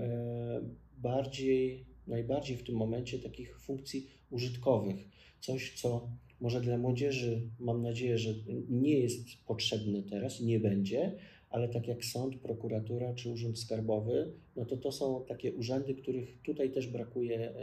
bardziej, 0.97 1.85
najbardziej 2.07 2.57
w 2.57 2.63
tym 2.63 2.75
momencie 2.75 3.19
takich 3.19 3.59
funkcji 3.59 4.07
użytkowych. 4.29 4.95
Coś, 5.39 5.81
co 5.81 6.09
może 6.41 6.61
dla 6.61 6.77
młodzieży, 6.77 7.41
mam 7.59 7.81
nadzieję, 7.81 8.17
że 8.17 8.33
nie 8.69 8.99
jest 8.99 9.27
potrzebne 9.47 10.03
teraz, 10.03 10.41
nie 10.41 10.59
będzie, 10.59 11.17
ale 11.49 11.69
tak 11.69 11.87
jak 11.87 12.05
sąd, 12.05 12.35
prokuratura 12.35 13.13
czy 13.13 13.29
urząd 13.29 13.59
skarbowy, 13.59 14.33
no 14.55 14.65
to 14.65 14.77
to 14.77 14.91
są 14.91 15.25
takie 15.27 15.53
urzędy, 15.53 15.95
których 15.95 16.41
tutaj 16.41 16.71
też 16.71 16.87
brakuje 16.87 17.53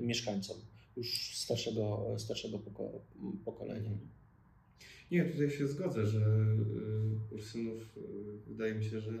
mieszkańcom 0.00 0.56
już 0.96 1.36
starszego, 1.38 2.14
starszego 2.18 2.58
poko- 2.58 3.00
pokolenia. 3.44 3.90
Mhm. 5.12 5.26
Nie, 5.28 5.32
tutaj 5.32 5.50
się 5.50 5.66
zgodzę, 5.68 6.06
że 6.06 6.18
y, 6.20 7.34
Ursynów 7.34 7.96
y, 7.96 8.00
wydaje 8.46 8.74
mi 8.74 8.84
się, 8.84 9.00
że 9.00 9.12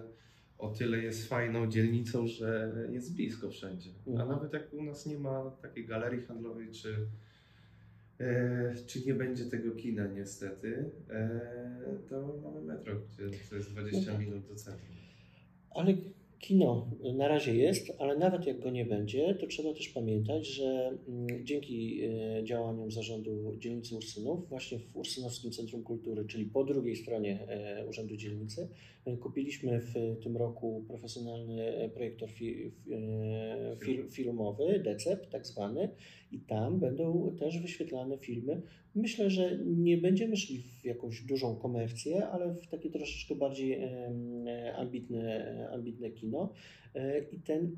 o 0.58 0.68
tyle 0.68 0.98
jest 0.98 1.28
fajną 1.28 1.70
dzielnicą, 1.70 2.26
że 2.26 2.72
jest 2.92 3.14
blisko 3.16 3.50
wszędzie. 3.50 3.90
A 4.06 4.10
Mhm. 4.10 4.28
nawet 4.28 4.52
jak 4.52 4.72
u 4.74 4.82
nas 4.84 5.06
nie 5.06 5.18
ma 5.18 5.50
takiej 5.62 5.86
galerii 5.86 6.22
handlowej, 6.26 6.70
czy, 6.72 6.96
e, 8.20 8.74
czy 8.86 9.06
nie 9.06 9.14
będzie 9.14 9.44
tego 9.44 9.70
kina 9.74 10.06
niestety, 10.06 10.90
e, 11.10 11.98
to 12.08 12.40
mamy 12.44 12.60
metro, 12.62 12.94
gdzie 13.00 13.38
to 13.50 13.56
jest 13.56 13.70
20 13.70 14.00
No 14.12 14.18
tak. 14.18 14.26
minut 14.26 14.46
do 14.48 14.54
centrum. 14.54 14.96
Ale 15.74 15.94
kino 16.42 16.90
na 17.14 17.28
razie 17.28 17.54
jest, 17.54 17.92
ale 17.98 18.18
nawet 18.18 18.46
jak 18.46 18.60
go 18.60 18.70
nie 18.70 18.84
będzie, 18.84 19.34
to 19.34 19.46
trzeba 19.46 19.72
też 19.74 19.88
pamiętać, 19.88 20.46
że 20.46 20.98
mm, 21.08 21.46
dzięki 21.46 22.00
e, 22.04 22.44
działaniom 22.44 22.90
zarządu 22.90 23.56
dzielnicy 23.58 23.96
Ursynów, 23.96 24.48
właśnie 24.48 24.78
w 24.78 24.96
Ursynowskim 24.96 25.52
Centrum 25.52 25.82
Kultury, 25.82 26.24
czyli 26.24 26.44
po 26.44 26.64
drugiej 26.64 26.96
stronie 26.96 27.48
e, 27.48 27.86
Urzędu 27.88 28.16
Dzielnicy, 28.16 28.68
e, 29.04 29.16
kupiliśmy 29.16 29.80
w 29.80 30.22
tym 30.22 30.36
roku 30.36 30.84
profesjonalny 30.88 31.90
projektor 31.94 32.30
fi, 32.30 32.72
fi, 33.80 33.86
fil, 33.86 34.10
filmowy, 34.10 34.82
DECEP 34.84 35.28
tak 35.30 35.46
zwany, 35.46 35.88
i 36.32 36.40
tam 36.40 36.80
będą 36.80 37.36
też 37.38 37.58
wyświetlane 37.58 38.18
filmy. 38.18 38.62
Myślę, 38.94 39.30
że 39.30 39.58
nie 39.66 39.98
będziemy 39.98 40.36
szli 40.36 40.58
w 40.58 40.84
jakąś 40.84 41.22
dużą 41.22 41.56
komercję, 41.56 42.28
ale 42.28 42.54
w 42.54 42.66
takie 42.66 42.90
troszeczkę 42.90 43.34
bardziej 43.34 43.78
ambitne, 44.76 45.68
ambitne 45.72 46.10
kino. 46.10 46.52
E, 46.94 47.18
I 47.32 47.38
ten, 47.40 47.76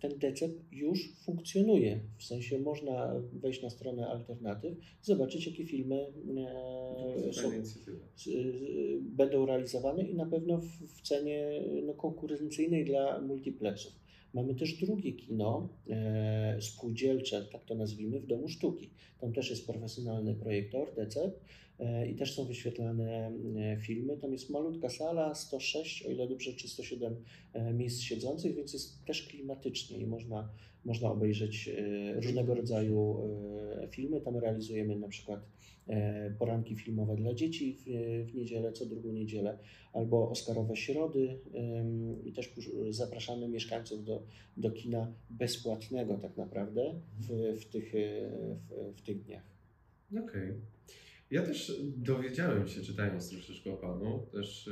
ten 0.00 0.18
DECEP 0.18 0.52
już 0.72 1.12
funkcjonuje. 1.24 2.00
W 2.18 2.24
sensie 2.24 2.58
można 2.58 3.14
wejść 3.32 3.62
na 3.62 3.70
stronę 3.70 4.08
alternatyw, 4.08 4.78
zobaczyć, 5.02 5.46
jakie 5.46 5.64
filmy 5.64 6.06
e, 7.28 7.32
są, 7.32 7.50
będą 9.00 9.46
realizowane 9.46 10.02
i 10.02 10.14
na 10.14 10.26
pewno 10.26 10.58
w, 10.58 10.66
w 10.66 11.02
cenie 11.02 11.62
no, 11.86 11.94
konkurencyjnej 11.94 12.84
dla 12.84 13.20
multiplexów. 13.20 14.09
Mamy 14.34 14.54
też 14.54 14.72
drugie 14.74 15.12
kino 15.12 15.68
e, 15.90 16.58
spółdzielcze, 16.60 17.46
tak 17.52 17.64
to 17.64 17.74
nazwijmy, 17.74 18.20
w 18.20 18.26
Domu 18.26 18.48
Sztuki. 18.48 18.90
Tam 19.20 19.32
też 19.32 19.50
jest 19.50 19.66
profesjonalny 19.66 20.34
projektor, 20.34 20.94
DECEP 20.94 21.40
e, 21.78 22.10
i 22.10 22.14
też 22.14 22.34
są 22.34 22.44
wyświetlane 22.44 23.32
e, 23.56 23.76
filmy. 23.80 24.16
Tam 24.16 24.32
jest 24.32 24.50
malutka 24.50 24.88
sala, 24.88 25.34
106, 25.34 26.06
o 26.06 26.10
ile 26.10 26.28
dobrze, 26.28 26.52
czy 26.52 26.68
107 26.68 27.16
e, 27.52 27.72
miejsc 27.72 28.00
siedzących, 28.00 28.54
więc 28.54 28.72
jest 28.72 29.04
też 29.04 29.28
klimatycznie 29.28 29.98
i 29.98 30.06
można, 30.06 30.50
można 30.84 31.10
obejrzeć 31.10 31.70
różnego 32.14 32.54
rodzaju 32.54 33.16
filmy. 33.90 34.20
Tam 34.20 34.36
realizujemy 34.36 34.96
na 34.96 35.08
przykład 35.08 35.40
poranki 36.38 36.76
filmowe 36.76 37.16
dla 37.16 37.34
dzieci 37.34 37.76
w, 37.78 37.84
w 38.30 38.34
niedzielę, 38.34 38.72
co 38.72 38.86
drugą 38.86 39.12
niedzielę, 39.12 39.58
albo 39.92 40.30
Oscarowe 40.30 40.76
Środy 40.76 41.38
i 42.24 42.32
też 42.32 42.54
zapraszamy 42.90 43.48
mieszkańców 43.48 44.04
do, 44.04 44.22
do 44.56 44.70
kina 44.70 45.12
bezpłatnego 45.30 46.18
tak 46.18 46.36
naprawdę 46.36 47.00
w, 47.18 47.60
w, 47.60 47.64
tych, 47.64 47.94
e, 47.94 47.98
w, 48.56 48.96
w 48.96 49.02
tych 49.02 49.22
dniach. 49.22 49.44
Okej. 50.24 50.54
Ja 51.30 51.42
też 51.42 51.82
dowiedziałem 51.96 52.68
się, 52.68 52.80
czytając 52.80 53.30
troszeczkę 53.30 53.72
o 53.72 53.76
Panu, 53.76 54.26
też 54.32 54.70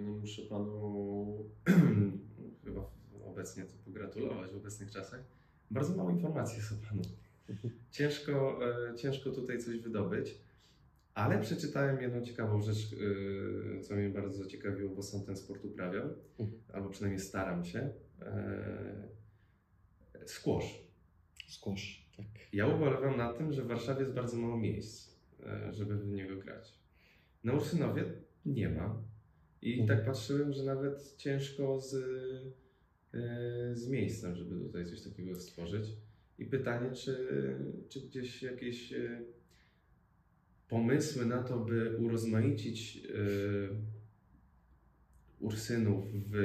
no 0.00 0.12
muszę 0.12 0.42
Panu 0.42 1.44
chyba 2.64 2.90
obecnie 3.24 3.64
to 3.64 3.72
pogratulować 3.84 4.50
w 4.50 4.56
obecnych 4.56 4.90
czasach. 4.90 5.24
Bardzo 5.70 5.96
mało 5.96 6.10
informacji 6.10 6.56
jest 6.56 6.72
o 6.72 6.88
Panu. 6.88 7.02
Ciężko, 7.90 8.58
e, 8.92 8.96
ciężko 8.96 9.30
tutaj 9.30 9.58
coś 9.58 9.78
wydobyć, 9.78 10.38
ale 11.16 11.40
przeczytałem 11.40 12.02
jedną 12.02 12.22
ciekawą 12.22 12.62
rzecz, 12.62 12.92
yy, 12.92 13.80
co 13.82 13.94
mnie 13.94 14.08
bardzo 14.08 14.44
zaciekawiło, 14.44 14.94
bo 14.94 15.02
sam 15.02 15.24
ten 15.24 15.36
sport 15.36 15.64
uprawiam, 15.64 16.10
Mhm. 16.38 16.58
albo 16.72 16.88
przynajmniej 16.90 17.20
staram 17.20 17.64
się. 17.64 17.90
E, 18.22 19.08
squash. 20.26 20.86
Tak. 22.16 22.26
Ja 22.52 22.66
ubolewam 22.66 23.16
na 23.16 23.32
tym, 23.32 23.52
że 23.52 23.62
w 23.62 23.66
Warszawie 23.66 24.00
jest 24.00 24.12
bardzo 24.14 24.36
mało 24.36 24.56
miejsc, 24.56 25.16
e, 25.46 25.72
żeby 25.72 25.96
w 25.98 26.06
niego 26.06 26.36
grać. 26.36 26.74
Na 27.44 27.52
Ursynowie 27.52 28.04
nie 28.46 28.68
ma. 28.68 29.02
I 29.62 29.80
Mhm. 29.80 29.98
tak 29.98 30.06
patrzyłem, 30.06 30.52
że 30.52 30.64
nawet 30.64 31.14
ciężko 31.16 31.80
z, 31.80 31.94
e, 33.14 33.76
z 33.76 33.88
miejscem, 33.88 34.36
żeby 34.36 34.60
tutaj 34.66 34.86
coś 34.86 35.02
takiego 35.02 35.40
stworzyć. 35.40 35.84
I 36.38 36.44
pytanie, 36.44 36.92
czy, 36.92 37.28
czy 37.88 38.00
gdzieś 38.00 38.42
jakieś 38.42 38.94
pomysły 40.68 41.26
na 41.26 41.42
to, 41.42 41.58
by 41.58 41.96
urozmaicić 41.98 42.96
e, 43.08 43.96
Ursynów 45.40 46.04
w 46.12 46.36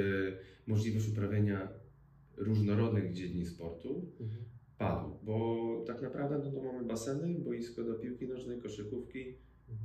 możliwość 0.66 1.08
uprawiania 1.08 1.68
różnorodnych 2.36 3.12
dziedzin 3.12 3.46
sportu 3.46 4.12
Mhm. 4.20 4.44
padł, 4.78 5.18
bo 5.22 5.66
tak 5.86 6.02
naprawdę 6.02 6.38
no 6.38 6.50
to 6.52 6.62
mamy 6.62 6.84
baseny, 6.88 7.38
boisko 7.40 7.84
do 7.84 7.94
piłki 7.94 8.28
nożnej, 8.28 8.60
koszykówki, 8.60 9.34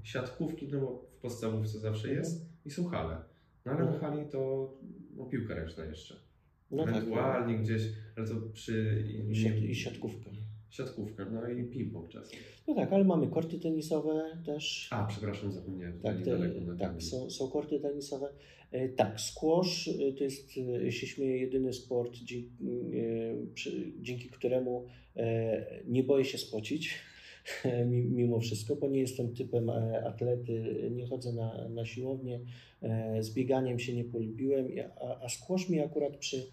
siatkówki, 0.04 0.68
no 0.68 0.80
bo 0.80 1.06
w 1.18 1.22
podstawówce 1.22 1.80
zawsze 1.80 2.08
Mhm. 2.08 2.24
jest 2.24 2.46
i 2.66 2.72
są 2.72 2.86
hale. 2.86 3.18
No 3.66 3.72
ale 3.72 3.86
na 3.86 3.92
Mhm. 3.94 4.00
hali 4.14 4.30
to 4.32 4.74
no, 5.18 5.26
piłka 5.26 5.56
ręczna 5.56 5.86
jeszcze. 5.86 6.16
No 6.72 6.86
tak, 6.86 6.96
Ewentualnie 6.96 7.58
gdzieś, 7.58 7.84
ale 8.16 8.28
to 8.28 8.36
przy 8.54 9.04
i, 9.08 9.72
i 9.72 9.76
siatkówka. 9.76 10.30
Siatkówka, 10.70 11.26
no 11.26 11.50
i 11.50 11.64
ping-pong 11.64 12.08
czasem. 12.10 12.40
No 12.68 12.76
tak, 12.76 12.94
ale 12.94 13.04
mamy 13.04 13.28
korty 13.28 13.60
tenisowe 13.60 14.24
też. 14.46 14.88
A, 14.92 15.06
przepraszam, 15.08 15.52
zapomniałem. 15.52 16.00
Tak, 16.00 16.18
te, 16.24 16.38
tak 16.80 17.04
są, 17.04 17.30
są 17.30 17.48
korty 17.48 17.80
tenisowe. 17.80 18.30
E, 18.72 18.90
Tak, 18.90 19.22
squash 19.22 19.88
e, 19.88 20.14
to 20.14 20.24
jest, 20.24 20.52
e, 20.88 20.92
się 20.92 21.08
śmieję, 21.08 21.38
jedyny 21.38 21.74
sport, 21.74 22.14
dzięki, 22.14 22.50
dzięki 24.02 24.30
któremu 24.30 24.86
nie 25.88 26.04
boję 26.04 26.26
się 26.26 26.38
spocić 26.38 26.94
mi- 27.90 28.06
mimo 28.06 28.40
wszystko, 28.40 28.76
bo 28.76 28.88
nie 28.90 29.00
jestem 29.00 29.34
typem 29.36 29.70
atlety, 30.06 30.64
nie 30.96 31.08
chodzę 31.08 31.34
na, 31.34 31.68
na 31.68 31.86
siłownię, 31.86 32.40
z 33.20 33.34
bieganiem 33.34 33.80
się 33.80 33.96
nie 33.96 34.04
polubiłem, 34.04 34.68
a, 35.02 35.22
a 35.26 35.30
squash 35.30 35.70
mi 35.70 35.80
akurat 35.80 36.18
przy, 36.18 36.52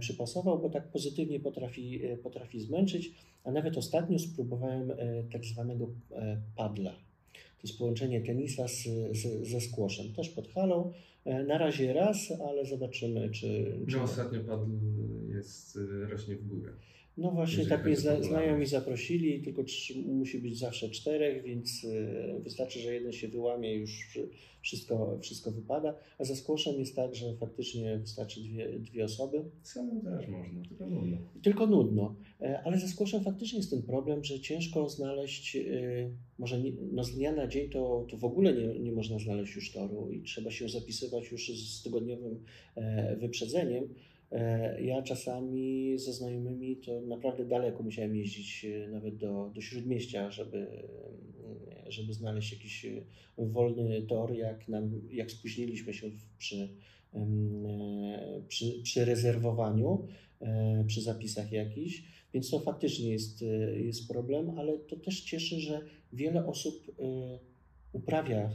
przypasował, 0.00 0.58
bo 0.58 0.70
tak 0.70 0.88
pozytywnie 0.88 1.40
potrafi, 1.40 2.00
potrafi 2.22 2.60
zmęczyć, 2.60 3.14
a 3.46 3.50
nawet 3.50 3.76
ostatnio 3.76 4.18
spróbowałem 4.18 4.90
e, 4.90 5.22
tak 5.32 5.44
zwanego 5.44 5.88
e, 6.12 6.40
padla. 6.56 6.90
To 7.32 7.62
jest 7.68 7.78
połączenie 7.78 8.20
tenisa 8.20 8.68
z, 8.68 8.82
z, 9.12 9.48
ze 9.48 9.60
squashem. 9.60 10.12
Też 10.12 10.28
pod 10.28 10.48
halą. 10.48 10.92
E, 11.24 11.44
Na 11.44 11.58
razie 11.58 11.92
raz, 11.92 12.32
ale 12.48 12.66
zobaczymy, 12.66 13.30
czy. 13.30 13.76
czy... 13.88 13.96
No 13.96 14.02
ostatnio 14.02 14.40
padł, 14.40 14.66
jest, 15.28 15.78
rośnie 16.08 16.36
w 16.36 16.48
górę. 16.48 16.72
No 17.16 17.30
właśnie, 17.30 17.66
tak 17.66 17.84
mnie 17.86 17.96
zna, 17.96 18.22
znajomi 18.22 18.66
zaprosili, 18.66 19.42
tylko 19.42 19.64
trzy, 19.64 19.94
musi 19.98 20.38
być 20.38 20.58
zawsze 20.58 20.90
czterech, 20.90 21.44
więc 21.44 21.84
e, 21.84 22.40
wystarczy, 22.40 22.78
że 22.80 22.94
jeden 22.94 23.12
się 23.12 23.28
wyłamie, 23.28 23.74
już 23.74 24.18
wszystko, 24.62 25.18
wszystko 25.20 25.50
wypada. 25.50 25.94
A 26.18 26.24
ze 26.24 26.36
squashem 26.36 26.78
jest 26.78 26.96
tak, 26.96 27.14
że 27.14 27.36
faktycznie 27.36 27.98
wystarczy 27.98 28.40
dwie, 28.40 28.78
dwie 28.78 29.04
osoby. 29.04 29.44
Samym 29.62 30.00
też 30.00 30.28
można, 30.28 30.62
tylko 30.68 30.86
nudno. 30.86 31.16
Tylko 31.42 31.66
nudno. 31.66 32.14
E, 32.40 32.62
Ale 32.64 32.78
ze 32.78 32.88
squashem 32.88 33.24
faktycznie 33.24 33.58
jest 33.58 33.70
ten 33.70 33.82
problem, 33.82 34.24
że 34.24 34.40
ciężko 34.40 34.88
znaleźć, 34.88 35.56
e, 35.56 35.60
może 36.38 36.60
nie, 36.60 36.72
no 36.92 37.04
z 37.04 37.14
dnia 37.14 37.32
na 37.32 37.46
dzień 37.46 37.70
to, 37.70 38.06
to 38.10 38.16
w 38.16 38.24
ogóle 38.24 38.52
nie, 38.52 38.78
nie 38.78 38.92
można 38.92 39.18
znaleźć 39.18 39.56
już 39.56 39.72
toru 39.72 40.10
i 40.10 40.22
trzeba 40.22 40.50
się 40.50 40.68
zapisywać 40.68 41.32
już 41.32 41.48
z 41.48 41.82
tygodniowym 41.82 42.44
wyprzedzeniem. 43.20 43.88
E, 44.32 44.82
Ja 44.82 45.02
czasami 45.02 45.98
ze 45.98 46.12
znajomymi 46.12 46.76
to 46.76 47.00
naprawdę 47.00 47.44
daleko 47.44 47.82
musiałem 47.82 48.16
jeździć, 48.16 48.64
e, 48.64 48.88
nawet 48.88 49.16
do, 49.16 49.50
do 49.54 49.60
śródmieścia, 49.60 50.30
żeby, 50.30 50.66
e, 51.86 51.92
żeby 51.92 52.12
znaleźć 52.12 52.52
jakiś 52.52 52.84
e, 52.84 53.02
wolny 53.38 54.02
tor, 54.02 54.34
jak, 54.34 54.68
nam, 54.68 55.00
jak 55.10 55.30
spóźniliśmy 55.30 55.94
się 55.94 56.10
przy, 56.38 56.68
przy, 58.48 58.82
przy 58.82 59.04
rezerwowaniu, 59.04 60.06
przy 60.86 61.02
zapisach 61.02 61.52
jakichś. 61.52 62.02
Więc 62.34 62.50
to 62.50 62.60
faktycznie 62.60 63.10
jest, 63.10 63.44
jest 63.76 64.08
problem, 64.08 64.50
ale 64.50 64.78
to 64.78 64.96
też 64.96 65.20
cieszy, 65.20 65.60
że 65.60 65.80
wiele 66.12 66.46
osób 66.46 66.96
uprawia 67.92 68.50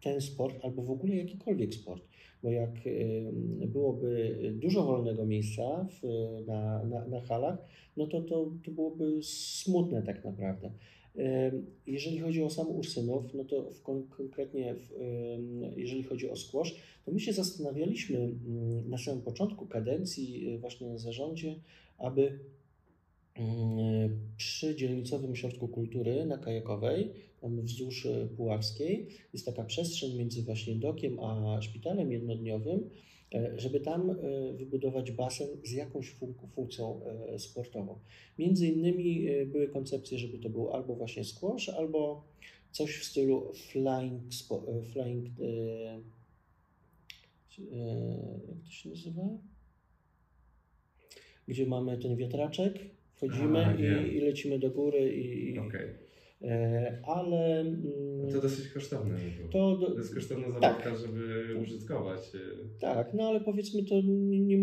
ten 0.00 0.20
sport 0.20 0.64
albo 0.64 0.82
w 0.82 0.90
ogóle 0.90 1.16
jakikolwiek 1.16 1.74
sport. 1.74 2.02
Bo 2.44 2.50
jak 2.50 2.70
e, 2.86 3.66
byłoby 3.66 4.38
dużo 4.54 4.84
wolnego 4.84 5.26
miejsca 5.26 5.86
w, 5.90 6.02
na, 6.46 6.84
na, 6.84 7.06
na 7.08 7.20
halach, 7.20 7.58
no 7.96 8.06
to, 8.06 8.20
to, 8.20 8.50
to 8.64 8.70
byłoby 8.70 9.22
smutne 9.22 10.02
tak 10.02 10.24
naprawdę. 10.24 10.70
E, 11.18 11.52
Jeżeli 11.86 12.18
chodzi 12.18 12.42
o 12.42 12.50
sam 12.50 12.70
Ursynów, 12.70 13.34
no 13.34 13.44
to 13.44 13.70
w, 13.70 13.82
kon- 13.82 14.08
konkretnie 14.08 14.74
w, 14.74 14.92
e, 14.92 15.80
jeżeli 15.80 16.02
chodzi 16.02 16.30
o 16.30 16.36
squash, 16.36 16.74
to 17.04 17.12
my 17.12 17.20
się 17.20 17.32
zastanawialiśmy 17.32 18.18
mm, 18.18 18.90
na 18.90 18.98
samym 18.98 19.22
początku 19.22 19.66
kadencji 19.66 20.54
e, 20.54 20.58
właśnie 20.58 20.88
na 20.88 20.98
zarządzie, 20.98 21.54
aby 21.98 22.38
mm, 23.34 24.10
przy 24.36 24.76
dzielnicowym 24.76 25.32
ośrodku 25.32 25.68
kultury 25.68 26.26
na 26.26 26.38
Kajakowej, 26.38 27.10
tam 27.44 27.60
wzdłuż 27.60 28.06
e, 28.06 28.26
Puławskiej, 28.36 29.06
jest 29.32 29.46
taka 29.46 29.64
przestrzeń 29.64 30.18
między 30.18 30.42
właśnie 30.42 30.74
dokiem 30.74 31.20
a 31.20 31.62
szpitalem 31.62 32.12
jednodniowym, 32.12 32.90
e, 33.34 33.60
żeby 33.60 33.80
tam 33.80 34.10
e, 34.10 34.14
wybudować 34.52 35.12
basen 35.12 35.48
z 35.64 35.72
jakąś 35.72 36.14
fun- 36.14 36.48
funkcją 36.54 37.00
sportową. 37.38 37.98
Między 38.38 38.66
innymi 38.66 39.26
były 39.46 39.68
koncepcje, 39.68 40.18
żeby 40.18 40.38
to 40.38 40.50
był 40.50 40.70
albo 40.70 40.94
właśnie 40.94 41.24
squash, 41.24 41.68
albo 41.68 42.24
coś 42.70 42.98
w 42.98 43.04
stylu 43.04 43.52
flying, 43.54 44.22
flying 44.92 45.28
jak 48.48 48.64
to 48.64 48.70
się 48.70 48.88
nazywa? 48.88 49.28
Gdzie 51.48 51.66
mamy 51.66 51.98
ten 51.98 52.16
wiatraczek, 52.16 52.78
wchodzimy 53.14 53.66
A, 53.66 53.74
i, 53.74 54.16
i 54.16 54.20
lecimy 54.20 54.58
do 54.58 54.70
góry, 54.70 55.14
i, 55.14 55.58
e, 55.58 55.94
ale 57.06 57.60
mm, 57.60 58.30
To 58.32 58.40
dosyć 58.40 58.68
kosztowne. 58.68 59.16
to, 59.52 59.76
To 59.76 59.98
jest 59.98 60.14
kosztowna 60.14 60.44
Tak. 60.44 60.54
zabawka, 60.54 60.96
żeby 60.96 61.44
użytkować. 61.62 62.20
y, 62.34 62.78
tak, 62.80 63.14
no 63.14 63.28
ale 63.28 63.40
powiedzmy 63.40 63.84
to 63.84 63.94
nie, 64.04 64.58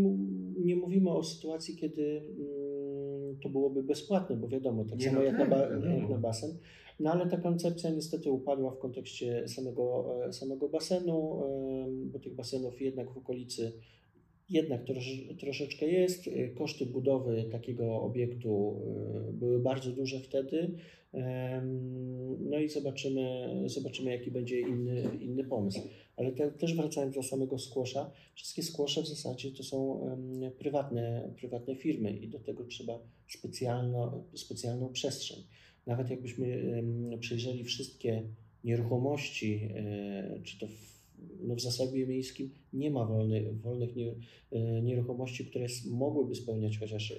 nie, 0.60 0.76
mówimy 0.76 1.10
o 1.10 1.24
sytuacji, 1.24 1.76
kiedy 1.76 2.22
mm, 2.22 3.38
to 3.44 3.50
byłoby 3.50 3.84
bezpłatne, 3.84 4.36
bo 4.36 4.48
wiadomo, 4.48 4.86
tak 4.86 5.00
Nie, 5.00 5.06
samo 5.06 5.18
no 5.20 5.24
jak, 5.24 5.38
tak, 5.38 5.50
na 5.50 5.58
jak 5.96 6.10
na 6.10 6.18
basen. 6.18 6.58
No 7.00 7.12
ale 7.12 7.30
ta 7.30 7.38
koncepcja 7.38 7.90
niestety 7.90 8.32
upadła 8.32 8.72
w 8.72 8.80
kontekście 8.80 9.48
samego, 9.48 10.16
e, 10.28 10.34
samego 10.34 10.70
basenu, 10.70 11.44
bo 12.06 12.20
tych 12.20 12.36
basenów 12.36 12.82
jednak 12.82 13.12
w 13.12 13.18
okolicy 13.18 13.72
jednak 14.50 14.84
trosz, 14.84 15.28
troszeczkę 15.40 15.86
jest. 15.86 16.28
E, 16.28 16.48
Koszty 16.48 16.86
budowy 16.86 17.44
takiego 17.52 18.02
obiektu 18.02 18.82
e, 19.30 19.34
były 19.34 19.60
bardzo 19.60 19.92
duże 19.92 20.20
wtedy. 20.20 20.72
No 22.40 22.60
i 22.60 22.70
zobaczymy, 22.70 23.54
zobaczymy 23.66 24.12
jaki 24.12 24.32
będzie 24.32 24.60
inny, 24.60 25.18
inny 25.22 25.44
pomysł. 25.44 25.80
Ale 26.18 26.32
te, 26.32 26.52
też 26.52 26.76
wracając 26.76 27.16
do 27.16 27.24
samego 27.24 27.60
skłosza, 27.60 28.12
wszystkie 28.36 28.64
skłosze 28.64 29.02
w 29.02 29.08
zasadzie 29.08 29.52
to 29.52 29.64
są 29.64 30.08
prywatne, 30.60 31.34
prywatne 31.38 31.76
firmy 31.76 32.18
i 32.18 32.28
do 32.28 32.40
tego 32.40 32.64
trzeba 32.66 33.00
specjalno, 33.28 34.24
specjalną 34.36 34.90
przestrzeń. 34.90 35.44
Nawet 35.88 36.10
jakbyśmy 36.10 36.84
przejrzeli 37.20 37.64
wszystkie 37.64 38.24
nieruchomości, 38.64 39.70
e, 39.76 40.42
czy 40.44 40.60
to 40.60 40.68
w, 40.68 40.91
no 41.40 41.56
w 41.56 41.62
zasobie 41.62 42.08
miejskim 42.08 42.50
nie 42.74 42.92
ma 42.92 43.06
wolnych, 43.06 43.62
wolnych 43.62 43.90
e, 44.52 44.82
nieruchomości, 44.82 45.46
które 45.46 45.66
mogłyby 45.92 46.36
spełniać 46.36 46.78
chociaż 46.78 47.12
e, 47.12 47.16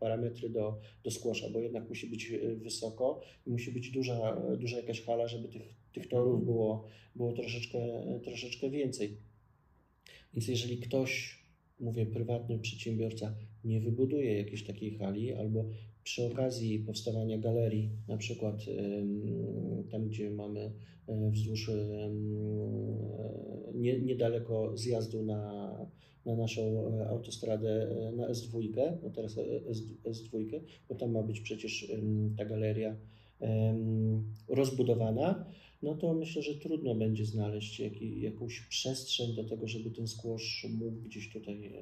parametry 0.00 0.50
do, 0.50 0.80
do 1.04 1.10
skłosza, 1.10 1.50
bo 1.50 1.60
jednak 1.60 1.88
musi 1.88 2.06
być 2.06 2.32
e, 2.32 2.56
wysoko 2.56 3.20
i 3.46 3.50
musi 3.50 3.72
być 3.72 3.90
duża, 3.90 4.42
duża 4.58 4.76
jakaś 4.76 5.02
hala, 5.02 5.28
żeby 5.28 5.48
tych, 5.48 5.74
tych 5.92 6.08
torów 6.08 6.44
było, 6.44 6.84
było 7.16 7.32
troszeczkę, 7.32 7.78
troszeczkę 8.24 8.70
więcej. 8.70 9.16
Więc 10.34 10.48
jeżeli 10.48 10.78
ktoś, 10.78 11.38
mówię 11.80 12.06
prywatny 12.06 12.58
przedsiębiorca, 12.58 13.34
nie 13.64 13.80
wybuduje 13.80 14.38
jakiejś 14.38 14.64
takiej 14.64 14.98
hali 14.98 15.32
albo 15.32 15.64
przy 16.04 16.26
okazji 16.26 16.78
powstawania 16.78 17.38
galerii, 17.38 17.90
na 18.08 18.16
przykład 18.16 18.60
tam, 19.90 20.08
gdzie 20.08 20.30
mamy 20.30 20.72
e, 21.06 21.30
wzdłuż 21.30 21.70
nie, 23.74 24.00
niedaleko 24.00 24.76
zjazdu 24.76 25.22
na, 25.22 25.70
na 26.26 26.36
naszą 26.36 26.62
e, 26.62 27.08
autostradę 27.08 27.90
e, 28.08 28.12
na 28.12 28.28
S2, 28.28 28.72
no 29.02 29.10
teraz 29.10 29.38
e, 29.38 29.42
S, 29.68 29.82
S2, 30.04 30.60
bo 30.88 30.94
tam 30.94 31.12
ma 31.12 31.22
być 31.22 31.40
przecież 31.40 31.92
ta 32.36 32.44
galeria 32.44 32.96
rozbudowana, 34.48 35.46
no 35.82 35.94
to 35.94 36.14
myślę, 36.14 36.42
że 36.42 36.54
trudno 36.54 36.94
będzie 36.94 37.26
znaleźć 37.26 37.82
jakąś 38.16 38.60
przestrzeń 38.60 39.34
do 39.34 39.44
tego, 39.44 39.68
żeby 39.68 39.90
ten 39.90 40.06
squash 40.06 40.66
mógł 40.70 41.02
gdzieś 41.02 41.32
tutaj 41.32 41.72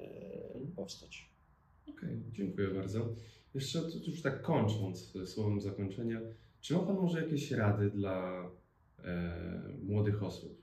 powstać. 0.77 1.31
Okej, 1.89 2.23
dziękuję 2.33 2.69
bardzo. 2.69 3.15
Jeszcze 3.59 3.79
już 4.07 4.23
tak 4.23 4.43
kończąc 4.43 5.17
e, 5.17 5.27
słowem 5.27 5.61
zakończenia, 5.61 6.21
czy 6.61 6.75
ma 6.75 6.81
Pan 6.81 6.97
może 6.97 7.23
jakieś 7.23 7.51
rady 7.51 7.91
dla 7.91 8.51
e, 9.05 9.33
młodych 9.83 10.23
osób? 10.23 10.63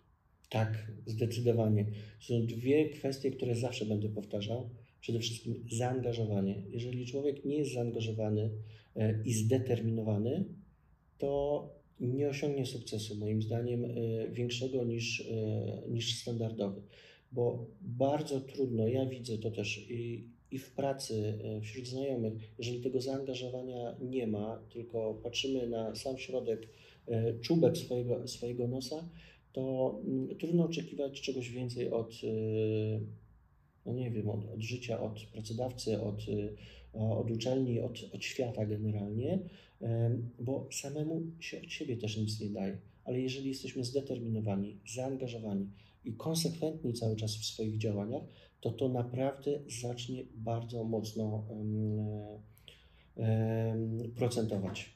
Tak, 0.50 0.92
zdecydowanie. 1.06 1.86
Są 2.20 2.46
dwie 2.46 2.90
kwestie, 2.90 3.32
które 3.32 3.56
zawsze 3.56 3.86
będę 3.86 4.10
powtarzał. 4.10 4.70
Przede 5.02 5.20
wszystkim 5.20 5.66
zaangażowanie. 5.72 6.64
Jeżeli 6.70 7.06
człowiek 7.06 7.46
nie 7.46 7.58
jest 7.58 7.74
zaangażowany 7.74 8.50
e, 8.96 9.24
i 9.26 9.34
zdeterminowany, 9.34 10.46
to 11.18 11.70
nie 12.00 12.30
osiągnie 12.30 12.66
sukcesu, 12.66 13.16
moim 13.16 13.42
zdaniem, 13.42 13.86
e, 13.86 13.88
większego 14.32 14.84
niż, 14.84 15.28
niż 15.90 16.22
standardowy. 16.22 16.82
Bo 17.32 17.66
bardzo 17.82 18.42
trudno, 18.42 18.88
ja 18.88 19.06
widzę 19.06 19.38
to 19.38 19.52
też 19.52 19.90
i 19.90 20.35
i 20.52 20.58
w 20.58 20.72
pracy, 20.72 21.40
e, 21.44 21.62
wśród 21.62 21.88
znajomych, 21.88 22.34
jeżeli 22.58 22.82
tego 22.82 23.02
zaangażowania 23.02 23.96
nie 24.02 24.28
ma, 24.28 24.62
tylko 24.74 25.14
patrzymy 25.14 25.68
na 25.68 25.96
sam 25.96 26.18
środek, 26.18 26.68
e, 27.08 27.40
czubek 27.40 27.78
swojego, 27.78 28.28
swojego 28.28 28.68
nosa, 28.68 29.10
to 29.54 29.96
mm, 30.06 30.38
trudno 30.38 30.66
oczekiwać 30.66 31.22
czegoś 31.22 31.50
więcej 31.50 31.92
od, 31.92 32.14
e, 32.14 33.00
no 33.86 33.94
nie 33.94 34.12
wiem, 34.12 34.30
od, 34.30 34.46
od 34.54 34.62
życia, 34.62 35.02
od 35.02 35.20
pracodawcy, 35.34 36.02
od, 36.02 36.22
od 36.94 37.32
uczelni, 37.32 37.82
od, 37.82 38.00
od 38.14 38.24
świata 38.24 38.66
generalnie, 38.66 39.40
bo 40.40 40.68
samemu 40.72 41.22
się 41.40 41.58
od 41.58 41.72
siebie 41.72 41.98
też 41.98 42.18
nic 42.18 42.40
nie 42.40 42.50
daje. 42.50 42.78
Ale 43.06 43.20
jeżeli 43.20 43.50
jesteśmy 43.50 43.84
zdeterminowani, 43.84 44.80
zaangażowani 44.96 45.70
i 46.06 46.14
konsekwentni 46.14 46.94
cały 46.94 47.16
czas 47.16 47.36
w 47.36 47.46
swoich 47.46 47.78
działaniach, 47.78 48.24
to 48.66 48.72
to 48.72 48.90
naprawdę 48.90 49.52
zacznie 49.82 50.24
bardzo 50.36 50.84
mocno 50.84 51.46
procentować. 54.16 54.96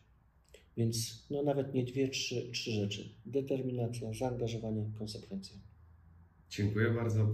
Więc 0.78 1.28
no 1.30 1.44
nawet 1.44 1.74
nie 1.74 1.84
dwie, 1.84 2.10
trzy, 2.10 2.52
trzy 2.52 2.72
rzeczy. 2.72 3.10
Determinacja, 3.26 4.14
zaangażowanie, 4.14 4.86
konsekwencja. 5.00 5.58
Dziękuję 6.50 6.92
bardzo. 6.92 7.34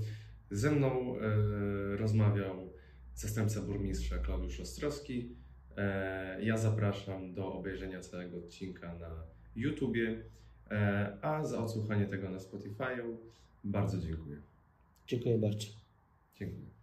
Ze 0.52 0.72
mną 0.72 1.16
e, 1.18 1.98
rozmawiał 1.98 2.70
zastępca 3.16 3.62
burmistrza 3.62 4.18
Klaudiusz 4.18 4.60
Ostrowski. 4.60 5.36
E, 5.78 6.44
ja 6.44 6.58
zapraszam 6.58 7.34
do 7.34 7.54
obejrzenia 7.54 8.00
całego 8.00 8.38
odcinka 8.38 8.96
na 9.00 9.24
YouTubie, 9.56 10.24
e, 10.72 11.18
a 11.22 11.46
za 11.46 11.64
odsłuchanie 11.64 12.06
tego 12.06 12.30
na 12.30 12.38
Spotify'u 12.38 13.16
bardzo 13.64 13.98
dziękuję. 13.98 14.38
Dziękuję 15.08 15.38
bardzo. 15.38 15.85
Dziękuję. 16.36 16.74